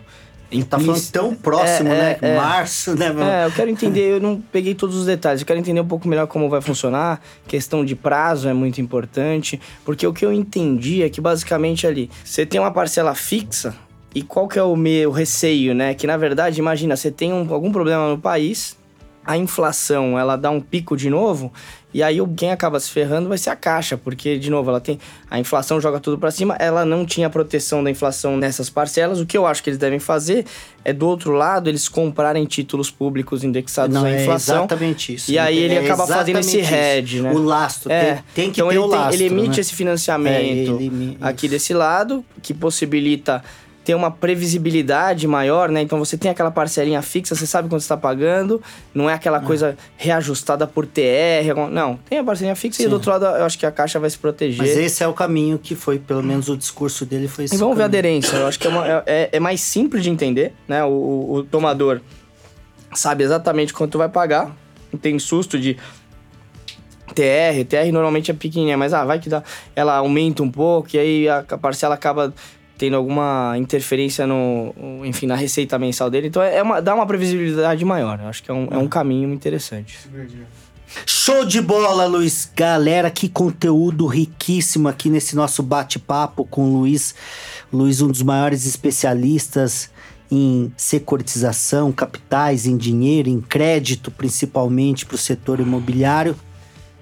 Tá 0.70 0.80
falando 0.80 1.12
tão 1.12 1.36
próximo, 1.36 1.90
é, 1.90 1.92
né? 1.92 2.18
É, 2.22 2.30
é, 2.30 2.36
Março, 2.38 2.96
né? 2.96 3.12
Meu? 3.12 3.24
É, 3.24 3.46
eu 3.46 3.52
quero 3.52 3.68
entender, 3.70 4.14
eu 4.14 4.22
não 4.22 4.40
peguei 4.40 4.74
todos 4.74 4.96
os 4.96 5.06
detalhes, 5.06 5.42
eu 5.42 5.48
quero 5.48 5.60
entender 5.60 5.82
um 5.82 5.88
pouco 5.88 6.08
melhor 6.08 6.26
como 6.28 6.50
vai 6.50 6.62
funcionar. 6.62 7.22
Questão 7.46 7.84
de 7.84 7.96
prazo 7.96 8.48
é 8.48 8.54
muito 8.54 8.80
importante, 8.80 9.60
porque 9.84 10.08
o 10.08 10.14
que 10.14 10.26
eu 10.26 10.32
entendi 10.32 11.04
é 11.04 11.10
que 11.10 11.20
basicamente 11.20 11.86
ali, 11.86 12.10
você 12.24 12.46
tem 12.46 12.62
uma 12.62 12.72
parcela 12.72 13.14
fixa, 13.14 13.76
e 14.16 14.22
qual 14.22 14.48
que 14.48 14.58
é 14.58 14.64
o 14.64 14.76
meu 14.76 15.12
receio, 15.12 15.76
né? 15.76 15.94
Que 15.94 16.08
na 16.08 16.16
verdade, 16.16 16.60
imagina, 16.60 16.96
você 16.96 17.12
tem 17.12 17.34
um, 17.34 17.54
algum 17.54 17.72
problema 17.72 18.08
no 18.10 18.18
país, 18.18 18.78
a 19.28 19.38
inflação 19.38 20.18
ela 20.18 20.38
dá 20.38 20.50
um 20.50 20.62
pico 20.62 20.96
de 20.96 21.10
novo 21.10 21.52
e 21.94 22.02
aí 22.02 22.20
quem 22.36 22.52
acaba 22.52 22.80
se 22.80 22.90
ferrando 22.90 23.28
vai 23.28 23.38
ser 23.38 23.50
a 23.50 23.56
caixa, 23.56 23.98
porque 23.98 24.38
de 24.38 24.50
novo 24.50 24.70
ela 24.70 24.80
tem 24.80 25.00
a 25.30 25.40
inflação 25.40 25.82
joga 25.82 26.00
tudo 26.00 26.18
para 26.18 26.32
cima, 26.32 26.56
ela 26.60 26.86
não 26.86 27.06
tinha 27.06 27.30
proteção 27.30 27.84
da 27.84 27.90
inflação 27.90 28.38
nessas 28.38 28.70
parcelas. 28.70 29.20
O 29.20 29.26
que 29.26 29.38
eu 29.38 29.46
acho 29.46 29.64
que 29.64 29.70
eles 29.70 29.80
devem 29.80 30.00
fazer 30.00 30.46
é 30.86 30.94
do 30.94 31.08
outro 31.08 31.32
lado 31.32 31.70
eles 31.70 31.90
comprarem 31.90 32.46
títulos 32.46 32.92
públicos 32.92 33.44
indexados 33.44 33.94
não, 33.94 34.06
à 34.06 34.12
é 34.12 34.22
inflação. 34.22 34.56
É 34.56 34.60
exatamente 34.60 35.14
isso. 35.14 35.32
E 35.32 35.40
aí 35.40 35.58
ele 35.58 35.76
é 35.76 35.80
acaba 35.80 36.06
fazendo 36.06 36.40
esse 36.40 36.60
hedge, 36.60 37.22
né? 37.22 37.34
O 37.34 37.40
lastro 37.40 37.92
é. 37.92 38.04
tem, 38.04 38.24
tem 38.36 38.52
que 38.52 38.62
então 38.62 38.68
ter 38.68 38.76
ele 38.76 38.80
o 38.80 38.86
lastro. 38.86 39.18
Tem, 39.18 39.26
ele 39.26 39.36
emite 39.36 39.56
né? 39.56 39.60
esse 39.60 39.74
financiamento 39.74 40.80
é, 40.80 40.84
ele, 40.84 41.18
aqui 41.20 41.48
desse 41.48 41.74
lado 41.74 42.24
que 42.42 42.54
possibilita 42.54 43.44
ter 43.88 43.96
uma 43.96 44.12
previsibilidade 44.12 45.26
maior, 45.30 45.70
né? 45.70 45.82
Então 45.82 45.98
você 45.98 46.18
tem 46.18 46.30
aquela 46.30 46.52
parcelinha 46.52 47.02
fixa, 47.02 47.34
você 47.34 47.48
sabe 47.48 47.70
quanto 47.70 47.80
está 47.80 47.96
pagando, 47.96 48.62
não 48.94 49.10
é 49.10 49.14
aquela 49.14 49.38
é. 49.38 49.40
coisa 49.40 49.78
reajustada 49.96 50.68
por 50.68 50.86
TR, 50.86 51.56
não, 51.72 51.96
tem 51.96 52.20
a 52.20 52.24
parcelinha 52.24 52.54
fixa 52.54 52.80
Sim. 52.80 52.84
e 52.84 52.90
do 52.90 52.96
outro 52.96 53.12
lado 53.12 53.24
eu 53.24 53.46
acho 53.46 53.58
que 53.58 53.66
a 53.66 53.72
caixa 53.72 53.98
vai 53.98 54.10
se 54.10 54.18
proteger. 54.18 54.58
Mas 54.58 54.76
esse 54.76 55.02
é 55.02 55.08
o 55.08 55.14
caminho 55.14 55.58
que 55.58 55.74
foi, 55.74 55.98
pelo 56.00 56.22
menos 56.22 56.50
o 56.50 56.58
discurso 56.58 57.06
dele 57.06 57.30
foi 57.30 57.46
esse. 57.46 57.56
E 57.56 57.58
vamos 57.58 57.78
caminho. 57.78 57.78
ver 57.78 57.84
a 57.84 58.00
aderência, 58.00 58.36
eu 58.36 58.48
acho 58.48 58.60
que 58.60 58.68
é, 58.68 58.70
uma, 58.70 59.04
é, 59.06 59.30
é, 59.32 59.40
mais 59.40 59.62
simples 59.62 60.04
de 60.04 60.10
entender, 60.10 60.52
né? 60.68 60.84
O, 60.84 60.90
o, 60.90 61.34
o 61.36 61.44
tomador 61.44 62.02
sabe 62.94 63.24
exatamente 63.24 63.72
quanto 63.72 63.98
vai 63.98 64.10
pagar, 64.10 64.54
não 64.92 65.00
tem 65.00 65.18
susto 65.18 65.58
de 65.58 65.78
TR, 67.16 67.64
TR 67.66 67.90
normalmente 67.94 68.32
é 68.32 68.34
pequenininha, 68.34 68.76
mas 68.76 68.94
ah, 68.94 69.06
vai 69.06 69.18
que 69.18 69.30
dá, 69.30 69.42
ela 69.74 69.96
aumenta 69.96 70.44
um 70.44 70.52
pouco 70.52 70.90
e 70.94 71.00
aí 71.00 71.30
a 71.30 71.42
parcela 71.58 71.96
acaba 71.96 72.34
tendo 72.78 72.96
alguma 72.96 73.56
interferência 73.58 74.28
no, 74.28 74.74
enfim, 75.04 75.26
na 75.26 75.36
receita 75.36 75.80
mensal 75.80 76.10
dele. 76.10 76.28
Então 76.28 76.42
é 76.42 76.62
uma, 76.62 76.82
dá 76.82 76.94
uma 76.94 77.06
previsibilidade 77.06 77.84
maior. 77.84 78.20
Eu 78.22 78.28
acho 78.28 78.44
que 78.44 78.52
é 78.52 78.54
um, 78.54 78.68
é 78.72 78.78
um 78.78 78.88
caminho 78.88 79.34
interessante. 79.34 79.98
Show 81.06 81.44
de 81.44 81.62
bola, 81.62 82.06
Luiz. 82.06 82.50
Galera, 82.56 83.12
que 83.12 83.28
conteúdo 83.28 84.06
riquíssimo 84.06 84.88
aqui 84.88 85.10
nesse 85.10 85.36
nosso 85.36 85.62
bate-papo 85.62 86.46
com 86.46 86.62
o 86.64 86.80
Luiz. 86.80 87.14
Luiz, 87.72 88.02
um 88.02 88.08
dos 88.08 88.22
maiores 88.22 88.66
especialistas 88.66 89.90
em 90.30 90.72
securitização, 90.76 91.92
capitais, 91.92 92.66
em 92.66 92.78
dinheiro, 92.78 93.30
em 93.30 93.42
crédito, 93.42 94.12
principalmente 94.12 95.06
para 95.06 95.16
o 95.16 95.18
setor 95.18 95.60
imobiliário. 95.60 96.36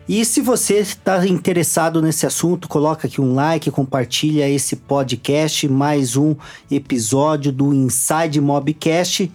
E 0.07 0.23
se 0.23 0.39
você 0.39 0.75
está 0.75 1.25
interessado 1.27 1.99
nesse 1.99 2.27
assunto, 2.27 2.67
coloca 2.67 3.07
aqui 3.07 3.19
um 3.19 3.33
like, 3.33 3.71
compartilha 3.71 4.47
esse 4.47 4.75
podcast, 4.75 5.67
mais 5.67 6.15
um 6.15 6.35
episódio 6.69 7.51
do 7.51 7.73
Inside 7.73 8.39
Mobcast. 8.39 9.31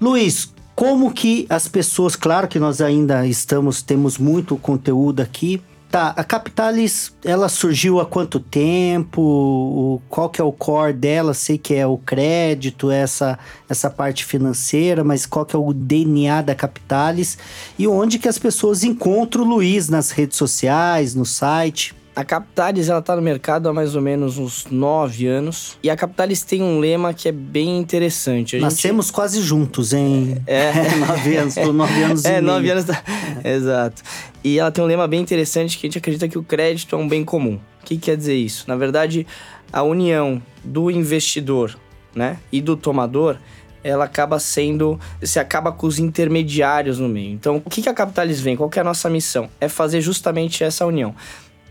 Luiz, 0.00 0.52
como 0.76 1.12
que 1.12 1.44
as 1.48 1.66
pessoas, 1.66 2.14
claro 2.14 2.46
que 2.46 2.60
nós 2.60 2.80
ainda 2.80 3.26
estamos, 3.26 3.82
temos 3.82 4.16
muito 4.16 4.56
conteúdo 4.56 5.20
aqui, 5.20 5.60
Tá, 5.92 6.14
a 6.16 6.24
Capitalis, 6.24 7.14
ela 7.22 7.50
surgiu 7.50 8.00
há 8.00 8.06
quanto 8.06 8.40
tempo? 8.40 9.20
O, 9.20 10.02
qual 10.08 10.30
que 10.30 10.40
é 10.40 10.44
o 10.44 10.50
core 10.50 10.94
dela? 10.94 11.34
Sei 11.34 11.58
que 11.58 11.74
é 11.74 11.86
o 11.86 11.98
crédito, 11.98 12.90
essa, 12.90 13.38
essa 13.68 13.90
parte 13.90 14.24
financeira, 14.24 15.04
mas 15.04 15.26
qual 15.26 15.44
que 15.44 15.54
é 15.54 15.58
o 15.58 15.70
DNA 15.70 16.40
da 16.40 16.54
Capitalis? 16.54 17.36
E 17.78 17.86
onde 17.86 18.18
que 18.18 18.26
as 18.26 18.38
pessoas 18.38 18.84
encontram 18.84 19.44
o 19.44 19.46
Luiz 19.46 19.90
nas 19.90 20.10
redes 20.12 20.38
sociais, 20.38 21.14
no 21.14 21.26
site? 21.26 21.94
A 22.14 22.24
Capitalis 22.24 22.90
ela 22.90 22.98
está 22.98 23.16
no 23.16 23.22
mercado 23.22 23.70
há 23.70 23.72
mais 23.72 23.96
ou 23.96 24.02
menos 24.02 24.36
uns 24.36 24.66
nove 24.70 25.26
anos. 25.26 25.78
E 25.82 25.88
a 25.88 25.96
Capitalis 25.96 26.42
tem 26.42 26.62
um 26.62 26.78
lema 26.78 27.14
que 27.14 27.26
é 27.26 27.32
bem 27.32 27.78
interessante. 27.78 28.56
A 28.56 28.60
Nascemos 28.60 29.06
gente... 29.06 29.14
quase 29.14 29.40
juntos, 29.40 29.94
hein? 29.94 30.36
É. 30.46 30.72
nove 31.06 31.36
anos, 31.36 31.54
por 31.54 31.72
nove 31.72 32.02
anos 32.02 32.24
É, 32.26 32.38
e 32.38 32.40
nove 32.42 32.70
anos. 32.70 32.84
É. 32.90 33.54
Exato. 33.54 34.02
E 34.44 34.58
ela 34.58 34.70
tem 34.70 34.84
um 34.84 34.86
lema 34.86 35.08
bem 35.08 35.20
interessante 35.20 35.78
que 35.78 35.86
a 35.86 35.88
gente 35.88 35.98
acredita 35.98 36.28
que 36.28 36.36
o 36.36 36.42
crédito 36.42 36.94
é 36.94 36.98
um 36.98 37.08
bem 37.08 37.24
comum. 37.24 37.58
O 37.82 37.84
que 37.86 37.96
quer 37.96 38.16
dizer 38.16 38.36
isso? 38.36 38.64
Na 38.68 38.76
verdade, 38.76 39.26
a 39.72 39.82
união 39.82 40.42
do 40.62 40.90
investidor 40.90 41.78
né, 42.14 42.38
e 42.52 42.60
do 42.60 42.76
tomador 42.76 43.38
ela 43.82 44.04
acaba 44.04 44.38
sendo. 44.38 45.00
Você 45.20 45.40
acaba 45.40 45.72
com 45.72 45.86
os 45.86 45.98
intermediários 45.98 46.98
no 46.98 47.08
meio. 47.08 47.32
Então, 47.32 47.56
o 47.64 47.70
que, 47.70 47.82
que 47.82 47.88
a 47.88 47.94
Capitalis 47.94 48.40
vem? 48.40 48.56
Qual 48.56 48.68
que 48.70 48.78
é 48.78 48.82
a 48.82 48.84
nossa 48.84 49.10
missão? 49.10 49.48
É 49.60 49.68
fazer 49.68 50.00
justamente 50.00 50.62
essa 50.62 50.86
união 50.86 51.14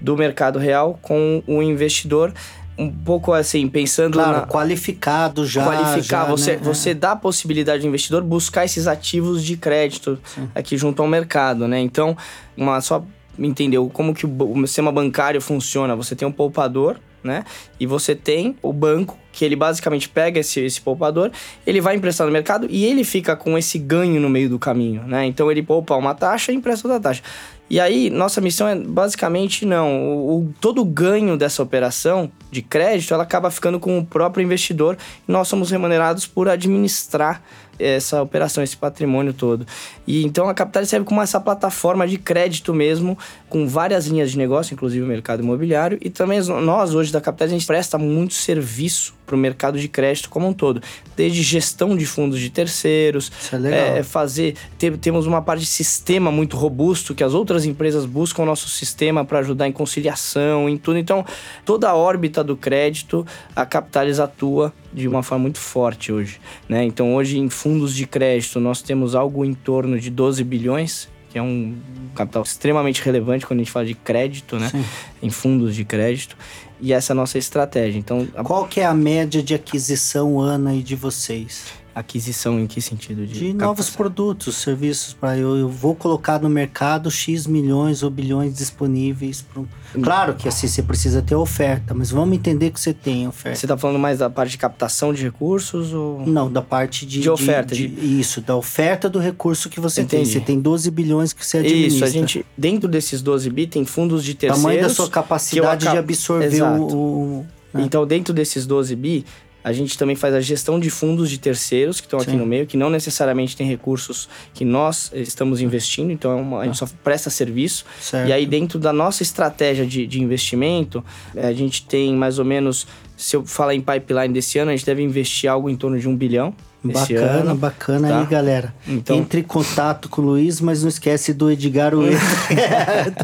do 0.01 0.17
mercado 0.17 0.59
real 0.59 0.99
com 1.01 1.43
o 1.47 1.61
investidor 1.61 2.33
um 2.77 2.89
pouco 2.89 3.33
assim, 3.33 3.67
pensando 3.67 4.13
claro, 4.13 4.31
na... 4.31 4.47
qualificado 4.47 5.45
já. 5.45 5.63
Qualificar, 5.63 6.25
já, 6.25 6.25
você, 6.25 6.51
né? 6.53 6.59
você 6.63 6.93
dá 6.93 7.11
a 7.11 7.15
possibilidade 7.15 7.81
do 7.81 7.87
investidor 7.87 8.23
buscar 8.23 8.65
esses 8.65 8.87
ativos 8.87 9.43
de 9.43 9.55
crédito 9.55 10.17
Sim. 10.25 10.49
aqui 10.55 10.77
junto 10.77 11.01
ao 11.01 11.07
mercado, 11.07 11.67
né? 11.67 11.79
Então, 11.79 12.17
uma, 12.57 12.81
só 12.81 13.03
entendeu 13.37 13.89
como 13.89 14.13
que 14.13 14.25
o 14.25 14.67
sistema 14.67 14.91
bancário 14.91 15.41
funciona. 15.41 15.95
Você 15.95 16.15
tem 16.15 16.27
um 16.27 16.31
poupador, 16.31 16.97
né? 17.23 17.43
E 17.79 17.85
você 17.85 18.15
tem 18.15 18.55
o 18.61 18.73
banco, 18.73 19.17
que 19.31 19.45
ele 19.45 19.55
basicamente 19.55 20.09
pega 20.09 20.39
esse, 20.39 20.59
esse 20.59 20.81
poupador, 20.81 21.31
ele 21.65 21.79
vai 21.79 21.95
emprestar 21.95 22.25
no 22.25 22.33
mercado 22.33 22.67
e 22.69 22.85
ele 22.85 23.03
fica 23.03 23.35
com 23.35 23.57
esse 23.57 23.77
ganho 23.77 24.19
no 24.19 24.29
meio 24.29 24.49
do 24.49 24.59
caminho, 24.59 25.03
né? 25.03 25.25
Então 25.25 25.51
ele 25.51 25.61
poupa 25.61 25.95
uma 25.95 26.13
taxa 26.13 26.51
e 26.51 26.55
empresta 26.55 26.87
outra 26.87 27.01
taxa. 27.01 27.21
E 27.71 27.79
aí, 27.79 28.09
nossa 28.09 28.41
missão 28.41 28.67
é 28.67 28.75
basicamente 28.75 29.65
não. 29.65 30.11
O, 30.11 30.39
o, 30.39 30.53
todo 30.59 30.81
o 30.81 30.85
ganho 30.85 31.37
dessa 31.37 31.63
operação 31.63 32.29
de 32.51 32.61
crédito, 32.61 33.13
ela 33.13 33.23
acaba 33.23 33.49
ficando 33.49 33.79
com 33.79 33.97
o 33.97 34.05
próprio 34.05 34.43
investidor 34.43 34.97
e 35.25 35.31
nós 35.31 35.47
somos 35.47 35.71
remunerados 35.71 36.27
por 36.27 36.49
administrar 36.49 37.41
essa 37.79 38.21
operação, 38.21 38.61
esse 38.61 38.75
patrimônio 38.75 39.31
todo. 39.31 39.65
E 40.05 40.25
então 40.25 40.49
a 40.49 40.53
Capital 40.53 40.85
serve 40.85 41.05
como 41.05 41.21
essa 41.21 41.39
plataforma 41.39 42.05
de 42.05 42.17
crédito 42.17 42.73
mesmo, 42.73 43.17
com 43.51 43.67
várias 43.67 44.07
linhas 44.07 44.31
de 44.31 44.37
negócio, 44.37 44.73
inclusive 44.73 45.03
o 45.03 45.07
mercado 45.07 45.43
imobiliário. 45.43 45.97
E 45.99 46.09
também 46.09 46.39
nós, 46.39 46.95
hoje 46.95 47.11
da 47.11 47.19
Capital, 47.19 47.47
a 47.47 47.51
gente 47.51 47.67
presta 47.67 47.97
muito 47.97 48.33
serviço 48.33 49.13
para 49.25 49.35
o 49.35 49.37
mercado 49.37 49.77
de 49.77 49.89
crédito 49.89 50.29
como 50.29 50.47
um 50.47 50.53
todo. 50.53 50.81
Desde 51.17 51.43
gestão 51.43 51.97
de 51.97 52.05
fundos 52.05 52.39
de 52.39 52.49
terceiros, 52.49 53.29
é. 53.51 53.99
É, 53.99 54.03
fazer. 54.03 54.55
Ter, 54.77 54.97
temos 54.97 55.27
uma 55.27 55.41
parte 55.41 55.61
de 55.61 55.67
sistema 55.67 56.31
muito 56.31 56.55
robusto 56.55 57.13
que 57.13 57.25
as 57.25 57.33
outras 57.33 57.65
empresas 57.65 58.05
buscam 58.05 58.43
o 58.43 58.45
nosso 58.45 58.69
sistema 58.69 59.25
para 59.25 59.39
ajudar 59.39 59.67
em 59.67 59.73
conciliação, 59.73 60.69
em 60.69 60.77
tudo. 60.77 60.97
Então, 60.97 61.25
toda 61.65 61.89
a 61.89 61.95
órbita 61.95 62.41
do 62.41 62.55
crédito, 62.55 63.27
a 63.53 63.65
Capitalis 63.65 64.17
atua 64.17 64.73
de 64.93 65.09
uma 65.09 65.21
forma 65.21 65.41
muito 65.41 65.59
forte 65.59 66.09
hoje. 66.09 66.39
Né? 66.69 66.85
Então, 66.85 67.13
hoje, 67.15 67.37
em 67.37 67.49
fundos 67.49 67.93
de 67.93 68.07
crédito, 68.07 68.61
nós 68.61 68.81
temos 68.81 69.13
algo 69.13 69.43
em 69.43 69.53
torno 69.53 69.99
de 69.99 70.09
12 70.09 70.41
bilhões, 70.45 71.09
que 71.31 71.37
é 71.37 71.41
um 71.41 71.77
capital 72.13 72.43
extremamente 72.43 73.01
relevante 73.01 73.45
quando 73.45 73.61
a 73.61 73.63
gente 73.63 73.71
fala 73.71 73.85
de 73.85 73.95
crédito, 73.95 74.59
né? 74.59 74.69
Sim. 74.69 74.83
Em 75.23 75.29
fundos 75.29 75.73
de 75.73 75.85
crédito. 75.85 76.35
E 76.81 76.91
essa 76.91 77.11
é 77.11 77.13
a 77.13 77.15
nossa 77.15 77.37
estratégia. 77.37 77.97
Então, 77.97 78.27
a... 78.35 78.43
Qual 78.43 78.67
que 78.67 78.81
é 78.81 78.85
a 78.85 78.93
média 78.93 79.41
de 79.41 79.53
aquisição 79.53 80.41
ano 80.41 80.69
aí 80.69 80.83
de 80.83 80.95
vocês? 80.95 81.65
Aquisição 81.93 82.57
em 82.59 82.67
que 82.67 82.79
sentido? 82.81 83.25
De, 83.27 83.33
de 83.33 83.53
novos 83.53 83.89
produtos, 83.89 84.55
serviços 84.55 85.13
para 85.13 85.37
eu, 85.37 85.57
eu 85.57 85.67
vou 85.67 85.93
colocar 85.93 86.39
no 86.41 86.49
mercado 86.49 87.11
X 87.11 87.45
milhões 87.45 88.01
ou 88.01 88.09
bilhões 88.09 88.55
disponíveis. 88.55 89.41
Pro... 89.41 89.67
Claro 90.01 90.35
que 90.35 90.47
assim 90.47 90.67
você 90.67 90.81
precisa 90.81 91.21
ter 91.21 91.35
oferta, 91.35 91.93
mas 91.93 92.09
vamos 92.09 92.33
entender 92.37 92.71
que 92.71 92.79
você 92.79 92.93
tem 92.93 93.27
oferta. 93.27 93.59
Você 93.59 93.65
está 93.65 93.77
falando 93.77 93.99
mais 93.99 94.19
da 94.19 94.29
parte 94.29 94.51
de 94.51 94.57
captação 94.57 95.13
de 95.13 95.21
recursos 95.23 95.93
ou 95.93 96.25
Não, 96.25 96.49
da 96.49 96.61
parte 96.61 97.05
de 97.05 97.19
de 97.19 97.29
oferta, 97.29 97.75
de, 97.75 97.87
de... 97.89 98.19
isso, 98.21 98.39
da 98.39 98.55
oferta 98.55 99.09
do 99.09 99.19
recurso 99.19 99.69
que 99.69 99.79
você 99.81 100.01
Entendi. 100.01 100.23
tem. 100.23 100.33
Você 100.33 100.39
tem 100.39 100.59
12 100.61 100.89
bilhões 100.91 101.33
que 101.33 101.45
você 101.45 101.57
administra. 101.57 101.95
Isso, 101.95 102.05
a 102.05 102.09
gente 102.09 102.45
dentro 102.57 102.87
desses 102.87 103.21
12 103.21 103.49
bi 103.49 103.67
tem 103.67 103.83
fundos 103.83 104.23
de 104.23 104.33
terceiros. 104.33 104.61
tamanho 104.61 104.81
da 104.81 104.89
sua 104.89 105.09
capacidade 105.09 105.85
acabo- 105.85 105.91
de 105.91 105.97
absorver 105.99 106.45
Exato. 106.45 106.81
o, 106.83 107.39
o 107.39 107.45
né? 107.73 107.83
Então, 107.83 108.05
dentro 108.05 108.33
desses 108.33 108.65
12 108.65 108.95
bi, 108.95 109.25
a 109.63 109.71
gente 109.73 109.97
também 109.97 110.15
faz 110.15 110.33
a 110.33 110.41
gestão 110.41 110.79
de 110.79 110.89
fundos 110.89 111.29
de 111.29 111.37
terceiros 111.37 111.99
que 111.99 112.07
estão 112.07 112.19
aqui 112.19 112.31
no 112.35 112.45
meio, 112.45 112.65
que 112.65 112.75
não 112.77 112.89
necessariamente 112.89 113.55
têm 113.55 113.67
recursos 113.67 114.27
que 114.53 114.65
nós 114.65 115.11
estamos 115.13 115.61
investindo, 115.61 116.11
então 116.11 116.31
é 116.31 116.35
uma- 116.35 116.61
a 116.61 116.65
gente 116.65 116.77
só 116.77 116.87
presta 117.03 117.29
serviço. 117.29 117.85
certo. 117.99 118.27
E 118.29 118.33
aí, 118.33 118.45
dentro 118.45 118.79
da 118.79 118.91
nossa 118.93 119.23
estratégia 119.23 119.85
de, 119.85 120.05
de 120.07 120.21
investimento, 120.21 121.03
eh, 121.35 121.47
a 121.47 121.53
gente 121.53 121.85
tem 121.85 122.13
mais 122.15 122.39
ou 122.39 122.45
menos, 122.45 122.87
se 123.15 123.35
eu 123.35 123.45
falar 123.45 123.75
em 123.75 123.81
pipeline 123.81 124.33
desse 124.33 124.57
ano, 124.57 124.71
a 124.71 124.75
gente 124.75 124.85
deve 124.85 125.01
investir 125.03 125.49
algo 125.49 125.69
em 125.69 125.75
torno 125.75 125.99
de 125.99 126.07
um 126.09 126.15
bilhão. 126.15 126.53
Esse 126.83 127.13
Bacana, 127.13 127.51
ano. 127.51 127.55
bacana 127.55 128.07
tá? 128.07 128.19
aí, 128.19 128.25
galera. 128.25 128.73
Então- 128.87 129.15
Entre 129.15 129.41
em 129.41 129.43
contato 129.43 130.09
com 130.09 130.19
o 130.23 130.25
Luiz, 130.25 130.59
mas 130.59 130.81
não 130.81 130.89
esquece 130.89 131.31
do 131.31 131.51
Edgar 131.51 131.93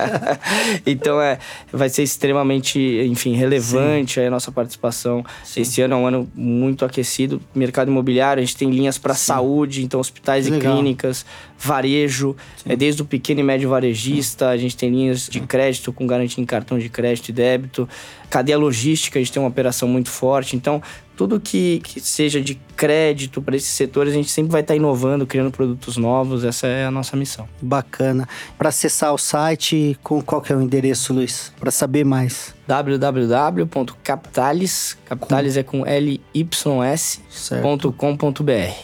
então 0.86 1.22
é, 1.22 1.39
vai 1.72 1.89
ser 1.89 2.04
extremamente, 2.04 2.80
enfim, 3.08 3.34
relevante 3.34 4.20
aí 4.20 4.28
a 4.28 4.32
nossa 4.32 4.52
participação. 4.52 5.26
Esse 5.56 5.82
ano 5.82 5.96
é 5.96 5.98
um 5.98 6.08
ano 6.08 6.30
muito 6.36 6.86
aquecido. 6.86 7.41
Mercado 7.56 7.89
imobiliário, 7.89 8.41
a 8.41 8.46
gente 8.46 8.58
tem 8.58 8.70
linhas 8.70 8.98
para 8.98 9.13
saúde, 9.15 9.84
então 9.84 10.00
hospitais 10.00 10.46
Que 10.46 10.54
e 10.54 10.58
legal. 10.58 10.76
clínicas, 10.76 11.26
varejo, 11.58 12.36
é, 12.65 12.76
desde 12.76 13.02
o 13.02 13.06
pequeno 13.06 13.39
e 13.39 13.43
médio 13.43 13.70
varejista, 13.70 14.50
a 14.50 14.58
gente 14.58 14.78
tem 14.78 14.89
linhas 14.91 15.28
de 15.28 15.39
crédito 15.41 15.91
com 15.91 16.06
garantia 16.06 16.41
em 16.41 16.46
cartão 16.46 16.78
de 16.78 16.89
crédito 16.89 17.30
e 17.30 17.34
débito. 17.34 17.89
Cadeia 18.30 18.58
logística, 18.58 19.17
a 19.17 19.22
gente 19.22 19.32
tem 19.32 19.41
uma 19.41 19.50
operação 19.50 19.88
muito 19.88 20.10
forte. 20.10 20.56
Então, 20.56 20.82
tudo 21.17 21.39
que, 21.39 21.82
que 21.84 21.99
seja 21.99 22.39
de 22.39 22.56
crédito 22.75 23.41
para 23.41 23.56
esses 23.58 23.69
setores, 23.71 24.13
a 24.13 24.15
gente 24.15 24.30
sempre 24.30 24.51
vai 24.51 24.62
estar 24.62 24.75
inovando, 24.75 25.25
criando 25.25 25.49
produtos 25.51 25.97
novos. 25.97 26.43
Essa 26.45 26.67
é 26.67 26.86
a 26.86 26.91
nossa 26.91 27.17
missão. 27.17 27.49
Bacana. 27.62 28.27
Para 28.58 28.69
acessar 28.69 29.13
o 29.13 29.17
site, 29.17 29.97
com 30.03 30.21
qual 30.21 30.41
que 30.41 30.53
é 30.53 30.56
o 30.56 30.62
endereço, 30.62 31.12
Luiz? 31.13 31.51
Para 31.60 31.71
saber 31.71 32.06
mais. 32.06 32.53
www.capitalis, 32.67 34.97
capitalis 35.06 35.58
é 35.58 35.63
com 35.63 35.84
lys.com.br. 35.84 36.51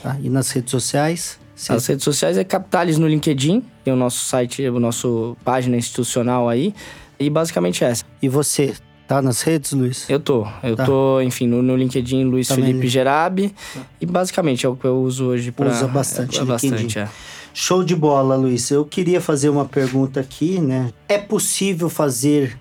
Tá? 0.02 0.18
E 0.22 0.30
nas 0.30 0.50
redes 0.52 0.72
sociais? 0.72 1.40
Cê- 1.56 1.74
As 1.74 1.86
redes 1.86 2.04
sociais 2.04 2.36
é 2.38 2.44
Capitalis 2.44 2.98
no 2.98 3.08
LinkedIn, 3.08 3.64
tem 3.84 3.94
o 3.94 3.98
nosso 3.98 4.26
site, 4.26 4.68
o 4.68 4.80
nosso 4.80 5.38
página 5.46 5.78
institucional 5.78 6.50
aí, 6.50 6.74
e 7.20 7.30
basicamente 7.30 7.84
é 7.84 7.90
essa. 7.92 8.04
E 8.22 8.28
você, 8.28 8.74
tá 9.16 9.22
nas 9.22 9.42
redes, 9.42 9.72
Luiz? 9.74 10.10
Eu 10.10 10.20
tô, 10.20 10.48
eu 10.64 10.76
Tá. 10.76 10.86
tô, 10.86 11.22
enfim, 11.22 11.48
no, 11.48 11.62
no 11.62 11.76
LinkedIn 11.76 12.24
Luiz 12.26 12.48
Também 12.48 12.66
Felipe 12.66 12.84
li. 12.84 12.90
Gerabi, 12.90 13.54
e 14.00 14.06
basicamente 14.06 14.66
é 14.66 14.70
o 14.70 14.76
que 14.76 14.86
eu 14.86 14.98
uso 15.02 15.26
hoje 15.26 15.52
para 15.52 15.70
Usa 15.70 15.88
bastante 15.88 16.40
é, 16.40 16.42
é 16.42 16.46
bastante, 16.46 17.00
é. 17.00 17.10
Show 17.54 17.84
de 17.84 17.96
bola, 17.96 18.36
Luiz. 18.36 18.72
Eu 18.72 18.84
queria 18.84 19.22
fazer 19.22 19.50
uma 19.50 19.66
pergunta 19.66 20.20
aqui, 20.20 20.60
né? 20.60 20.92
É 21.08 21.20
possível 21.20 21.88
fazer 21.88 22.58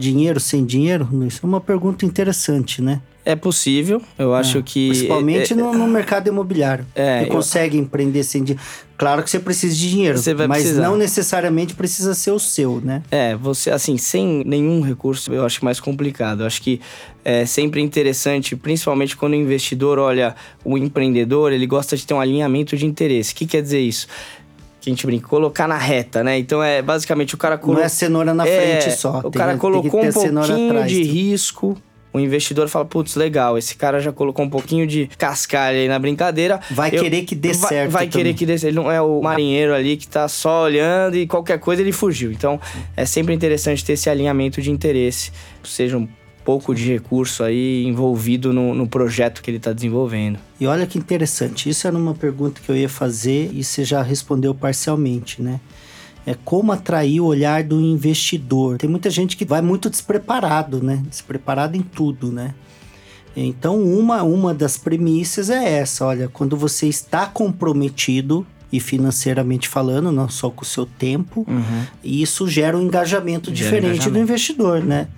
dinheiro 0.00 0.40
sem 0.40 0.64
dinheiro, 0.64 1.06
Luiz? 1.12 1.38
É 1.42 1.46
uma 1.46 1.60
pergunta 1.60 2.04
interessante, 2.06 2.80
né? 2.82 3.00
É 3.22 3.36
possível, 3.36 4.00
eu 4.18 4.34
acho 4.34 4.62
que 4.62 4.88
Principalmente 4.88 5.52
é- 5.52 5.56
no, 5.56 5.74
no 5.74 5.86
mercado 5.86 6.26
imobiliário. 6.28 6.86
É, 6.94 7.18
você 7.20 7.26
eu- 7.26 7.28
consegue 7.28 7.76
empreender 7.76 8.24
sem 8.24 8.42
dinheiro. 8.42 8.64
Claro 8.96 9.22
que 9.22 9.30
você 9.30 9.38
precisa 9.38 9.74
de 9.74 9.90
dinheiro, 9.90 10.18
Você 10.18 10.32
vai 10.34 10.46
mas 10.46 10.62
precisar. 10.62 10.82
não 10.82 10.96
necessariamente 10.96 11.74
precisa 11.74 12.14
ser 12.14 12.30
o 12.32 12.38
seu, 12.38 12.80
né? 12.82 13.02
É, 13.10 13.36
você, 13.36 13.70
assim, 13.70 13.96
sem 13.98 14.42
nenhum 14.44 14.80
recurso, 14.80 15.32
eu 15.32 15.44
acho 15.44 15.62
mais 15.64 15.78
complicado. 15.80 16.40
Eu 16.40 16.46
acho 16.46 16.60
que 16.62 16.80
é 17.24 17.44
sempre 17.46 17.80
interessante, 17.82 18.56
principalmente 18.56 19.14
quando 19.16 19.32
o 19.34 19.36
investidor 19.36 19.98
olha 19.98 20.34
o 20.64 20.76
empreendedor, 20.78 21.52
ele 21.52 21.66
gosta 21.66 21.96
de 21.96 22.06
ter 22.06 22.14
um 22.14 22.20
alinhamento 22.20 22.74
de 22.76 22.86
interesse. 22.86 23.32
O 23.32 23.36
que 23.36 23.46
quer 23.46 23.62
dizer 23.62 23.80
isso? 23.80 24.06
Que 24.80 24.88
a 24.88 24.92
gente 24.92 25.04
brinca, 25.06 25.28
colocar 25.28 25.68
na 25.68 25.76
reta, 25.76 26.24
né? 26.24 26.38
Então 26.38 26.62
é 26.62 26.80
basicamente 26.80 27.34
o 27.34 27.38
cara 27.38 27.56
Não 27.56 27.62
colocou. 27.62 27.84
é 27.84 27.88
cenoura 27.88 28.32
na 28.32 28.44
frente 28.46 28.90
só. 28.92 29.18
O 29.18 29.22
tem- 29.24 29.32
cara 29.32 29.50
tem 29.52 29.58
colocou 29.60 30.00
ter 30.00 30.08
um 30.08 30.12
pouquinho 30.12 30.70
atrás. 30.70 30.90
de 30.90 31.02
risco. 31.02 31.76
O 32.12 32.18
investidor 32.18 32.66
fala, 32.68 32.84
putz, 32.84 33.14
legal, 33.14 33.56
esse 33.56 33.76
cara 33.76 34.00
já 34.00 34.10
colocou 34.10 34.44
um 34.44 34.50
pouquinho 34.50 34.84
de 34.84 35.08
cascalho 35.16 35.76
aí 35.78 35.86
na 35.86 35.96
brincadeira. 35.96 36.58
Vai 36.70 36.88
Eu- 36.92 37.04
querer 37.04 37.22
que 37.22 37.36
dê 37.36 37.52
vai, 37.52 37.68
certo 37.68 37.90
Vai 37.92 38.08
querer 38.08 38.22
também. 38.24 38.34
que 38.34 38.46
dê 38.46 38.58
certo. 38.58 38.72
Ele 38.74 38.82
não 38.84 38.90
é 38.90 39.00
o 39.00 39.20
marinheiro 39.22 39.72
ali 39.72 39.96
que 39.96 40.08
tá 40.08 40.26
só 40.26 40.64
olhando 40.64 41.16
e 41.16 41.24
qualquer 41.28 41.60
coisa 41.60 41.82
ele 41.82 41.92
fugiu. 41.92 42.32
Então, 42.32 42.58
é 42.96 43.04
sempre 43.06 43.32
interessante 43.32 43.84
ter 43.84 43.92
esse 43.92 44.10
alinhamento 44.10 44.60
de 44.60 44.72
interesse. 44.72 45.30
Seja 45.62 45.98
um 45.98 46.08
pouco 46.44 46.74
de 46.74 46.92
recurso 46.92 47.42
aí 47.42 47.84
envolvido 47.84 48.52
no, 48.52 48.74
no 48.74 48.86
projeto 48.86 49.42
que 49.42 49.50
ele 49.50 49.58
está 49.58 49.72
desenvolvendo. 49.72 50.38
E 50.58 50.66
olha 50.66 50.86
que 50.86 50.98
interessante, 50.98 51.68
isso 51.68 51.86
era 51.86 51.96
uma 51.96 52.14
pergunta 52.14 52.60
que 52.64 52.70
eu 52.70 52.76
ia 52.76 52.88
fazer 52.88 53.50
e 53.52 53.62
você 53.62 53.84
já 53.84 54.02
respondeu 54.02 54.54
parcialmente, 54.54 55.42
né? 55.42 55.60
é 56.26 56.34
como 56.44 56.72
atrair 56.72 57.20
o 57.20 57.26
olhar 57.26 57.64
do 57.64 57.80
investidor. 57.80 58.78
Tem 58.78 58.88
muita 58.88 59.10
gente 59.10 59.36
que 59.36 59.44
vai 59.44 59.60
muito 59.60 59.88
despreparado, 59.88 60.82
né? 60.82 61.02
Despreparado 61.08 61.76
em 61.76 61.82
tudo, 61.82 62.30
né? 62.30 62.54
Então, 63.36 63.80
uma, 63.80 64.22
uma 64.22 64.52
das 64.52 64.76
premissas 64.76 65.50
é 65.50 65.78
essa: 65.78 66.04
olha, 66.04 66.28
quando 66.28 66.56
você 66.56 66.86
está 66.86 67.26
comprometido 67.26 68.46
e 68.72 68.78
financeiramente 68.78 69.68
falando, 69.68 70.12
não 70.12 70.28
só 70.28 70.48
com 70.50 70.62
o 70.62 70.64
seu 70.64 70.86
tempo, 70.86 71.44
Uhum. 71.48 71.82
e 72.04 72.22
isso 72.22 72.46
gera 72.48 72.76
um 72.76 72.82
engajamento 72.82 73.46
Gera 73.54 73.56
diferente 73.64 73.94
engajamento. 73.96 74.10
do 74.12 74.18
investidor, 74.18 74.82
né? 74.84 75.08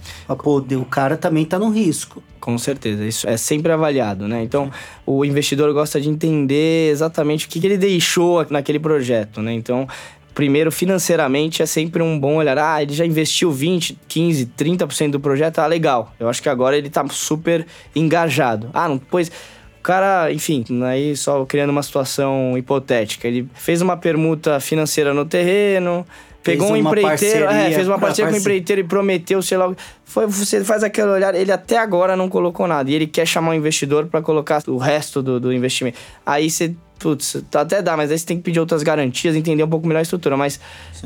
Pô, 0.42 0.58
o 0.58 0.84
cara 0.84 1.16
também 1.16 1.42
está 1.44 1.58
no 1.58 1.70
risco. 1.70 2.22
Com 2.40 2.58
certeza, 2.58 3.04
isso 3.04 3.28
é 3.28 3.36
sempre 3.36 3.70
avaliado, 3.70 4.26
né? 4.26 4.42
Então, 4.42 4.70
o 5.06 5.24
investidor 5.24 5.72
gosta 5.72 6.00
de 6.00 6.08
entender 6.08 6.90
exatamente 6.90 7.46
o 7.46 7.48
que, 7.48 7.60
que 7.60 7.66
ele 7.66 7.78
deixou 7.78 8.44
naquele 8.50 8.80
projeto, 8.80 9.40
né? 9.40 9.52
Então, 9.52 9.86
primeiro, 10.34 10.72
financeiramente, 10.72 11.62
é 11.62 11.66
sempre 11.66 12.02
um 12.02 12.18
bom 12.18 12.36
olhar. 12.36 12.58
Ah, 12.58 12.82
ele 12.82 12.94
já 12.94 13.06
investiu 13.06 13.52
20, 13.52 13.96
15, 14.08 14.46
30% 14.58 15.10
do 15.12 15.20
projeto, 15.20 15.58
ah, 15.60 15.66
legal. 15.66 16.12
Eu 16.18 16.28
acho 16.28 16.42
que 16.42 16.48
agora 16.48 16.76
ele 16.76 16.90
tá 16.90 17.06
super 17.10 17.64
engajado. 17.94 18.70
Ah, 18.72 18.88
não, 18.88 18.98
pois... 18.98 19.30
O 19.82 19.88
cara, 19.92 20.32
enfim, 20.32 20.64
aí 20.84 21.16
só 21.16 21.44
criando 21.44 21.70
uma 21.70 21.82
situação 21.82 22.56
hipotética. 22.56 23.26
Ele 23.26 23.48
fez 23.52 23.82
uma 23.82 23.96
permuta 23.96 24.60
financeira 24.60 25.12
no 25.12 25.24
terreno, 25.24 26.06
pegou 26.40 26.70
um 26.70 26.76
empreiteiro, 26.76 27.46
é, 27.46 27.72
fez 27.72 27.88
uma 27.88 27.98
parceria 27.98 28.30
com 28.30 28.36
o 28.36 28.40
empreiteiro 28.40 28.80
e 28.80 28.84
prometeu, 28.84 29.42
sei 29.42 29.58
lá. 29.58 29.74
Foi, 30.04 30.24
você 30.28 30.62
faz 30.62 30.84
aquele 30.84 31.08
olhar, 31.08 31.34
ele 31.34 31.50
até 31.50 31.78
agora 31.78 32.14
não 32.14 32.28
colocou 32.28 32.68
nada. 32.68 32.88
E 32.92 32.94
ele 32.94 33.08
quer 33.08 33.26
chamar 33.26 33.50
o 33.50 33.54
investidor 33.54 34.06
para 34.06 34.22
colocar 34.22 34.62
o 34.68 34.76
resto 34.76 35.20
do, 35.20 35.40
do 35.40 35.52
investimento. 35.52 35.98
Aí 36.24 36.48
você, 36.48 36.76
putz, 37.02 37.42
até 37.52 37.82
dá, 37.82 37.96
mas 37.96 38.12
aí 38.12 38.18
você 38.18 38.24
tem 38.24 38.36
que 38.36 38.44
pedir 38.44 38.60
outras 38.60 38.84
garantias, 38.84 39.34
entender 39.34 39.64
um 39.64 39.68
pouco 39.68 39.86
melhor 39.86 39.98
a 39.98 40.02
estrutura. 40.02 40.36
Mas 40.36 40.60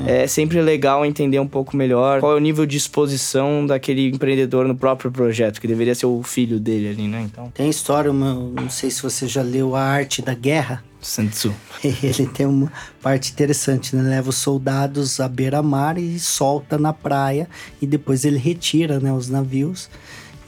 é 0.07 0.27
sempre 0.27 0.61
legal 0.61 1.07
entender 1.07 1.41
um 1.41 1.49
pouco 1.49 1.75
melhor 1.75 2.21
qual 2.21 2.33
é 2.33 2.37
o 2.37 2.39
nível 2.39 2.67
de 2.67 2.77
exposição 2.77 3.65
daquele 3.67 4.11
empreendedor 4.11 4.69
no 4.69 4.77
próprio 4.77 5.11
projeto, 5.11 5.59
que 5.59 5.67
deveria 5.67 5.95
ser 5.95 6.07
o 6.07 6.23
filho 6.23 6.61
dele 6.61 6.91
ali, 6.91 7.09
né? 7.09 7.23
Então, 7.23 7.51
Tem 7.55 7.71
história, 7.71 8.11
uma, 8.11 8.35
não 8.35 8.69
sei 8.69 8.91
se 8.91 9.03
você 9.03 9.27
já 9.27 9.41
leu 9.41 9.75
A 9.75 9.81
Arte 9.81 10.21
da 10.21 10.35
Guerra. 10.35 10.85
Sun 11.01 11.29
Tzu. 11.29 11.55
Ele 12.03 12.27
tem 12.27 12.47
uma 12.47 12.73
parte 13.01 13.33
interessante, 13.33 13.95
né? 13.95 14.03
Leva 14.03 14.31
os 14.31 14.37
soldados 14.37 15.21
à 15.21 15.29
beira-mar 15.29 15.99
e 15.99 16.19
solta 16.19 16.77
na 16.77 16.93
praia 16.93 17.49
e 17.81 17.87
depois 17.87 18.25
ele 18.25 18.39
retira, 18.39 18.99
né, 18.99 19.13
os 19.13 19.29
navios. 19.29 19.89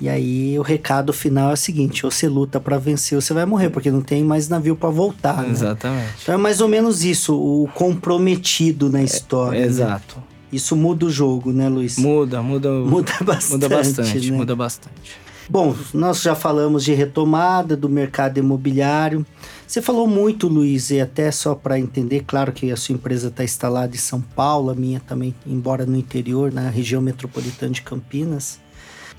E 0.01 0.09
aí 0.09 0.57
o 0.59 0.63
recado 0.63 1.13
final 1.13 1.51
é 1.51 1.55
o 1.55 1.57
seguinte: 1.57 2.05
ou 2.07 2.11
você 2.13 2.29
luta 2.29 2.61
pra 2.61 2.79
vencer 2.79 3.17
ou 3.17 3.23
você 3.23 3.35
vai 3.35 3.45
morrer, 3.45 3.71
porque 3.71 3.91
não 3.91 4.01
tem 4.01 4.23
mais 4.23 4.49
navio 4.49 4.77
pra 4.77 4.89
voltar, 4.91 5.43
né? 5.43 5.51
Exatamente. 5.51 6.13
Então 6.23 6.35
é 6.35 6.39
mais 6.39 6.61
ou 6.61 6.69
menos 6.69 7.05
isso, 7.05 7.35
o 7.37 7.69
comprometido 7.75 8.89
na 8.89 9.03
história. 9.03 9.61
né? 9.61 9.67
Exato. 9.67 10.23
Isso 10.53 10.75
muda 10.75 11.05
o 11.05 11.11
jogo, 11.11 11.53
né, 11.53 11.69
Luiz? 11.69 11.99
Muda, 11.99 12.41
muda, 12.43 12.71
Muda 12.71 13.13
bastante. 13.23 13.53
muda 13.53 13.69
bastante, 13.69 14.31
né? 14.31 14.37
muda 14.37 14.57
bastante. 14.57 15.29
Bom, 15.51 15.75
nós 15.95 16.21
já 16.23 16.35
falamos 16.35 16.85
de 16.85 16.93
retomada 16.93 17.75
do 17.77 17.89
mercado 17.89 18.39
imobiliário. 18.39 19.25
Você 19.67 19.81
falou 19.83 20.07
muito, 20.07 20.47
Luiz, 20.47 20.91
e 20.91 21.01
até 21.01 21.31
só 21.31 21.55
para 21.55 21.79
entender, 21.79 22.23
claro 22.27 22.53
que 22.53 22.71
a 22.71 22.77
sua 22.77 22.95
empresa 22.95 23.29
está 23.29 23.43
instalada 23.45 23.95
em 23.95 23.99
São 23.99 24.21
Paulo, 24.21 24.71
a 24.71 24.75
minha 24.75 25.01
também, 25.01 25.35
embora 25.47 25.85
no 25.87 25.97
interior, 25.97 26.53
na 26.53 26.69
região 26.71 27.01
metropolitana 27.03 27.73
de 27.73 27.83
Campinas. 27.83 28.59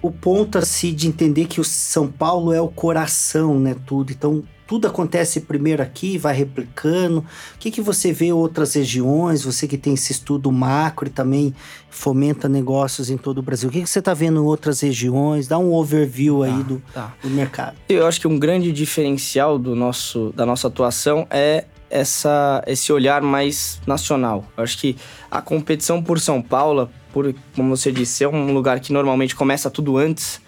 O 0.02 0.12
ponto 0.12 0.58
assim 0.58 0.94
de 0.94 1.08
entender 1.08 1.46
que 1.46 1.60
o 1.60 1.64
São 1.64 2.08
Paulo 2.08 2.54
é 2.54 2.62
o 2.62 2.70
coração, 2.70 3.60
né, 3.60 3.76
tudo. 3.86 4.12
Então, 4.12 4.44
tudo 4.66 4.88
acontece 4.88 5.42
primeiro 5.42 5.82
aqui, 5.82 6.16
vai 6.18 6.36
replicando. 6.36 7.20
O 7.20 7.26
que, 7.60 7.72
que 7.72 7.82
você 7.82 8.14
vê 8.14 8.28
em 8.28 8.32
outras 8.32 8.76
regiões? 8.76 9.44
Você 9.44 9.68
que 9.68 9.80
tem 9.80 9.96
esse 9.96 10.12
estudo 10.12 10.52
macro 10.52 11.08
e 11.08 11.10
também 11.10 11.56
fomenta 11.90 12.48
negócios 12.48 13.10
em 13.10 13.18
todo 13.18 13.40
o 13.40 13.42
Brasil. 13.42 13.68
O 13.68 13.72
que, 13.72 13.82
que 13.82 13.90
você 13.90 13.98
está 13.98 14.14
vendo 14.14 14.40
em 14.40 14.44
outras 14.44 14.80
regiões? 14.82 15.48
Dá 15.48 15.58
um 15.58 15.74
overview 15.74 16.44
aí 16.44 16.64
do, 16.64 16.80
Tá. 16.94 17.16
do 17.22 17.30
mercado. 17.32 17.78
Eu 17.90 18.06
acho 18.06 18.22
que 18.22 18.28
um 18.28 18.38
grande 18.38 18.72
diferencial 18.72 19.58
do 19.58 19.76
nosso, 19.76 20.32
da 20.36 20.46
nossa 20.46 20.68
atuação 20.68 21.26
é 21.32 21.66
essa, 21.90 22.64
esse 22.68 22.92
olhar 22.92 23.22
mais 23.22 23.82
nacional. 23.86 24.46
Eu 24.56 24.64
acho 24.64 24.78
que 24.78 24.96
a 25.30 25.42
competição 25.42 26.02
por 26.02 26.20
São 26.20 26.42
Paulo, 26.42 26.90
por, 27.12 27.34
como 27.56 27.76
você 27.76 27.92
disse, 27.92 28.24
é 28.24 28.28
um 28.28 28.54
lugar 28.54 28.80
que 28.80 28.94
normalmente 28.94 29.36
começa 29.36 29.70
tudo 29.70 29.98
antes, 29.98 30.42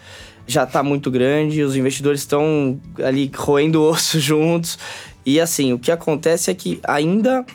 já 0.48 0.64
está 0.64 0.84
muito 0.84 1.10
grande, 1.10 1.64
os 1.64 1.76
investidores 1.76 2.22
estão 2.22 2.80
ali 3.04 3.32
roendo 3.36 3.82
osso 3.82 4.20
juntos. 4.22 4.78
E 5.26 5.40
assim, 5.40 5.74
o 5.74 5.80
que 5.80 5.92
acontece 5.92 6.52
é 6.52 6.54
que 6.54 6.80
ainda 6.84 7.46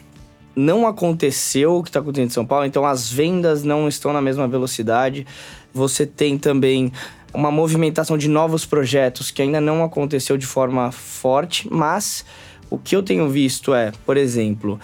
não 0.54 0.86
aconteceu 0.86 1.76
o 1.76 1.82
que 1.82 1.90
está 1.90 2.00
acontecendo 2.00 2.28
em 2.28 2.32
São 2.32 2.46
Paulo, 2.46 2.64
então 2.64 2.86
as 2.86 3.10
vendas 3.10 3.62
não 3.62 3.86
estão 3.88 4.12
na 4.12 4.22
mesma 4.22 4.48
velocidade. 4.48 5.26
Você 5.74 6.06
tem 6.06 6.38
também 6.38 6.90
uma 7.34 7.50
movimentação 7.50 8.16
de 8.16 8.28
novos 8.28 8.64
projetos 8.64 9.30
que 9.30 9.42
ainda 9.42 9.60
não 9.60 9.84
aconteceu 9.84 10.38
de 10.38 10.46
forma 10.46 10.90
forte, 10.90 11.68
mas 11.70 12.24
o 12.70 12.78
que 12.78 12.96
eu 12.96 13.02
tenho 13.02 13.28
visto 13.28 13.74
é, 13.74 13.92
por 14.04 14.16
exemplo, 14.16 14.78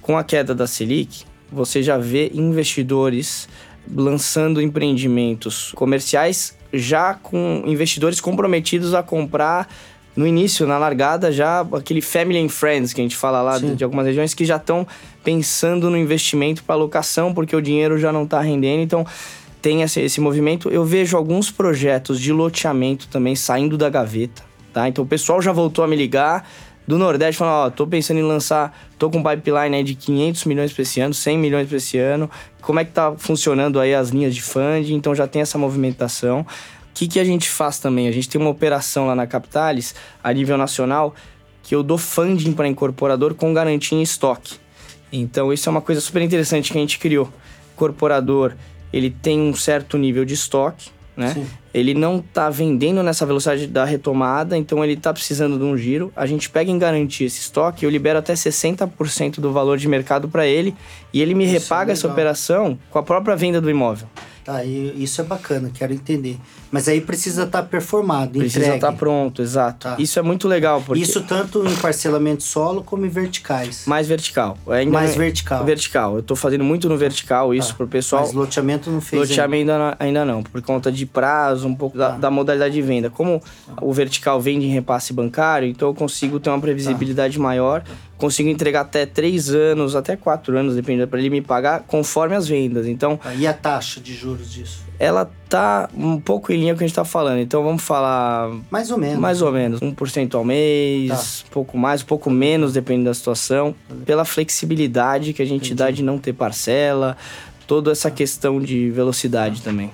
com 0.00 0.16
a 0.16 0.24
queda 0.24 0.54
da 0.54 0.66
Selic, 0.66 1.24
você 1.50 1.82
já 1.82 1.98
vê 1.98 2.30
investidores 2.34 3.48
lançando 3.92 4.60
empreendimentos 4.60 5.72
comerciais 5.72 6.56
já 6.72 7.14
com 7.14 7.62
investidores 7.66 8.20
comprometidos 8.20 8.94
a 8.94 9.02
comprar 9.02 9.68
no 10.14 10.26
início, 10.26 10.66
na 10.66 10.76
largada, 10.76 11.32
já 11.32 11.60
aquele 11.72 12.00
family 12.00 12.38
and 12.38 12.48
friends 12.48 12.92
que 12.92 13.00
a 13.00 13.04
gente 13.04 13.16
fala 13.16 13.42
lá 13.42 13.58
de, 13.58 13.74
de 13.74 13.84
algumas 13.84 14.06
regiões 14.06 14.34
que 14.34 14.44
já 14.44 14.56
estão 14.56 14.86
pensando 15.22 15.88
no 15.88 15.96
investimento 15.96 16.62
para 16.64 16.74
locação 16.74 17.32
porque 17.32 17.54
o 17.54 17.62
dinheiro 17.62 17.98
já 17.98 18.12
não 18.12 18.24
está 18.24 18.40
rendendo. 18.40 18.82
Então, 18.82 19.06
tem 19.62 19.82
esse, 19.82 20.00
esse 20.00 20.20
movimento. 20.20 20.68
Eu 20.70 20.84
vejo 20.84 21.16
alguns 21.16 21.50
projetos 21.50 22.20
de 22.20 22.32
loteamento 22.32 23.08
também 23.08 23.36
saindo 23.36 23.76
da 23.76 23.88
gaveta, 23.88 24.42
tá? 24.72 24.88
Então, 24.88 25.04
o 25.04 25.06
pessoal 25.06 25.40
já 25.40 25.52
voltou 25.52 25.84
a 25.84 25.88
me 25.88 25.96
ligar 25.96 26.48
do 26.86 26.98
Nordeste 26.98 27.38
falando, 27.38 27.66
ó, 27.66 27.70
tô 27.70 27.86
pensando 27.86 28.18
em 28.18 28.22
lançar, 28.22 28.76
tô 28.98 29.08
com 29.10 29.18
um 29.18 29.22
pipeline 29.22 29.76
aí 29.76 29.84
de 29.84 29.94
500 29.94 30.44
milhões 30.44 30.72
para 30.72 30.82
esse 30.82 31.00
ano, 31.00 31.14
100 31.14 31.38
milhões 31.38 31.68
para 31.68 31.76
esse 31.76 31.98
ano. 31.98 32.28
Como 32.60 32.80
é 32.80 32.84
que 32.84 32.92
tá 32.92 33.14
funcionando 33.16 33.78
aí 33.78 33.94
as 33.94 34.10
linhas 34.10 34.34
de 34.34 34.42
funding? 34.42 34.94
Então 34.94 35.14
já 35.14 35.26
tem 35.26 35.42
essa 35.42 35.56
movimentação. 35.56 36.40
O 36.40 36.46
que, 36.92 37.06
que 37.06 37.20
a 37.20 37.24
gente 37.24 37.48
faz 37.48 37.78
também? 37.78 38.08
A 38.08 38.12
gente 38.12 38.28
tem 38.28 38.40
uma 38.40 38.50
operação 38.50 39.06
lá 39.06 39.14
na 39.14 39.26
Capitalis, 39.26 39.94
a 40.22 40.32
nível 40.32 40.58
nacional, 40.58 41.14
que 41.62 41.74
eu 41.74 41.82
dou 41.82 41.96
funding 41.96 42.52
para 42.52 42.66
incorporador 42.66 43.34
com 43.34 43.54
garantia 43.54 43.96
em 43.96 44.02
estoque. 44.02 44.56
Então 45.12 45.52
isso 45.52 45.68
é 45.68 45.70
uma 45.70 45.80
coisa 45.80 46.00
super 46.00 46.22
interessante 46.22 46.72
que 46.72 46.78
a 46.78 46.80
gente 46.80 46.98
criou. 46.98 47.32
Incorporador, 47.74 48.54
ele 48.92 49.10
tem 49.10 49.40
um 49.40 49.54
certo 49.54 49.96
nível 49.96 50.24
de 50.24 50.34
estoque, 50.34 50.90
né? 51.20 51.34
Sim. 51.34 51.46
Ele 51.72 51.94
não 51.94 52.20
tá 52.20 52.50
vendendo 52.50 53.02
nessa 53.02 53.24
velocidade 53.24 53.66
da 53.68 53.84
retomada, 53.84 54.56
então 54.58 54.84
ele 54.84 54.96
tá 54.96 55.12
precisando 55.12 55.56
de 55.56 55.64
um 55.64 55.76
giro. 55.76 56.12
A 56.16 56.26
gente 56.26 56.50
pega 56.50 56.70
em 56.70 56.78
garantia 56.78 57.26
esse 57.26 57.40
estoque, 57.40 57.84
eu 57.84 57.90
libero 57.90 58.18
até 58.18 58.32
60% 58.34 59.38
do 59.38 59.52
valor 59.52 59.78
de 59.78 59.86
mercado 59.86 60.28
para 60.28 60.46
ele 60.46 60.74
e 61.12 61.22
ele 61.22 61.34
me 61.34 61.44
Isso 61.44 61.54
é 61.54 61.58
repaga 61.58 61.92
essa 61.92 62.08
legal. 62.08 62.14
operação 62.16 62.78
com 62.90 62.98
a 62.98 63.02
própria 63.02 63.36
venda 63.36 63.60
do 63.60 63.70
imóvel. 63.70 64.08
Tá, 64.44 64.64
e 64.64 65.02
isso 65.02 65.20
é 65.20 65.24
bacana, 65.24 65.70
quero 65.72 65.92
entender. 65.92 66.38
Mas 66.72 66.88
aí 66.88 67.00
precisa 67.00 67.42
estar 67.44 67.62
performado, 67.64 68.38
Precisa 68.38 68.60
entregue. 68.60 68.76
estar 68.76 68.92
pronto, 68.92 69.42
exato. 69.42 69.80
Tá. 69.80 69.96
Isso 69.98 70.18
é 70.18 70.22
muito 70.22 70.48
legal, 70.48 70.80
porque 70.80 71.02
Isso 71.02 71.20
tanto 71.22 71.66
em 71.66 71.76
parcelamento 71.76 72.42
solo 72.42 72.82
como 72.82 73.04
em 73.04 73.08
verticais. 73.08 73.84
mais 73.86 74.08
vertical. 74.08 74.56
Ainda 74.68 74.92
Mais 74.92 75.10
não- 75.10 75.18
vertical. 75.18 75.64
Vertical. 75.64 76.16
Eu 76.16 76.22
tô 76.22 76.34
fazendo 76.34 76.64
muito 76.64 76.88
no 76.88 76.96
vertical 76.96 77.52
isso 77.54 77.68
Tá. 77.70 77.74
pro 77.74 77.86
pessoal. 77.86 78.22
Mas 78.22 78.32
loteamento 78.32 78.90
não 78.90 79.00
fez 79.00 79.20
ainda. 79.22 79.30
Loteamento 79.32 79.70
ainda, 79.72 79.78
não- 79.78 79.96
ainda 79.98 80.24
não, 80.24 80.42
por 80.42 80.62
conta 80.62 80.90
de 80.90 81.04
prazo, 81.04 81.68
um 81.68 81.74
pouco 81.74 81.98
da, 81.98 82.12
Tá. 82.12 82.16
da 82.18 82.30
modalidade 82.30 82.72
de 82.74 82.82
venda. 82.82 83.10
Como 83.10 83.42
o 83.80 83.92
vertical 83.92 84.40
vende 84.40 84.64
em 84.66 84.70
repasse 84.70 85.12
bancário, 85.12 85.68
então 85.68 85.88
eu 85.88 85.94
consigo 85.94 86.40
ter 86.40 86.48
uma 86.50 86.60
previsibilidade 86.60 87.36
Tá. 87.36 87.42
maior, 87.42 87.82
consigo 88.20 88.48
entregar 88.48 88.82
até 88.82 89.06
três 89.06 89.50
anos, 89.50 89.96
até 89.96 90.16
quatro 90.16 90.56
anos, 90.56 90.74
dependendo, 90.76 91.08
para 91.08 91.18
ele 91.18 91.30
me 91.30 91.40
pagar 91.40 91.80
conforme 91.86 92.36
as 92.36 92.46
vendas. 92.46 92.86
Então, 92.86 93.18
E 93.38 93.46
a 93.46 93.52
taxa 93.52 94.00
de 94.00 94.14
juros 94.14 94.52
disso? 94.52 94.84
ela 94.98 95.30
tá 95.48 95.88
um 95.96 96.20
pouco 96.20 96.52
em 96.52 96.56
linha 96.60 96.72
com 96.72 96.76
o 96.76 96.78
que 96.78 96.84
a 96.84 96.86
gente 96.86 96.94
tá 96.94 97.04
falando. 97.04 97.38
Então, 97.40 97.62
vamos 97.64 97.82
falar 97.82 98.50
Mais 98.70 98.90
ou 98.90 98.98
menos. 98.98 99.18
mais 99.18 99.40
ou 99.42 99.50
menos, 99.50 99.80
1% 99.80 100.34
ao 100.34 100.44
mês, 100.44 101.08
Tá. 101.42 101.48
pouco 101.50 101.78
mais, 101.78 102.02
pouco 102.02 102.30
menos, 102.30 102.74
dependendo 102.74 103.06
da 103.06 103.14
situação, 103.14 103.74
pela 104.04 104.24
flexibilidade 104.26 105.32
que 105.32 105.40
a 105.42 105.46
gente 105.46 105.74
dá 105.74 105.90
de 105.90 106.02
não 106.02 106.18
ter 106.18 106.32
parcela, 106.34 107.16
toda 107.66 107.90
essa 107.92 108.10
questão 108.10 108.60
de 108.60 108.90
velocidade 108.90 109.62
também. 109.62 109.90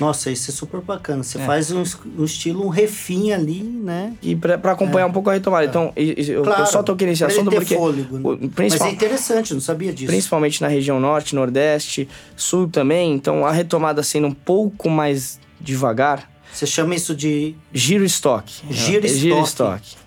Nossa, 0.00 0.30
isso 0.30 0.50
é 0.50 0.54
super 0.54 0.80
bacana. 0.80 1.22
Você 1.22 1.38
É. 1.38 1.44
faz 1.46 1.70
um, 1.70 1.82
um 2.18 2.24
estilo, 2.24 2.64
um 2.64 2.68
refim 2.68 3.30
ali, 3.32 3.62
né? 3.62 4.14
E 4.22 4.34
pra 4.34 4.56
pra 4.56 4.72
acompanhar 4.72 5.06
um 5.06 5.12
pouco 5.12 5.28
a 5.30 5.34
retomada. 5.34 5.66
Então, 5.66 5.92
e- 5.96 6.14
e- 6.18 6.30
eu, 6.30 6.44
eu 6.44 6.66
só 6.66 6.82
toquei 6.82 7.06
nesse 7.06 7.24
assunto 7.24 7.50
porque, 7.50 7.74
fôlego, 7.74 8.16
né? 8.18 8.20
o- 8.24 8.38
Mas 8.40 8.50
principal- 8.54 8.88
é 8.88 8.92
interessante, 8.92 9.52
não 9.54 9.60
sabia 9.60 9.92
disso. 9.92 10.06
principalmente 10.10 10.60
na 10.62 10.68
região 10.68 10.98
norte, 10.98 11.34
nordeste, 11.34 12.08
sul 12.36 12.68
também, 12.68 13.12
então 13.12 13.44
a 13.44 13.52
retomada 13.52 14.02
sendo 14.02 14.26
um 14.28 14.34
pouco 14.34 14.88
mais 14.88 15.38
devagar, 15.60 16.28
Você 16.52 16.66
chama 16.66 16.94
isso 16.94 17.14
de 17.14 17.54
giro 17.72 18.04
estoque. 18.04 18.62
Giro 18.70 19.06
É, 19.06 19.08
Giro 19.08 19.42
estoque. 19.42 19.86
estoque. 19.88 20.02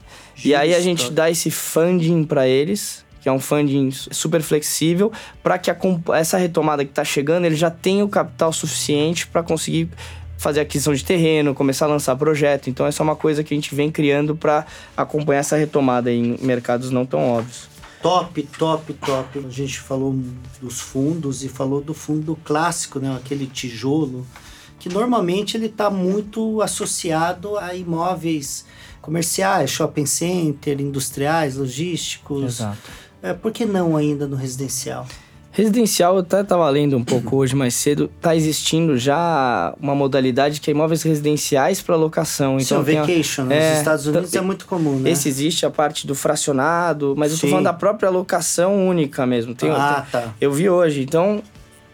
E 0.48 0.54
aí 0.54 0.76
a 0.76 0.82
gente 0.82 0.98
estoque. 1.00 1.16
dá 1.16 1.30
esse 1.32 1.50
funding 1.50 2.24
para 2.26 2.48
eles, 2.48 3.05
que 3.26 3.30
é 3.30 3.32
um 3.32 3.40
funding 3.40 3.90
super 3.90 4.40
flexível, 4.40 5.12
para 5.42 5.58
que 5.58 5.72
a, 5.72 5.78
essa 6.14 6.38
retomada 6.38 6.86
que 6.86 6.92
está 6.92 7.04
chegando, 7.04 7.46
ele 7.46 7.56
já 7.56 7.72
tenha 7.72 8.06
o 8.06 8.08
capital 8.08 8.54
suficiente 8.54 9.26
para 9.26 9.42
conseguir 9.42 9.90
fazer 10.38 10.60
aquisição 10.60 10.94
de 10.94 11.04
terreno, 11.04 11.56
começar 11.56 11.86
a 11.86 11.90
lançar 11.90 12.16
projeto. 12.18 12.70
Então, 12.70 12.86
essa 12.86 13.02
é 13.02 13.04
uma 13.04 13.16
coisa 13.16 13.44
que 13.44 13.52
a 13.52 13.58
gente 13.58 13.74
vem 13.74 13.90
criando 13.90 14.36
para 14.36 14.68
acompanhar 14.96 15.40
essa 15.40 15.56
retomada 15.56 16.12
em 16.12 16.38
mercados 16.40 16.92
não 16.92 17.04
tão 17.04 17.28
óbvios. 17.28 17.68
Top, 18.00 18.44
top, 18.60 18.94
top. 18.94 19.40
A 19.40 19.50
gente 19.50 19.80
falou 19.80 20.16
dos 20.62 20.80
fundos 20.80 21.44
e 21.44 21.50
falou 21.50 21.82
do 21.82 21.96
fundo 21.96 22.38
clássico, 22.44 23.00
né? 23.00 23.12
Aquele 23.18 23.48
tijolo, 23.48 24.24
que 24.78 24.88
normalmente 24.88 25.58
ele 25.58 25.66
está 25.66 25.90
muito 25.90 26.62
associado 26.62 27.58
a 27.58 27.74
imóveis 27.74 28.66
comerciais, 29.02 29.72
shopping 29.72 30.06
center, 30.06 30.80
industriais, 30.80 31.56
logísticos. 31.56 32.44
Exato. 32.44 33.05
É, 33.26 33.34
por 33.34 33.52
que 33.52 33.66
não 33.66 33.98
ainda 33.98 34.28
no 34.28 34.36
residencial? 34.36 35.08
Residencial, 35.52 36.14
eu 36.14 36.20
até 36.20 36.42
estava 36.42 36.70
lendo 36.70 36.96
um 36.96 37.04
pouco 37.04 37.38
hoje 37.38 37.56
mais 37.56 37.74
cedo, 37.74 38.08
está 38.18 38.36
existindo 38.36 38.96
já 39.00 39.74
uma 39.82 39.96
modalidade 39.96 40.62
que 40.62 40.70
é 40.70 40.74
imóveis 40.74 41.02
residenciais 41.02 41.82
para 41.82 41.96
locação. 41.96 42.60
Então, 42.60 42.86
Sim, 42.86 42.94
vacation, 42.94 43.46
nos 43.46 43.54
é, 43.54 43.78
Estados 43.80 44.06
Unidos 44.06 44.30
então, 44.30 44.44
é 44.44 44.46
muito 44.46 44.68
comum, 44.68 45.00
né? 45.00 45.10
Esse 45.10 45.28
existe 45.28 45.66
a 45.66 45.72
parte 45.72 46.06
do 46.06 46.14
fracionado, 46.14 47.16
mas 47.18 47.30
Sim. 47.30 47.34
eu 47.34 47.36
estou 47.36 47.50
falando 47.50 47.64
da 47.64 47.74
própria 47.74 48.12
locação 48.12 48.88
única 48.88 49.26
mesmo. 49.26 49.56
Tem, 49.56 49.72
ah, 49.72 50.06
tá. 50.12 50.36
Eu 50.40 50.52
vi 50.52 50.70
hoje, 50.70 51.02
então 51.02 51.42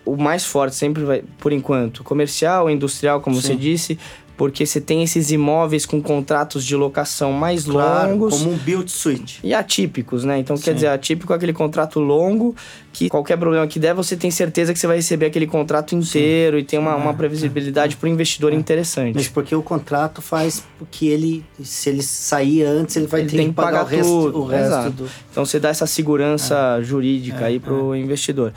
o 0.05 0.17
mais 0.17 0.43
forte 0.43 0.75
sempre 0.75 1.03
vai, 1.03 1.23
por 1.37 1.53
enquanto, 1.53 2.03
comercial, 2.03 2.69
industrial, 2.69 3.21
como 3.21 3.37
Sim. 3.37 3.41
você 3.41 3.55
disse, 3.55 3.97
porque 4.37 4.65
você 4.65 4.81
tem 4.81 5.03
esses 5.03 5.31
imóveis 5.31 5.85
com 5.85 6.01
contratos 6.01 6.65
de 6.65 6.75
locação 6.75 7.31
mais 7.31 7.65
claro, 7.65 8.11
longos. 8.11 8.39
Como 8.39 8.53
um 8.53 8.57
build 8.57 8.89
suite. 8.89 9.39
E 9.43 9.53
atípicos, 9.53 10.23
né? 10.23 10.39
Então, 10.39 10.57
Sim. 10.57 10.63
quer 10.63 10.73
dizer, 10.73 10.87
atípico 10.87 11.31
é 11.33 11.35
aquele 11.35 11.53
contrato 11.53 11.99
longo 11.99 12.55
que 12.91 13.09
qualquer 13.09 13.37
problema 13.37 13.65
que 13.67 13.79
der, 13.79 13.93
você 13.93 14.17
tem 14.17 14.31
certeza 14.31 14.73
que 14.73 14.79
você 14.79 14.87
vai 14.87 14.97
receber 14.97 15.27
aquele 15.27 15.47
contrato 15.47 15.95
inteiro 15.95 16.57
Sim. 16.57 16.63
e 16.63 16.65
tem 16.65 16.79
uma, 16.79 16.95
uma 16.95 17.11
é, 17.11 17.13
previsibilidade 17.13 17.95
é, 17.95 17.97
para 17.97 18.07
o 18.07 18.09
investidor 18.09 18.51
é. 18.51 18.55
interessante. 18.55 19.15
Mas 19.15 19.27
porque 19.27 19.55
o 19.55 19.61
contrato 19.61 20.21
faz 20.21 20.63
que 20.89 21.07
ele, 21.07 21.45
se 21.63 21.89
ele 21.89 22.01
sair 22.01 22.63
antes, 22.63 22.95
ele 22.95 23.07
vai 23.07 23.21
ele 23.21 23.29
ter 23.29 23.37
tem 23.37 23.47
que 23.49 23.53
pagar, 23.53 23.85
pagar 23.85 23.93
o 23.93 23.97
resto, 23.97 24.37
o 24.37 24.45
resto 24.45 24.89
do... 24.91 25.09
Então, 25.31 25.45
você 25.45 25.59
dá 25.59 25.69
essa 25.69 25.85
segurança 25.85 26.77
é. 26.79 26.83
jurídica 26.83 27.45
aí 27.45 27.59
para 27.59 27.73
o 27.73 27.95
investidor. 27.95 28.53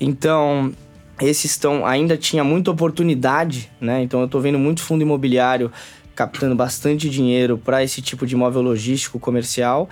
Então, 0.00 0.72
esses 1.20 1.50
estão 1.50 1.84
ainda 1.84 2.16
tinha 2.16 2.42
muita 2.42 2.70
oportunidade, 2.70 3.70
né? 3.80 4.02
Então 4.02 4.20
eu 4.20 4.26
estou 4.26 4.40
vendo 4.40 4.58
muito 4.58 4.82
fundo 4.82 5.02
imobiliário 5.02 5.70
captando 6.14 6.54
bastante 6.54 7.08
dinheiro 7.08 7.56
para 7.58 7.82
esse 7.82 8.02
tipo 8.02 8.26
de 8.26 8.34
imóvel 8.34 8.62
logístico 8.62 9.18
comercial, 9.18 9.88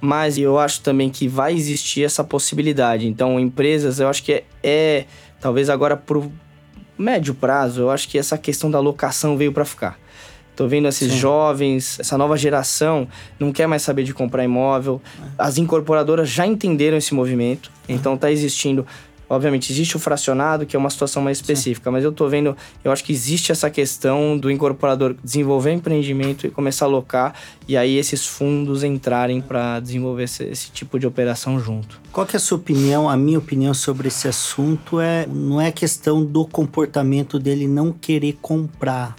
mas 0.00 0.38
eu 0.38 0.58
acho 0.58 0.80
também 0.80 1.10
que 1.10 1.28
vai 1.28 1.54
existir 1.54 2.04
essa 2.04 2.24
possibilidade. 2.24 3.06
Então 3.06 3.38
empresas, 3.38 4.00
eu 4.00 4.08
acho 4.08 4.22
que 4.22 4.32
é, 4.32 4.44
é 4.62 5.04
talvez 5.40 5.68
agora 5.68 5.96
pro 5.96 6.32
médio 6.96 7.34
prazo, 7.34 7.82
eu 7.82 7.90
acho 7.90 8.08
que 8.08 8.18
essa 8.18 8.36
questão 8.36 8.70
da 8.70 8.80
locação 8.80 9.36
veio 9.36 9.52
para 9.52 9.64
ficar. 9.64 9.98
Tô 10.56 10.66
vendo 10.66 10.88
esses 10.88 11.12
Sim. 11.12 11.18
jovens, 11.18 12.00
essa 12.00 12.18
nova 12.18 12.36
geração 12.36 13.06
não 13.38 13.52
quer 13.52 13.68
mais 13.68 13.82
saber 13.82 14.02
de 14.02 14.12
comprar 14.12 14.42
imóvel. 14.42 15.00
É. 15.22 15.28
As 15.38 15.56
incorporadoras 15.56 16.28
já 16.28 16.44
entenderam 16.44 16.96
esse 16.96 17.14
movimento, 17.14 17.70
então 17.88 18.16
tá 18.16 18.32
existindo 18.32 18.84
Obviamente, 19.28 19.70
existe 19.70 19.94
o 19.96 19.98
fracionado, 19.98 20.64
que 20.64 20.74
é 20.74 20.78
uma 20.78 20.88
situação 20.88 21.22
mais 21.22 21.38
específica, 21.38 21.90
Sim. 21.90 21.92
mas 21.92 22.02
eu 22.02 22.10
tô 22.10 22.26
vendo, 22.28 22.56
eu 22.82 22.90
acho 22.90 23.04
que 23.04 23.12
existe 23.12 23.52
essa 23.52 23.68
questão 23.68 24.38
do 24.38 24.50
incorporador 24.50 25.14
desenvolver 25.22 25.72
empreendimento 25.72 26.46
e 26.46 26.50
começar 26.50 26.86
a 26.86 26.88
alocar, 26.88 27.34
e 27.66 27.76
aí 27.76 27.96
esses 27.98 28.26
fundos 28.26 28.82
entrarem 28.82 29.42
para 29.42 29.80
desenvolver 29.80 30.24
esse, 30.24 30.44
esse, 30.44 30.70
tipo 30.70 30.98
de 30.98 31.06
operação 31.06 31.60
junto. 31.60 32.00
Qual 32.10 32.26
que 32.26 32.36
é 32.36 32.38
a 32.38 32.40
sua 32.40 32.56
opinião? 32.56 33.08
A 33.08 33.16
minha 33.16 33.38
opinião 33.38 33.74
sobre 33.74 34.08
esse 34.08 34.26
assunto 34.26 34.98
é 34.98 35.26
não 35.26 35.60
é 35.60 35.70
questão 35.70 36.24
do 36.24 36.46
comportamento 36.46 37.38
dele 37.38 37.68
não 37.68 37.92
querer 37.92 38.38
comprar. 38.40 39.14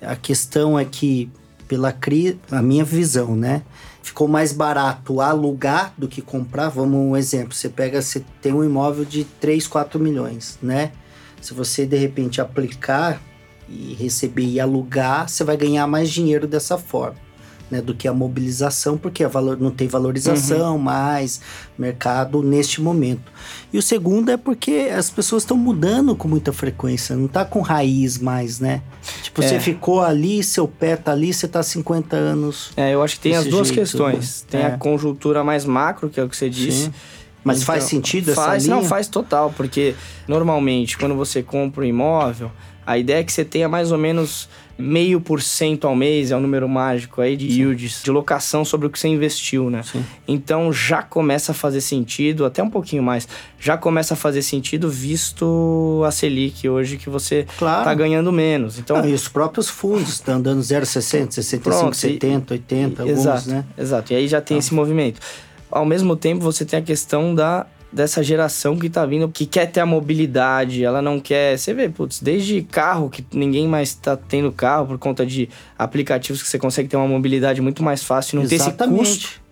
A 0.00 0.16
questão 0.16 0.78
é 0.78 0.84
que, 0.84 1.30
pela 1.68 1.92
crise, 1.92 2.38
a 2.50 2.62
minha 2.62 2.84
visão, 2.84 3.36
né? 3.36 3.62
Ficou 4.04 4.28
mais 4.28 4.52
barato 4.52 5.20
alugar 5.22 5.94
do 5.96 6.06
que 6.06 6.20
comprar. 6.20 6.68
Vamos 6.68 7.00
um 7.00 7.16
exemplo, 7.16 7.54
você 7.54 7.70
pega, 7.70 8.02
você 8.02 8.22
tem 8.42 8.52
um 8.52 8.62
imóvel 8.62 9.04
de 9.04 9.24
3, 9.24 9.66
4 9.66 9.98
milhões, 9.98 10.58
né? 10.62 10.92
Se 11.40 11.54
você 11.54 11.86
de 11.86 11.96
repente 11.96 12.38
aplicar 12.38 13.20
e 13.66 13.94
receber 13.94 14.44
e 14.44 14.60
alugar, 14.60 15.26
você 15.26 15.42
vai 15.42 15.56
ganhar 15.56 15.86
mais 15.86 16.10
dinheiro 16.10 16.46
dessa 16.46 16.76
forma 16.76 17.23
né, 17.70 17.80
do 17.80 17.94
que 17.94 18.06
a 18.06 18.12
mobilização, 18.12 18.96
porque 18.96 19.24
a 19.24 19.28
valor, 19.28 19.58
não 19.58 19.70
tem 19.70 19.88
valorização 19.88 20.74
uhum. 20.74 20.78
mais 20.78 21.40
mercado 21.78 22.42
neste 22.42 22.80
momento. 22.80 23.32
E 23.72 23.78
o 23.78 23.82
segundo 23.82 24.30
é 24.30 24.36
porque 24.36 24.90
as 24.96 25.10
pessoas 25.10 25.42
estão 25.42 25.56
mudando 25.56 26.14
com 26.14 26.28
muita 26.28 26.52
frequência, 26.52 27.16
não 27.16 27.26
está 27.26 27.44
com 27.44 27.60
raiz 27.60 28.18
mais, 28.18 28.60
né? 28.60 28.82
Tipo, 29.22 29.42
é. 29.42 29.48
você 29.48 29.60
ficou 29.60 30.02
ali, 30.02 30.42
seu 30.42 30.68
pé 30.68 30.96
tá 30.96 31.12
ali, 31.12 31.32
você 31.32 31.48
tá 31.48 31.62
50 31.62 32.16
anos. 32.16 32.72
É, 32.76 32.94
eu 32.94 33.02
acho 33.02 33.16
que 33.16 33.22
tem 33.22 33.36
as 33.36 33.46
duas 33.46 33.68
jeito, 33.68 33.80
questões. 33.80 34.42
Né? 34.42 34.48
Tem 34.50 34.60
é. 34.60 34.74
a 34.74 34.78
conjuntura 34.78 35.42
mais 35.42 35.64
macro, 35.64 36.08
que 36.08 36.20
é 36.20 36.22
o 36.22 36.28
que 36.28 36.36
você 36.36 36.48
disse. 36.48 36.84
Sim. 36.84 36.92
Mas 37.42 37.58
então, 37.58 37.66
faz 37.66 37.84
sentido 37.84 38.30
essa 38.30 38.42
faz, 38.42 38.64
linha? 38.64 38.76
Não, 38.76 38.84
faz 38.84 39.06
total, 39.06 39.52
porque 39.54 39.94
normalmente 40.26 40.96
quando 40.96 41.14
você 41.14 41.42
compra 41.42 41.82
um 41.82 41.86
imóvel, 41.86 42.50
a 42.86 42.96
ideia 42.96 43.20
é 43.20 43.24
que 43.24 43.32
você 43.32 43.44
tenha 43.44 43.68
mais 43.68 43.92
ou 43.92 43.98
menos 43.98 44.48
meio 44.76 45.20
por 45.20 45.40
cento 45.40 45.86
ao 45.86 45.94
mês, 45.94 46.30
é 46.30 46.36
um 46.36 46.40
número 46.40 46.68
mágico 46.68 47.20
aí 47.20 47.36
de 47.36 47.48
Sim. 47.50 47.60
yields, 47.60 48.02
de 48.02 48.10
locação 48.10 48.64
sobre 48.64 48.86
o 48.86 48.90
que 48.90 48.98
você 48.98 49.08
investiu, 49.08 49.70
né? 49.70 49.82
Sim. 49.82 50.04
Então 50.26 50.72
já 50.72 51.02
começa 51.02 51.52
a 51.52 51.54
fazer 51.54 51.80
sentido, 51.80 52.44
até 52.44 52.62
um 52.62 52.70
pouquinho 52.70 53.02
mais, 53.02 53.28
já 53.58 53.76
começa 53.76 54.14
a 54.14 54.16
fazer 54.16 54.42
sentido 54.42 54.90
visto 54.90 56.02
a 56.06 56.10
Selic 56.10 56.68
hoje 56.68 56.96
que 56.96 57.08
você 57.08 57.46
claro. 57.56 57.84
tá 57.84 57.94
ganhando 57.94 58.32
menos. 58.32 58.78
Então, 58.78 58.96
ah, 58.96 59.06
e 59.06 59.12
os 59.12 59.28
próprios 59.28 59.68
fundos 59.68 60.14
estão 60.14 60.40
dando 60.40 60.60
0,60, 60.60 61.32
65, 61.32 61.62
Pronto, 61.62 61.96
70, 61.96 62.54
80, 62.54 63.02
e, 63.02 63.02
alguns, 63.02 63.18
exato, 63.18 63.50
né? 63.50 63.64
Exato, 63.78 64.12
e 64.12 64.16
aí 64.16 64.28
já 64.28 64.40
tem 64.40 64.56
ah. 64.56 64.60
esse 64.60 64.74
movimento. 64.74 65.20
Ao 65.70 65.84
mesmo 65.84 66.14
tempo, 66.14 66.42
você 66.42 66.64
tem 66.64 66.78
a 66.78 66.82
questão 66.82 67.34
da 67.34 67.66
dessa 67.94 68.22
geração 68.22 68.76
que 68.76 68.90
tá 68.90 69.06
vindo, 69.06 69.28
que 69.28 69.46
quer 69.46 69.66
ter 69.70 69.80
a 69.80 69.86
mobilidade, 69.86 70.84
ela 70.84 71.00
não 71.00 71.20
quer. 71.20 71.56
Você 71.56 71.72
vê, 71.72 71.88
putz, 71.88 72.20
desde 72.20 72.62
carro, 72.62 73.08
que 73.08 73.24
ninguém 73.32 73.68
mais 73.68 73.94
tá 73.94 74.16
tendo 74.16 74.50
carro 74.50 74.86
por 74.86 74.98
conta 74.98 75.24
de 75.24 75.48
aplicativos 75.78 76.42
que 76.42 76.48
você 76.48 76.58
consegue 76.58 76.88
ter 76.88 76.96
uma 76.96 77.06
mobilidade 77.06 77.60
muito 77.62 77.82
mais 77.82 78.02
fácil 78.02 78.34
e 78.34 78.36
não 78.38 78.44
Exatamente. 78.44 78.98
ter 78.98 79.02
esse 79.02 79.18
custo. 79.18 79.44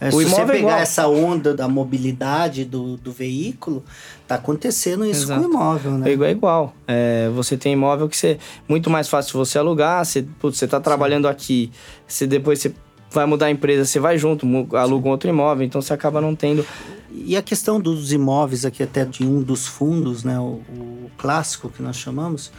É, 0.00 0.10
se 0.10 0.24
você 0.24 0.40
é 0.40 0.46
pegar 0.46 0.78
é 0.78 0.82
essa 0.82 1.06
onda 1.06 1.52
da 1.52 1.68
mobilidade 1.68 2.64
do, 2.64 2.96
do 2.96 3.12
veículo, 3.12 3.84
tá 4.26 4.36
acontecendo 4.36 5.04
isso 5.04 5.24
Exato. 5.24 5.42
com 5.42 5.46
o 5.46 5.50
imóvel, 5.50 5.92
né? 5.98 6.08
É 6.08 6.12
igual. 6.14 6.28
É 6.28 6.32
igual. 6.32 6.74
É, 6.88 7.28
você 7.34 7.54
tem 7.54 7.74
imóvel 7.74 8.08
que 8.08 8.16
você 8.16 8.38
muito 8.66 8.88
mais 8.88 9.08
fácil 9.08 9.38
você 9.38 9.58
alugar, 9.58 10.02
você, 10.06 10.24
putz, 10.40 10.56
você 10.56 10.66
tá 10.66 10.80
trabalhando 10.80 11.26
Sim. 11.26 11.30
aqui, 11.30 11.72
você 12.08 12.26
depois 12.26 12.60
você 12.60 12.72
vai 13.10 13.26
mudar 13.26 13.46
a 13.46 13.50
empresa, 13.50 13.84
você 13.84 13.98
vai 13.98 14.16
junto, 14.16 14.46
aluga 14.76 15.08
um 15.08 15.10
outro 15.10 15.28
imóvel, 15.28 15.66
então 15.66 15.82
você 15.82 15.92
acaba 15.92 16.20
não 16.20 16.34
tendo. 16.34 16.64
E 17.12 17.36
a 17.36 17.42
questão 17.42 17.80
dos 17.80 18.12
imóveis 18.12 18.64
aqui 18.64 18.82
até 18.82 19.04
de 19.04 19.24
um 19.24 19.42
dos 19.42 19.66
fundos, 19.66 20.22
né, 20.22 20.38
o, 20.38 20.62
o 20.70 21.10
clássico 21.18 21.68
que 21.68 21.82
nós 21.82 21.96
chamamos, 21.96 22.52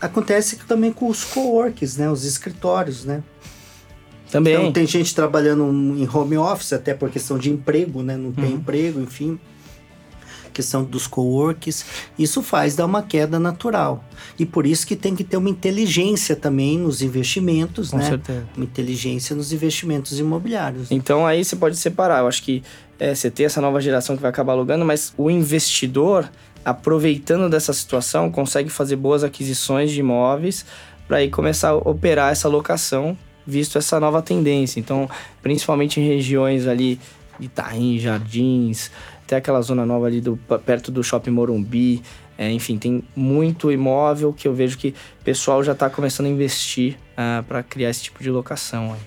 acontece 0.00 0.56
também 0.66 0.92
com 0.92 1.08
os 1.08 1.24
co-works, 1.24 1.96
né, 1.96 2.10
os 2.10 2.24
escritórios, 2.24 3.04
né? 3.04 3.22
Também. 4.30 4.54
Então 4.54 4.72
tem 4.72 4.86
gente 4.86 5.14
trabalhando 5.14 5.64
em 5.64 6.08
home 6.08 6.38
office 6.38 6.72
até 6.72 6.94
por 6.94 7.10
questão 7.10 7.38
de 7.38 7.50
emprego, 7.50 8.02
né, 8.02 8.16
não 8.16 8.32
tem 8.32 8.46
uhum. 8.46 8.56
emprego, 8.56 9.00
enfim 9.00 9.38
questão 10.52 10.84
dos 10.84 11.06
coworks, 11.06 11.84
isso 12.18 12.42
faz 12.42 12.76
dar 12.76 12.86
uma 12.86 13.02
queda 13.02 13.38
natural. 13.38 14.04
E 14.38 14.46
por 14.46 14.66
isso 14.66 14.86
que 14.86 14.94
tem 14.94 15.16
que 15.16 15.24
ter 15.24 15.36
uma 15.36 15.48
inteligência 15.48 16.36
também 16.36 16.78
nos 16.78 17.02
investimentos, 17.02 17.90
Com 17.90 17.98
né? 17.98 18.08
Certeza. 18.08 18.46
Uma 18.56 18.64
inteligência 18.64 19.34
nos 19.34 19.52
investimentos 19.52 20.18
imobiliários. 20.18 20.90
Então 20.90 21.26
aí 21.26 21.44
você 21.44 21.56
pode 21.56 21.76
separar. 21.76 22.20
Eu 22.20 22.28
acho 22.28 22.42
que 22.42 22.62
é, 22.98 23.14
você 23.14 23.30
tem 23.30 23.46
essa 23.46 23.60
nova 23.60 23.80
geração 23.80 24.14
que 24.14 24.22
vai 24.22 24.30
acabar 24.30 24.52
alugando, 24.52 24.84
mas 24.84 25.12
o 25.16 25.28
investidor, 25.28 26.30
aproveitando 26.64 27.50
dessa 27.50 27.72
situação, 27.72 28.30
consegue 28.30 28.70
fazer 28.70 28.96
boas 28.96 29.24
aquisições 29.24 29.90
de 29.90 30.00
imóveis 30.00 30.64
para 31.08 31.16
aí 31.16 31.28
começar 31.28 31.70
a 31.70 31.76
operar 31.76 32.30
essa 32.30 32.48
locação, 32.48 33.18
visto 33.46 33.76
essa 33.76 33.98
nova 33.98 34.22
tendência. 34.22 34.78
Então, 34.78 35.10
principalmente 35.42 36.00
em 36.00 36.06
regiões 36.06 36.66
ali 36.66 36.98
Itaim, 37.40 37.98
Jardins, 37.98 38.90
até 39.32 39.36
aquela 39.36 39.62
zona 39.62 39.86
nova 39.86 40.06
ali 40.06 40.20
do, 40.20 40.36
perto 40.66 40.92
do 40.92 41.02
Shopping 41.02 41.30
Morumbi. 41.30 42.02
É, 42.36 42.50
enfim, 42.50 42.76
tem 42.76 43.02
muito 43.16 43.72
imóvel 43.72 44.32
que 44.32 44.46
eu 44.46 44.54
vejo 44.54 44.76
que 44.76 44.94
o 45.20 45.24
pessoal 45.24 45.62
já 45.62 45.72
está 45.72 45.88
começando 45.88 46.26
a 46.26 46.28
investir 46.28 46.94
uh, 46.94 46.96
ah, 47.16 47.44
para 47.46 47.62
criar 47.62 47.90
esse 47.90 48.02
tipo 48.02 48.22
de 48.22 48.30
locação. 48.30 48.92
Aí. 48.92 49.00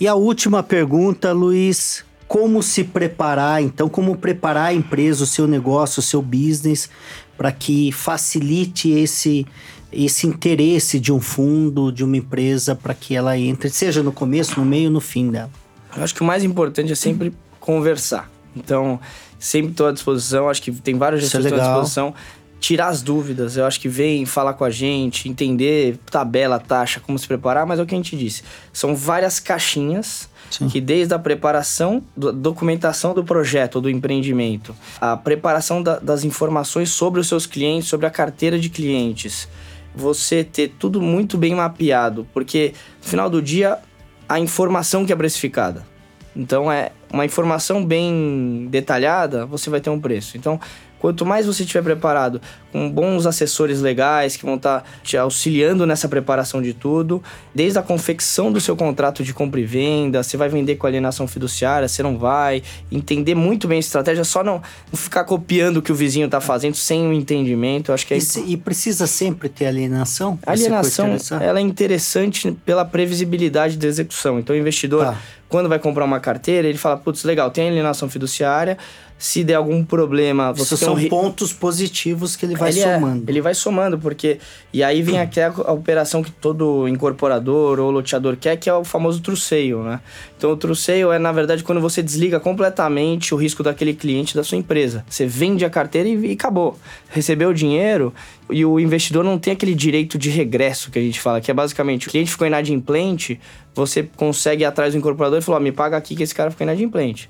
E 0.00 0.06
a 0.06 0.14
última 0.14 0.62
pergunta, 0.62 1.32
Luiz. 1.32 2.04
Como 2.28 2.60
se 2.60 2.82
preparar, 2.82 3.62
então, 3.62 3.88
como 3.88 4.16
preparar 4.16 4.70
a 4.70 4.74
empresa, 4.74 5.22
o 5.22 5.26
seu 5.28 5.46
negócio, 5.46 6.00
o 6.00 6.02
seu 6.02 6.20
business, 6.20 6.90
para 7.38 7.52
que 7.52 7.92
facilite 7.92 8.90
esse, 8.90 9.46
esse 9.92 10.26
interesse 10.26 10.98
de 10.98 11.12
um 11.12 11.20
fundo, 11.20 11.92
de 11.92 12.02
uma 12.02 12.16
empresa, 12.16 12.74
para 12.74 12.94
que 12.94 13.14
ela 13.14 13.38
entre, 13.38 13.70
seja 13.70 14.02
no 14.02 14.10
começo, 14.10 14.58
no 14.58 14.66
meio, 14.66 14.90
no 14.90 15.00
fim 15.00 15.30
dela? 15.30 15.52
Eu 15.96 16.02
acho 16.02 16.12
que 16.12 16.20
o 16.20 16.24
mais 16.24 16.42
importante 16.42 16.90
é 16.90 16.96
sempre 16.96 17.32
conversar 17.60 18.28
Então, 18.56 18.98
sempre 19.38 19.70
estou 19.72 19.86
à 19.86 19.92
disposição. 19.92 20.48
Acho 20.48 20.62
que 20.62 20.72
tem 20.72 20.96
vários 20.96 21.20
é 21.20 21.22
gestores 21.24 21.46
que 21.46 21.52
estão 21.54 21.66
à 21.68 21.72
disposição. 21.74 22.14
Tirar 22.58 22.88
as 22.88 23.02
dúvidas, 23.02 23.56
eu 23.58 23.66
acho 23.66 23.78
que 23.78 23.88
vem 23.88 24.24
falar 24.24 24.54
com 24.54 24.64
a 24.64 24.70
gente, 24.70 25.28
entender 25.28 25.98
tabela, 26.10 26.58
taxa, 26.58 26.98
como 27.00 27.18
se 27.18 27.26
preparar, 27.28 27.66
mas 27.66 27.78
é 27.78 27.82
o 27.82 27.86
que 27.86 27.94
a 27.94 27.98
gente 27.98 28.16
disse. 28.16 28.42
São 28.72 28.96
várias 28.96 29.38
caixinhas 29.38 30.26
Sim. 30.50 30.66
que 30.68 30.80
desde 30.80 31.12
a 31.12 31.18
preparação, 31.18 32.02
do- 32.16 32.32
documentação 32.32 33.12
do 33.12 33.22
projeto 33.22 33.76
ou 33.76 33.82
do 33.82 33.90
empreendimento, 33.90 34.74
a 34.98 35.16
preparação 35.18 35.82
da- 35.82 35.98
das 35.98 36.24
informações 36.24 36.88
sobre 36.90 37.20
os 37.20 37.28
seus 37.28 37.44
clientes, 37.46 37.88
sobre 37.90 38.06
a 38.06 38.10
carteira 38.10 38.58
de 38.58 38.70
clientes, 38.70 39.46
você 39.94 40.42
ter 40.42 40.74
tudo 40.78 41.00
muito 41.00 41.36
bem 41.36 41.54
mapeado, 41.54 42.26
porque 42.32 42.72
no 43.02 43.08
final 43.08 43.28
do 43.28 43.42
dia 43.42 43.78
a 44.26 44.40
informação 44.40 45.04
que 45.04 45.12
é 45.12 45.16
precificada. 45.16 45.86
Então 46.34 46.72
é 46.72 46.90
uma 47.12 47.24
informação 47.24 47.84
bem 47.84 48.68
detalhada, 48.70 49.46
você 49.46 49.70
vai 49.70 49.80
ter 49.80 49.90
um 49.90 50.00
preço. 50.00 50.36
Então, 50.36 50.60
quanto 50.98 51.24
mais 51.26 51.46
você 51.46 51.62
estiver 51.62 51.82
preparado, 51.82 52.40
com 52.72 52.90
bons 52.90 53.26
assessores 53.26 53.80
legais 53.80 54.36
que 54.36 54.44
vão 54.44 54.56
estar 54.56 54.84
te 55.02 55.16
auxiliando 55.16 55.86
nessa 55.86 56.08
preparação 56.08 56.60
de 56.60 56.74
tudo, 56.74 57.22
desde 57.54 57.78
a 57.78 57.82
confecção 57.82 58.50
do 58.52 58.60
seu 58.60 58.76
contrato 58.76 59.22
de 59.24 59.32
compra 59.32 59.60
e 59.60 59.64
venda, 59.64 60.22
você 60.22 60.36
vai 60.36 60.48
vender 60.48 60.76
com 60.76 60.86
alienação 60.86 61.26
fiduciária, 61.26 61.88
você 61.88 62.02
não 62.02 62.18
vai, 62.18 62.62
entender 62.90 63.34
muito 63.34 63.66
bem 63.68 63.76
a 63.76 63.80
estratégia, 63.80 64.24
só 64.24 64.42
não, 64.44 64.60
ficar 64.92 65.24
copiando 65.24 65.78
o 65.78 65.82
que 65.82 65.92
o 65.92 65.94
vizinho 65.94 66.26
está 66.26 66.40
fazendo 66.40 66.74
sem 66.74 67.06
o 67.06 67.12
entendimento. 67.12 67.90
Eu 67.90 67.94
acho 67.94 68.06
que 68.06 68.14
é 68.14 68.16
E, 68.18 68.20
se- 68.20 68.44
e 68.46 68.56
precisa 68.56 69.06
sempre 69.06 69.48
ter 69.48 69.66
alienação? 69.66 70.38
a 70.46 70.54
Esse 70.54 70.64
alienação, 70.66 71.16
ela 71.40 71.58
é 71.58 71.62
interessante 71.62 72.52
pela 72.64 72.84
previsibilidade 72.84 73.76
da 73.76 73.86
execução. 73.86 74.38
Então, 74.38 74.54
o 74.54 74.58
investidor, 74.58 75.04
Tá. 75.06 75.16
quando 75.48 75.68
vai 75.68 75.78
comprar 75.78 76.04
uma 76.04 76.20
carteira, 76.20 76.68
ele 76.68 76.78
fala, 76.78 76.96
putz, 76.96 77.24
legal, 77.24 77.50
tem 77.50 77.68
alienação 77.68 78.08
fiduciária, 78.08 78.76
se 79.18 79.42
der 79.42 79.54
algum 79.54 79.84
problema... 79.84 80.52
Você 80.52 80.74
um 80.74 80.78
são 80.78 80.94
ri- 80.94 81.08
pontos 81.08 81.52
positivos 81.52 82.36
que 82.36 82.44
ele 82.44 82.54
vai 82.54 82.70
ele 82.70 82.80
é- 82.80 82.94
somando. 82.94 83.24
ele 83.30 83.40
vai 83.40 83.54
somando, 83.54 83.98
porque... 83.98 84.38
E 84.72 84.82
aí 84.82 85.00
vem 85.00 85.18
aqui 85.18 85.40
a, 85.40 85.48
a 85.48 85.72
operação 85.72 86.22
que 86.22 86.30
todo 86.30 86.86
incorporador 86.86 87.80
ou 87.80 87.90
loteador 87.90 88.36
quer, 88.36 88.56
que 88.56 88.68
é 88.68 88.74
o 88.74 88.84
famoso 88.84 89.20
truceio, 89.20 89.82
né? 89.82 90.00
Então, 90.36 90.50
o 90.50 90.56
truceio 90.56 91.10
é, 91.10 91.18
na 91.18 91.32
verdade, 91.32 91.64
quando 91.64 91.80
você 91.80 92.02
desliga 92.02 92.38
completamente 92.38 93.34
o 93.34 93.38
risco 93.38 93.62
daquele 93.62 93.94
cliente 93.94 94.34
da 94.34 94.44
sua 94.44 94.58
empresa. 94.58 95.02
Você 95.08 95.26
vende 95.26 95.64
a 95.64 95.70
carteira 95.70 96.06
e, 96.08 96.26
e 96.26 96.32
acabou. 96.32 96.78
Recebeu 97.08 97.48
o 97.48 97.54
dinheiro 97.54 98.12
e 98.50 98.64
o 98.66 98.78
investidor 98.78 99.24
não 99.24 99.38
tem 99.38 99.54
aquele 99.54 99.74
direito 99.74 100.18
de 100.18 100.28
regresso 100.28 100.90
que 100.90 100.98
a 100.98 101.02
gente 101.02 101.20
fala, 101.20 101.40
que 101.40 101.50
é 101.50 101.54
basicamente, 101.54 102.06
o 102.06 102.10
cliente 102.10 102.30
ficou 102.30 102.46
inadimplente, 102.46 103.40
você 103.74 104.02
consegue 104.16 104.62
ir 104.62 104.66
atrás 104.66 104.92
do 104.92 104.98
incorporador 104.98 105.38
e 105.38 105.42
falar, 105.42 105.56
ó, 105.56 105.60
me 105.60 105.72
paga 105.72 105.96
aqui 105.96 106.14
que 106.14 106.22
esse 106.22 106.34
cara 106.34 106.50
ficou 106.50 106.64
inadimplente. 106.66 107.28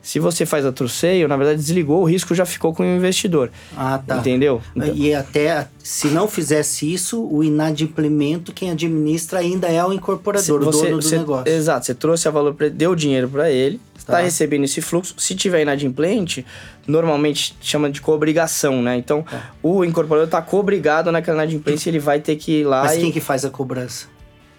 Se 0.00 0.18
você 0.18 0.46
faz 0.46 0.64
a 0.64 0.72
truceio, 0.72 1.28
na 1.28 1.36
verdade 1.36 1.58
desligou, 1.58 2.00
o 2.00 2.04
risco 2.04 2.34
já 2.34 2.46
ficou 2.46 2.72
com 2.72 2.82
o 2.82 2.96
investidor. 2.96 3.50
Ah, 3.76 4.00
tá. 4.04 4.16
Entendeu? 4.18 4.62
Então- 4.74 4.94
E 4.94 5.14
até, 5.14 5.68
se 5.82 6.08
não 6.08 6.26
fizesse 6.26 6.90
isso, 6.92 7.22
o 7.30 7.44
inadimplemento, 7.44 8.52
quem 8.52 8.70
administra 8.70 9.40
ainda 9.40 9.66
é 9.68 9.84
o 9.84 9.92
incorporador, 9.92 10.56
o 10.62 10.70
dono 10.70 10.96
do 10.96 11.02
você- 11.02 11.18
negócio. 11.18 11.52
Exato, 11.52 11.84
você 11.86 11.94
trouxe 11.94 12.26
a 12.26 12.30
valor, 12.30 12.54
deu 12.72 12.94
dinheiro 12.94 13.28
para 13.28 13.50
ele, 13.50 13.80
está 13.96 14.14
Tá. 14.14 14.20
recebendo 14.20 14.64
esse 14.64 14.80
fluxo. 14.80 15.14
Se 15.18 15.34
tiver 15.34 15.60
inadimplente, 15.62 16.46
normalmente 16.86 17.54
chama 17.60 17.90
de 17.90 18.00
coobrigação, 18.00 18.80
né? 18.82 18.96
Então, 18.96 19.22
Tá. 19.22 19.50
o 19.62 19.84
incorporador 19.84 20.26
está 20.28 20.40
cobrigado 20.40 21.12
naquela 21.12 21.42
inadimplência, 21.42 21.90
ele 21.90 21.98
vai 21.98 22.18
ter 22.20 22.36
que 22.36 22.60
ir 22.60 22.64
lá 22.64 22.84
Mas 22.84 22.96
e 22.96 23.00
quem 23.00 23.12
que 23.12 23.20
faz 23.20 23.44
a 23.44 23.50
cobrança? 23.50 24.06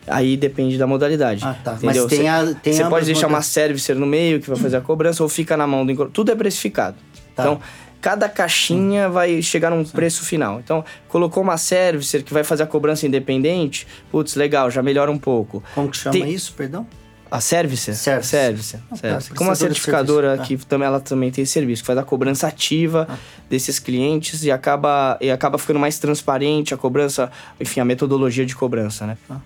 Aí 0.09 0.35
depende 0.37 0.77
da 0.77 0.85
modalidade. 0.87 1.43
Ah, 1.43 1.55
tá. 1.63 1.73
Entendeu? 1.73 2.03
Mas 2.03 2.17
tem 2.17 2.27
a- 2.29 2.53
tem 2.61 2.73
Você 2.73 2.85
pode 2.85 3.05
deixar 3.05 3.27
uma 3.27 3.41
servicer 3.41 3.95
no 3.95 4.05
meio 4.05 4.39
que 4.39 4.49
vai 4.49 4.57
fazer 4.59 4.77
a 4.77 4.81
cobrança 4.81 5.23
ou 5.23 5.29
fica 5.29 5.55
na 5.55 5.65
mão 5.67 5.85
do. 5.85 6.09
Tudo 6.09 6.31
é 6.31 6.35
precificado. 6.35 6.97
Tá. 7.35 7.43
Então, 7.43 7.59
cada 8.01 8.27
caixinha 8.29 9.09
vai 9.09 9.41
chegar 9.41 9.69
num 9.69 9.83
preço 9.83 10.23
final. 10.25 10.59
Então, 10.59 10.83
colocou 11.07 11.43
uma 11.43 11.57
servicer 11.57 12.23
que 12.23 12.33
vai 12.33 12.43
fazer 12.43 12.63
a 12.63 12.67
cobrança 12.67 13.05
independente, 13.07 13.85
putz, 14.11 14.35
legal, 14.35 14.69
já 14.71 14.81
melhora 14.81 15.11
um 15.11 15.17
pouco. 15.17 15.63
Como 15.75 15.89
que 15.89 15.97
chama 15.97 16.13
Tem- 16.13 16.29
isso, 16.29 16.53
perdão? 16.53 16.85
A 17.31 17.39
Service? 17.39 17.93
Service. 17.95 18.27
Service. 18.29 18.75
Ah, 18.75 18.79
tá, 18.89 18.95
Service. 18.95 19.29
Como 19.35 19.49
prestadora 19.49 19.51
a 19.51 19.55
certificadora 19.55 20.27
serviço, 20.37 20.47
que 20.57 20.65
também, 20.65 20.87
ela 20.87 20.99
também 20.99 21.29
tem 21.29 21.45
serviço, 21.45 21.83
que 21.83 21.85
faz 21.87 21.99
a 21.99 22.03
cobrança 22.03 22.47
ativa 22.47 23.05
Ah. 23.07 23.15
desses 23.47 23.77
clientes 23.77 24.43
e 24.43 24.49
acaba, 24.49 25.15
e 25.21 25.29
acaba 25.29 25.59
ficando 25.59 25.77
mais 25.79 25.99
transparente 25.99 26.73
a 26.73 26.77
cobrança, 26.77 27.31
enfim, 27.59 27.81
a 27.81 27.85
metodologia 27.85 28.47
de 28.47 28.55
cobrança, 28.55 29.05
né? 29.05 29.15
Ah. 29.29 29.37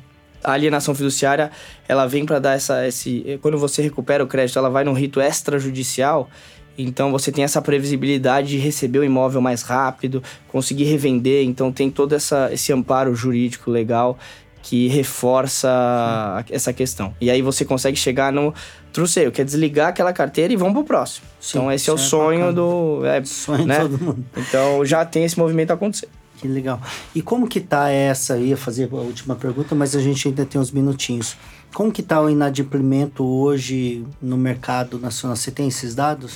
A 0.43 0.51
alienação 0.53 0.93
fiduciária, 0.93 1.51
ela 1.87 2.05
vem 2.05 2.25
para 2.25 2.39
dar 2.39 2.53
essa, 2.53 2.87
esse... 2.87 3.39
Quando 3.41 3.57
você 3.57 3.81
recupera 3.81 4.23
o 4.23 4.27
crédito, 4.27 4.59
ela 4.59 4.69
vai 4.69 4.83
num 4.83 4.93
rito 4.93 5.21
extrajudicial, 5.21 6.29
então 6.77 7.11
você 7.11 7.31
tem 7.31 7.43
essa 7.43 7.61
previsibilidade 7.61 8.47
de 8.49 8.57
receber 8.57 8.99
o 8.99 9.03
imóvel 9.03 9.39
mais 9.41 9.61
rápido, 9.61 10.21
conseguir 10.49 10.85
revender, 10.85 11.45
então 11.45 11.71
tem 11.71 11.89
todo 11.89 12.13
essa, 12.13 12.49
esse 12.51 12.73
amparo 12.73 13.15
jurídico 13.15 13.69
legal 13.69 14.17
que 14.61 14.87
reforça 14.87 15.67
a- 15.69 16.43
essa 16.49 16.71
questão. 16.73 17.13
E 17.19 17.29
aí 17.29 17.41
você 17.41 17.63
consegue 17.65 17.97
chegar 17.97 18.31
no 18.31 18.53
truceio, 18.93 19.31
que 19.31 19.41
é 19.41 19.43
desligar 19.43 19.89
aquela 19.89 20.13
carteira 20.13 20.53
e 20.53 20.55
vamos 20.55 20.73
pro 20.73 20.83
próximo. 20.83 21.25
Sim, 21.39 21.57
então 21.57 21.71
esse 21.71 21.89
é 21.89 21.93
o 21.93 21.95
é 21.95 21.99
sonho 21.99 22.39
bacana. 22.39 22.53
do... 22.53 23.05
é, 23.05 23.23
Sonho 23.25 23.59
de 23.59 23.65
né? 23.67 23.79
todo 23.79 23.97
mundo. 23.99 24.25
Então 24.37 24.85
já 24.85 25.03
tem 25.05 25.25
esse 25.25 25.37
movimento 25.37 25.71
acontecendo. 25.71 26.11
Que 26.43 26.47
legal. 26.49 26.77
E 27.15 27.21
como 27.21 27.47
que 27.47 27.61
tá 27.61 27.89
essa? 27.89 28.35
Eu 28.35 28.47
ia 28.47 28.57
fazer 28.57 28.89
a 28.91 28.95
última 28.97 29.33
pergunta, 29.33 29.73
mas 29.73 29.95
a 29.95 30.01
gente 30.01 30.27
ainda 30.27 30.45
tem 30.45 30.59
uns 30.59 30.71
minutinhos. 30.71 31.37
Como 31.73 31.89
que 31.89 32.03
tá 32.03 32.21
o 32.21 32.29
inadimplemento 32.29 33.23
hoje 33.23 34.05
no 34.21 34.35
mercado 34.35 34.99
nacional? 34.99 35.37
Você 35.37 35.51
tem 35.51 35.69
esses 35.69 35.95
dados? 35.95 36.33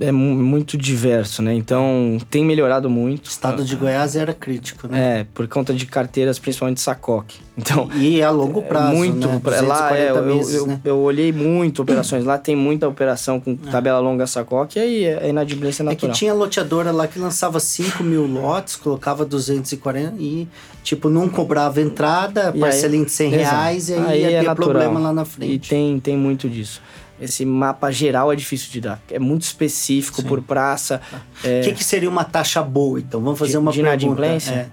É 0.00 0.10
mu- 0.10 0.34
muito 0.34 0.78
diverso, 0.78 1.42
né? 1.42 1.52
Então 1.54 2.16
tem 2.30 2.42
melhorado 2.42 2.88
muito. 2.88 3.26
O 3.26 3.30
estado 3.30 3.62
de 3.62 3.76
Goiás 3.76 4.16
era 4.16 4.32
crítico, 4.32 4.88
né? 4.88 5.20
É, 5.20 5.26
por 5.34 5.46
conta 5.46 5.74
de 5.74 5.84
carteiras, 5.84 6.38
principalmente 6.38 6.80
Sacoque. 6.80 7.36
Então, 7.58 7.90
E 7.94 8.18
é 8.20 8.24
a 8.24 8.30
longo 8.30 8.62
prazo, 8.62 8.96
muito. 8.96 9.28
né? 9.28 9.38
pra- 9.44 9.60
Lá, 9.60 9.94
é, 9.94 10.08
240 10.08 10.18
eu, 10.18 10.24
meses, 10.36 10.54
eu, 10.54 10.66
né? 10.66 10.80
eu 10.82 10.96
olhei 11.00 11.30
muito 11.30 11.82
operações. 11.82 12.24
Lá 12.24 12.38
tem 12.38 12.56
muita 12.56 12.88
operação 12.88 13.38
com 13.38 13.54
tabela 13.54 13.98
longa 13.98 14.26
Sacoque 14.26 14.78
e 14.78 14.82
aí 14.82 15.04
é 15.04 15.28
inadimplência 15.28 15.82
É 15.82 15.84
que 15.88 15.92
natural. 15.92 16.14
tinha 16.14 16.32
loteadora 16.32 16.90
lá 16.90 17.06
que 17.06 17.18
lançava 17.18 17.60
5 17.60 18.02
mil 18.02 18.24
lotes, 18.26 18.76
colocava 18.76 19.26
240 19.26 20.14
e, 20.18 20.48
tipo, 20.82 21.10
não 21.10 21.28
cobrava 21.28 21.78
entrada, 21.82 22.50
E 22.54 22.58
parcelinha 22.58 23.04
de 23.04 23.10
100 23.12 23.34
Exato. 23.34 23.50
reais 23.54 23.88
e 23.90 23.92
aí, 23.94 24.00
Aí 24.06 24.20
ia 24.22 24.26
é 24.30 24.40
ter 24.40 24.46
natural. 24.46 24.70
problema 24.70 24.98
lá 24.98 25.12
na 25.12 25.22
E 25.22 25.26
frente. 25.26 25.68
tem, 25.68 26.00
tem 26.00 26.16
muito 26.16 26.48
disso. 26.48 26.80
Esse 27.20 27.44
mapa 27.44 27.90
geral 27.90 28.32
é 28.32 28.36
difícil 28.36 28.70
de 28.70 28.80
dar. 28.80 29.02
É 29.10 29.18
muito 29.18 29.42
específico 29.42 30.22
por 30.22 30.40
praça. 30.42 31.00
É, 31.44 31.60
O 31.60 31.64
que, 31.64 31.72
que 31.74 31.84
seria 31.84 32.08
uma 32.08 32.24
taxa 32.24 32.62
boa, 32.62 32.98
então? 32.98 33.20
Vamos 33.20 33.38
fazer 33.38 33.58
uma 33.58 33.70
de 33.70 33.82
pergunta. 33.82 34.24
É. 34.50 34.66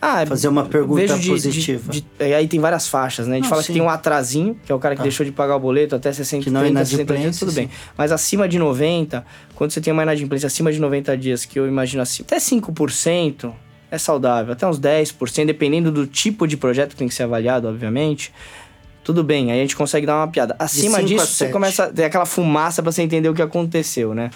Ah, 0.00 0.24
Fazer 0.24 0.46
uma 0.46 0.64
pergunta 0.64 1.18
de- 1.18 1.28
positiva. 1.28 1.90
de- 1.90 2.02
de- 2.02 2.06
é, 2.20 2.36
aí 2.36 2.46
tem 2.46 2.60
várias 2.60 2.86
faixas, 2.86 3.26
né? 3.26 3.32
A 3.32 3.34
gente 3.38 3.42
Não, 3.44 3.50
fala 3.50 3.62
sim. 3.62 3.66
que 3.66 3.72
tem 3.72 3.82
um 3.82 3.90
atrasinho, 3.90 4.56
que 4.64 4.70
é 4.70 4.74
o 4.74 4.78
cara 4.78 4.94
que 4.94 4.98
Tá. 5.00 5.02
deixou 5.02 5.26
de 5.26 5.32
pagar 5.32 5.56
o 5.56 5.58
boleto 5.58 5.96
até 5.96 6.12
60, 6.12 6.44
Que 6.44 6.50
não 6.50 6.60
é 6.60 6.64
30, 6.66 6.84
60 6.84 7.16
dias, 7.16 7.36
tudo 7.36 7.50
sim. 7.50 7.62
bem. 7.62 7.70
Mas 7.96 8.12
acima 8.12 8.48
de 8.48 8.60
90, 8.60 9.26
quando 9.56 9.72
você 9.72 9.80
tem 9.80 9.92
uma 9.92 10.04
inadimplência 10.04 10.46
acima 10.46 10.70
de 10.72 10.78
90 10.80 11.16
dias, 11.16 11.44
que 11.44 11.58
eu 11.58 11.66
imagino 11.66 12.00
assim, 12.00 12.22
até 12.22 12.38
5% 12.38 13.52
é 13.90 13.98
saudável, 13.98 14.52
até 14.52 14.64
uns 14.68 14.78
10%, 14.78 15.46
dependendo 15.46 15.90
do 15.90 16.06
tipo 16.06 16.46
de 16.46 16.56
projeto 16.56 16.90
que 16.90 16.96
tem 16.96 17.08
que 17.08 17.14
ser 17.14 17.24
avaliado, 17.24 17.66
obviamente. 17.66 18.32
Tudo 19.08 19.24
bem, 19.24 19.50
aí 19.50 19.58
a 19.58 19.62
gente 19.62 19.74
consegue 19.74 20.04
dar 20.06 20.16
uma 20.16 20.28
piada. 20.28 20.54
Acima 20.58 20.98
a 20.98 21.00
disso, 21.00 21.26
você 21.26 21.48
começa 21.48 21.84
a 21.84 21.86
ter 21.90 22.04
aquela 22.04 22.26
fumaça 22.26 22.82
pra 22.82 22.92
você 22.92 23.00
entender 23.00 23.26
o 23.30 23.32
que 23.34 23.40
aconteceu, 23.40 24.12
né? 24.14 24.28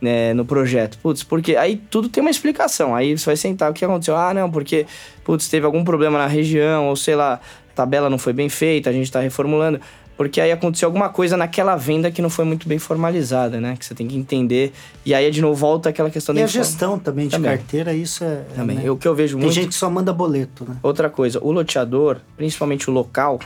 Né, 0.00 0.32
no 0.34 0.44
projeto. 0.44 0.96
Putz, 1.02 1.24
porque 1.24 1.56
aí 1.56 1.82
tudo 1.90 2.08
tem 2.08 2.20
uma 2.20 2.30
explicação. 2.30 2.94
Aí 2.94 3.18
você 3.18 3.26
vai 3.26 3.36
sentar, 3.36 3.68
o 3.72 3.74
que 3.74 3.84
aconteceu? 3.84 4.14
Ah, 4.16 4.32
não, 4.32 4.48
porque, 4.48 4.86
putz, 5.24 5.48
teve 5.48 5.66
algum 5.66 5.82
problema 5.82 6.16
na 6.16 6.28
região, 6.28 6.86
ou 6.86 6.94
sei 6.94 7.16
lá, 7.16 7.34
a 7.34 7.74
tabela 7.74 8.08
não 8.08 8.18
foi 8.18 8.32
bem 8.32 8.48
feita, 8.48 8.88
a 8.88 8.92
gente 8.92 9.10
tá 9.10 9.18
reformulando. 9.18 9.80
Porque 10.16 10.40
aí 10.40 10.52
aconteceu 10.52 10.86
alguma 10.86 11.08
coisa 11.08 11.36
naquela 11.36 11.74
venda 11.74 12.08
que 12.08 12.22
não 12.22 12.30
foi 12.30 12.44
muito 12.44 12.68
bem 12.68 12.78
formalizada, 12.78 13.60
né? 13.60 13.74
Que 13.76 13.84
você 13.84 13.96
tem 13.96 14.06
que 14.06 14.16
entender. 14.16 14.70
E 15.04 15.12
aí, 15.12 15.28
de 15.30 15.40
novo, 15.42 15.56
volta 15.56 15.88
aquela 15.88 16.08
questão 16.10 16.32
E 16.34 16.38
da 16.38 16.42
a 16.42 16.44
informa- 16.44 16.64
gestão 16.64 16.98
também 17.00 17.24
de 17.26 17.32
Também. 17.32 17.50
carteira, 17.56 17.92
isso 17.92 18.22
é. 18.22 18.42
Também. 18.54 18.76
né? 18.76 18.90
O 18.90 18.96
que 18.96 19.08
eu 19.08 19.14
vejo 19.14 19.34
Tem 19.36 19.42
muito. 19.44 19.54
gente 19.54 19.68
que 19.70 19.74
só 19.74 19.90
manda 19.90 20.12
boleto, 20.12 20.64
né? 20.68 20.76
Outra 20.84 21.10
coisa, 21.10 21.40
o 21.42 21.50
loteador, 21.50 22.18
principalmente 22.36 22.88
o 22.88 22.92
local, 22.92 23.40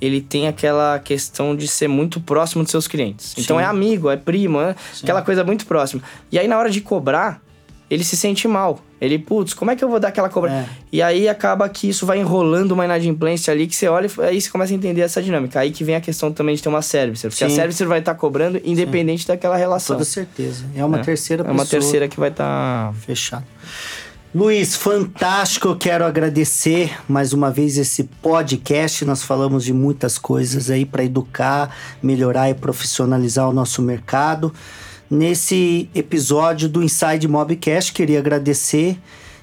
ele 0.00 0.20
tem 0.20 0.46
aquela 0.48 0.98
questão 0.98 1.54
de 1.56 1.66
ser 1.68 1.88
muito 1.88 2.20
próximo 2.20 2.62
dos 2.62 2.70
seus 2.70 2.86
clientes. 2.86 3.34
Então 3.38 3.56
Sim. 3.58 3.62
é 3.62 3.66
amigo, 3.66 4.10
é 4.10 4.16
primo, 4.16 4.60
é 4.60 4.74
aquela 5.02 5.22
coisa 5.22 5.42
muito 5.44 5.66
próxima. 5.66 6.02
E 6.30 6.38
aí 6.38 6.46
na 6.48 6.58
hora 6.58 6.70
de 6.70 6.80
cobrar, 6.80 7.40
ele 7.88 8.02
se 8.04 8.16
sente 8.16 8.46
mal. 8.48 8.80
Ele, 8.98 9.18
putz, 9.18 9.52
como 9.52 9.70
é 9.70 9.76
que 9.76 9.84
eu 9.84 9.88
vou 9.90 10.00
dar 10.00 10.08
aquela 10.08 10.28
cobrança? 10.30 10.56
É. 10.56 10.66
E 10.90 11.02
aí 11.02 11.28
acaba 11.28 11.68
que 11.68 11.86
isso 11.88 12.06
vai 12.06 12.18
enrolando 12.18 12.72
uma 12.72 12.84
inadimplência 12.86 13.52
ali 13.52 13.66
que 13.66 13.76
você 13.76 13.86
olha 13.88 14.06
e 14.18 14.20
aí 14.22 14.40
você 14.40 14.48
começa 14.50 14.72
a 14.72 14.74
entender 14.76 15.02
essa 15.02 15.22
dinâmica. 15.22 15.60
Aí 15.60 15.70
que 15.70 15.84
vem 15.84 15.94
a 15.94 16.00
questão 16.00 16.32
também 16.32 16.56
de 16.56 16.62
ter 16.62 16.68
uma 16.70 16.80
servicer. 16.80 17.30
Porque 17.30 17.44
a 17.44 17.48
Sim. 17.50 17.54
servicer 17.56 17.86
vai 17.86 17.98
estar 17.98 18.14
cobrando 18.14 18.58
independente 18.64 19.26
daquela 19.28 19.54
relação. 19.56 19.96
Toda 19.96 20.04
certeza. 20.06 20.64
É 20.74 20.82
uma 20.84 20.98
É. 20.98 21.02
terceira 21.02 21.42
É 21.42 21.44
pessoa. 21.44 21.58
uma 21.62 21.66
terceira 21.66 22.08
que 22.08 22.18
vai 22.18 22.30
estar. 22.30 22.94
Fechado. 22.94 23.44
Luiz, 24.38 24.76
fantástico. 24.76 25.68
Eu 25.68 25.76
quero 25.78 26.04
agradecer 26.04 26.94
mais 27.08 27.32
uma 27.32 27.50
vez 27.50 27.78
esse 27.78 28.04
podcast. 28.04 29.02
Nós 29.02 29.22
falamos 29.22 29.64
de 29.64 29.72
muitas 29.72 30.18
coisas 30.18 30.68
aí 30.68 30.84
para 30.84 31.02
educar, 31.02 31.74
melhorar 32.02 32.50
e 32.50 32.54
profissionalizar 32.54 33.48
o 33.48 33.52
nosso 33.54 33.80
mercado. 33.80 34.52
nesse 35.10 35.88
episódio 35.94 36.68
do 36.68 36.82
Inside 36.82 37.26
Mobcast. 37.26 37.94
Queria 37.94 38.18
agradecer 38.18 38.98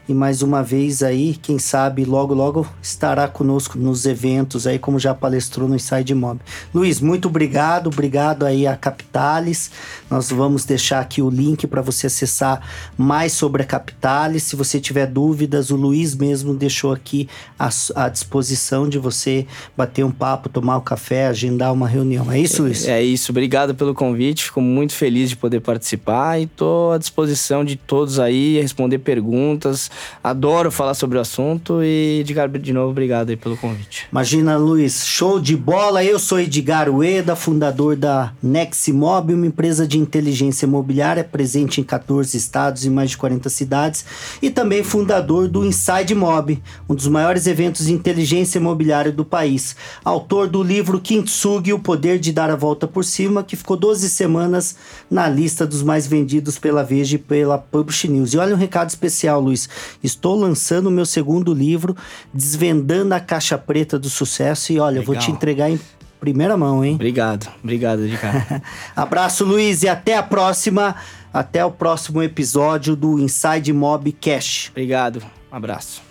e 0.07 0.13
mais 0.13 0.41
uma 0.41 0.61
vez 0.61 1.01
aí, 1.01 1.37
quem 1.41 1.57
sabe 1.57 2.03
logo 2.03 2.33
logo 2.33 2.67
estará 2.81 3.25
conosco 3.25 3.77
nos 3.77 4.05
eventos 4.05 4.67
aí, 4.67 4.77
como 4.77 4.99
já 4.99 5.13
palestrou 5.13 5.67
no 5.67 5.75
Inside 5.75 6.13
Mob. 6.13 6.41
Luiz, 6.73 6.99
muito 6.99 7.29
obrigado, 7.29 7.87
obrigado 7.87 8.45
aí 8.45 8.67
a 8.67 8.75
Capitalis. 8.75 9.71
Nós 10.09 10.29
vamos 10.29 10.65
deixar 10.65 10.99
aqui 10.99 11.21
o 11.21 11.29
link 11.29 11.65
para 11.67 11.81
você 11.81 12.07
acessar 12.07 12.67
mais 12.97 13.31
sobre 13.31 13.63
a 13.63 13.65
Capitalis. 13.65 14.43
Se 14.43 14.57
você 14.57 14.77
tiver 14.77 15.07
dúvidas, 15.07 15.69
o 15.69 15.77
Luiz 15.77 16.15
mesmo 16.15 16.53
deixou 16.53 16.91
aqui 16.91 17.29
à, 17.57 18.09
disposição 18.09 18.89
de 18.89 18.99
você 18.99 19.47
bater 19.75 20.03
um 20.03 20.11
papo, 20.11 20.49
tomar 20.49 20.77
um 20.77 20.81
café, 20.81 21.27
agendar 21.27 21.71
uma 21.71 21.87
reunião. 21.87 22.29
É 22.29 22.37
isso, 22.37 22.63
Luiz? 22.63 22.85
É, 22.85 22.99
é 22.99 23.03
isso. 23.03 23.31
Obrigado 23.31 23.73
pelo 23.73 23.93
convite. 23.93 24.43
Fico 24.43 24.59
muito 24.59 24.93
feliz 24.93 25.29
de 25.29 25.37
poder 25.37 25.61
participar 25.61 26.41
e 26.41 26.43
estou 26.43 26.91
à 26.91 26.97
disposição 26.97 27.63
de 27.63 27.77
todos 27.77 28.19
aí 28.19 28.59
responder 28.59 28.97
perguntas 28.97 29.92
Adoro 30.23 30.71
falar 30.71 30.93
sobre 30.93 31.17
o 31.17 31.21
assunto 31.21 31.83
e, 31.83 32.19
Edgar, 32.21 32.49
de 32.49 32.73
novo, 32.73 32.91
obrigado 32.91 33.29
aí 33.29 33.35
pelo 33.35 33.57
convite. 33.57 34.07
Imagina, 34.11 34.57
Luiz, 34.57 35.05
show 35.05 35.39
de 35.39 35.55
bola. 35.55 36.03
Eu 36.03 36.19
sou 36.19 36.39
Edgar 36.39 36.89
Ueda, 36.89 37.35
fundador 37.35 37.95
da 37.95 38.33
Neximob, 38.41 39.33
uma 39.33 39.47
empresa 39.47 39.87
de 39.87 39.97
inteligência 39.97 40.65
imobiliária 40.65 41.23
presente 41.23 41.81
em 41.81 41.83
14 41.83 42.37
estados 42.37 42.85
e 42.85 42.89
mais 42.89 43.11
de 43.11 43.17
40 43.17 43.49
cidades, 43.49 44.05
e 44.41 44.49
também 44.49 44.83
fundador 44.83 45.47
do 45.47 45.65
Inside 45.65 46.15
Mob, 46.15 46.61
um 46.87 46.95
dos 46.95 47.07
maiores 47.07 47.47
eventos 47.47 47.85
de 47.85 47.93
inteligência 47.93 48.59
imobiliária 48.59 49.11
do 49.11 49.25
país. 49.25 49.75
Autor 50.03 50.47
do 50.47 50.63
livro 50.63 50.99
Kintsugi, 50.99 51.73
O 51.73 51.79
Poder 51.79 52.19
de 52.19 52.31
Dar 52.31 52.49
a 52.49 52.55
Volta 52.55 52.87
por 52.87 53.03
Cima, 53.03 53.43
que 53.43 53.55
ficou 53.55 53.75
12 53.75 54.09
semanas 54.09 54.75
na 55.09 55.27
lista 55.27 55.65
dos 55.65 55.81
mais 55.81 56.07
vendidos 56.07 56.57
pela 56.57 56.83
Veja 56.83 57.15
e 57.15 57.19
pela 57.19 57.57
Publish 57.57 58.07
News. 58.07 58.33
E 58.33 58.37
olha 58.37 58.55
um 58.55 58.57
recado 58.57 58.89
especial, 58.89 59.39
Luiz. 59.39 59.69
Estou 60.03 60.39
lançando 60.39 60.87
o 60.87 60.91
meu 60.91 61.05
segundo 61.05 61.53
livro, 61.53 61.95
Desvendando 62.33 63.13
a 63.13 63.19
Caixa 63.19 63.57
Preta 63.57 63.97
do 63.97 64.09
Sucesso. 64.09 64.71
E 64.73 64.79
olha, 64.79 64.99
Legal. 64.99 65.05
vou 65.05 65.15
te 65.15 65.31
entregar 65.31 65.69
em 65.69 65.79
primeira 66.19 66.55
mão, 66.55 66.83
hein? 66.83 66.95
Obrigado, 66.95 67.51
obrigado, 67.61 68.05
Ricardo. 68.05 68.61
Abraço, 68.95 69.43
Luiz, 69.43 69.83
e 69.83 69.89
até 69.89 70.17
a 70.17 70.23
próxima. 70.23 70.95
Até 71.33 71.65
o 71.65 71.71
próximo 71.71 72.21
episódio 72.21 72.95
do 72.95 73.19
Inside 73.19 73.73
Mob 73.73 74.11
Cash. 74.11 74.69
Obrigado, 74.69 75.23
um 75.51 75.55
abraço. 75.55 76.01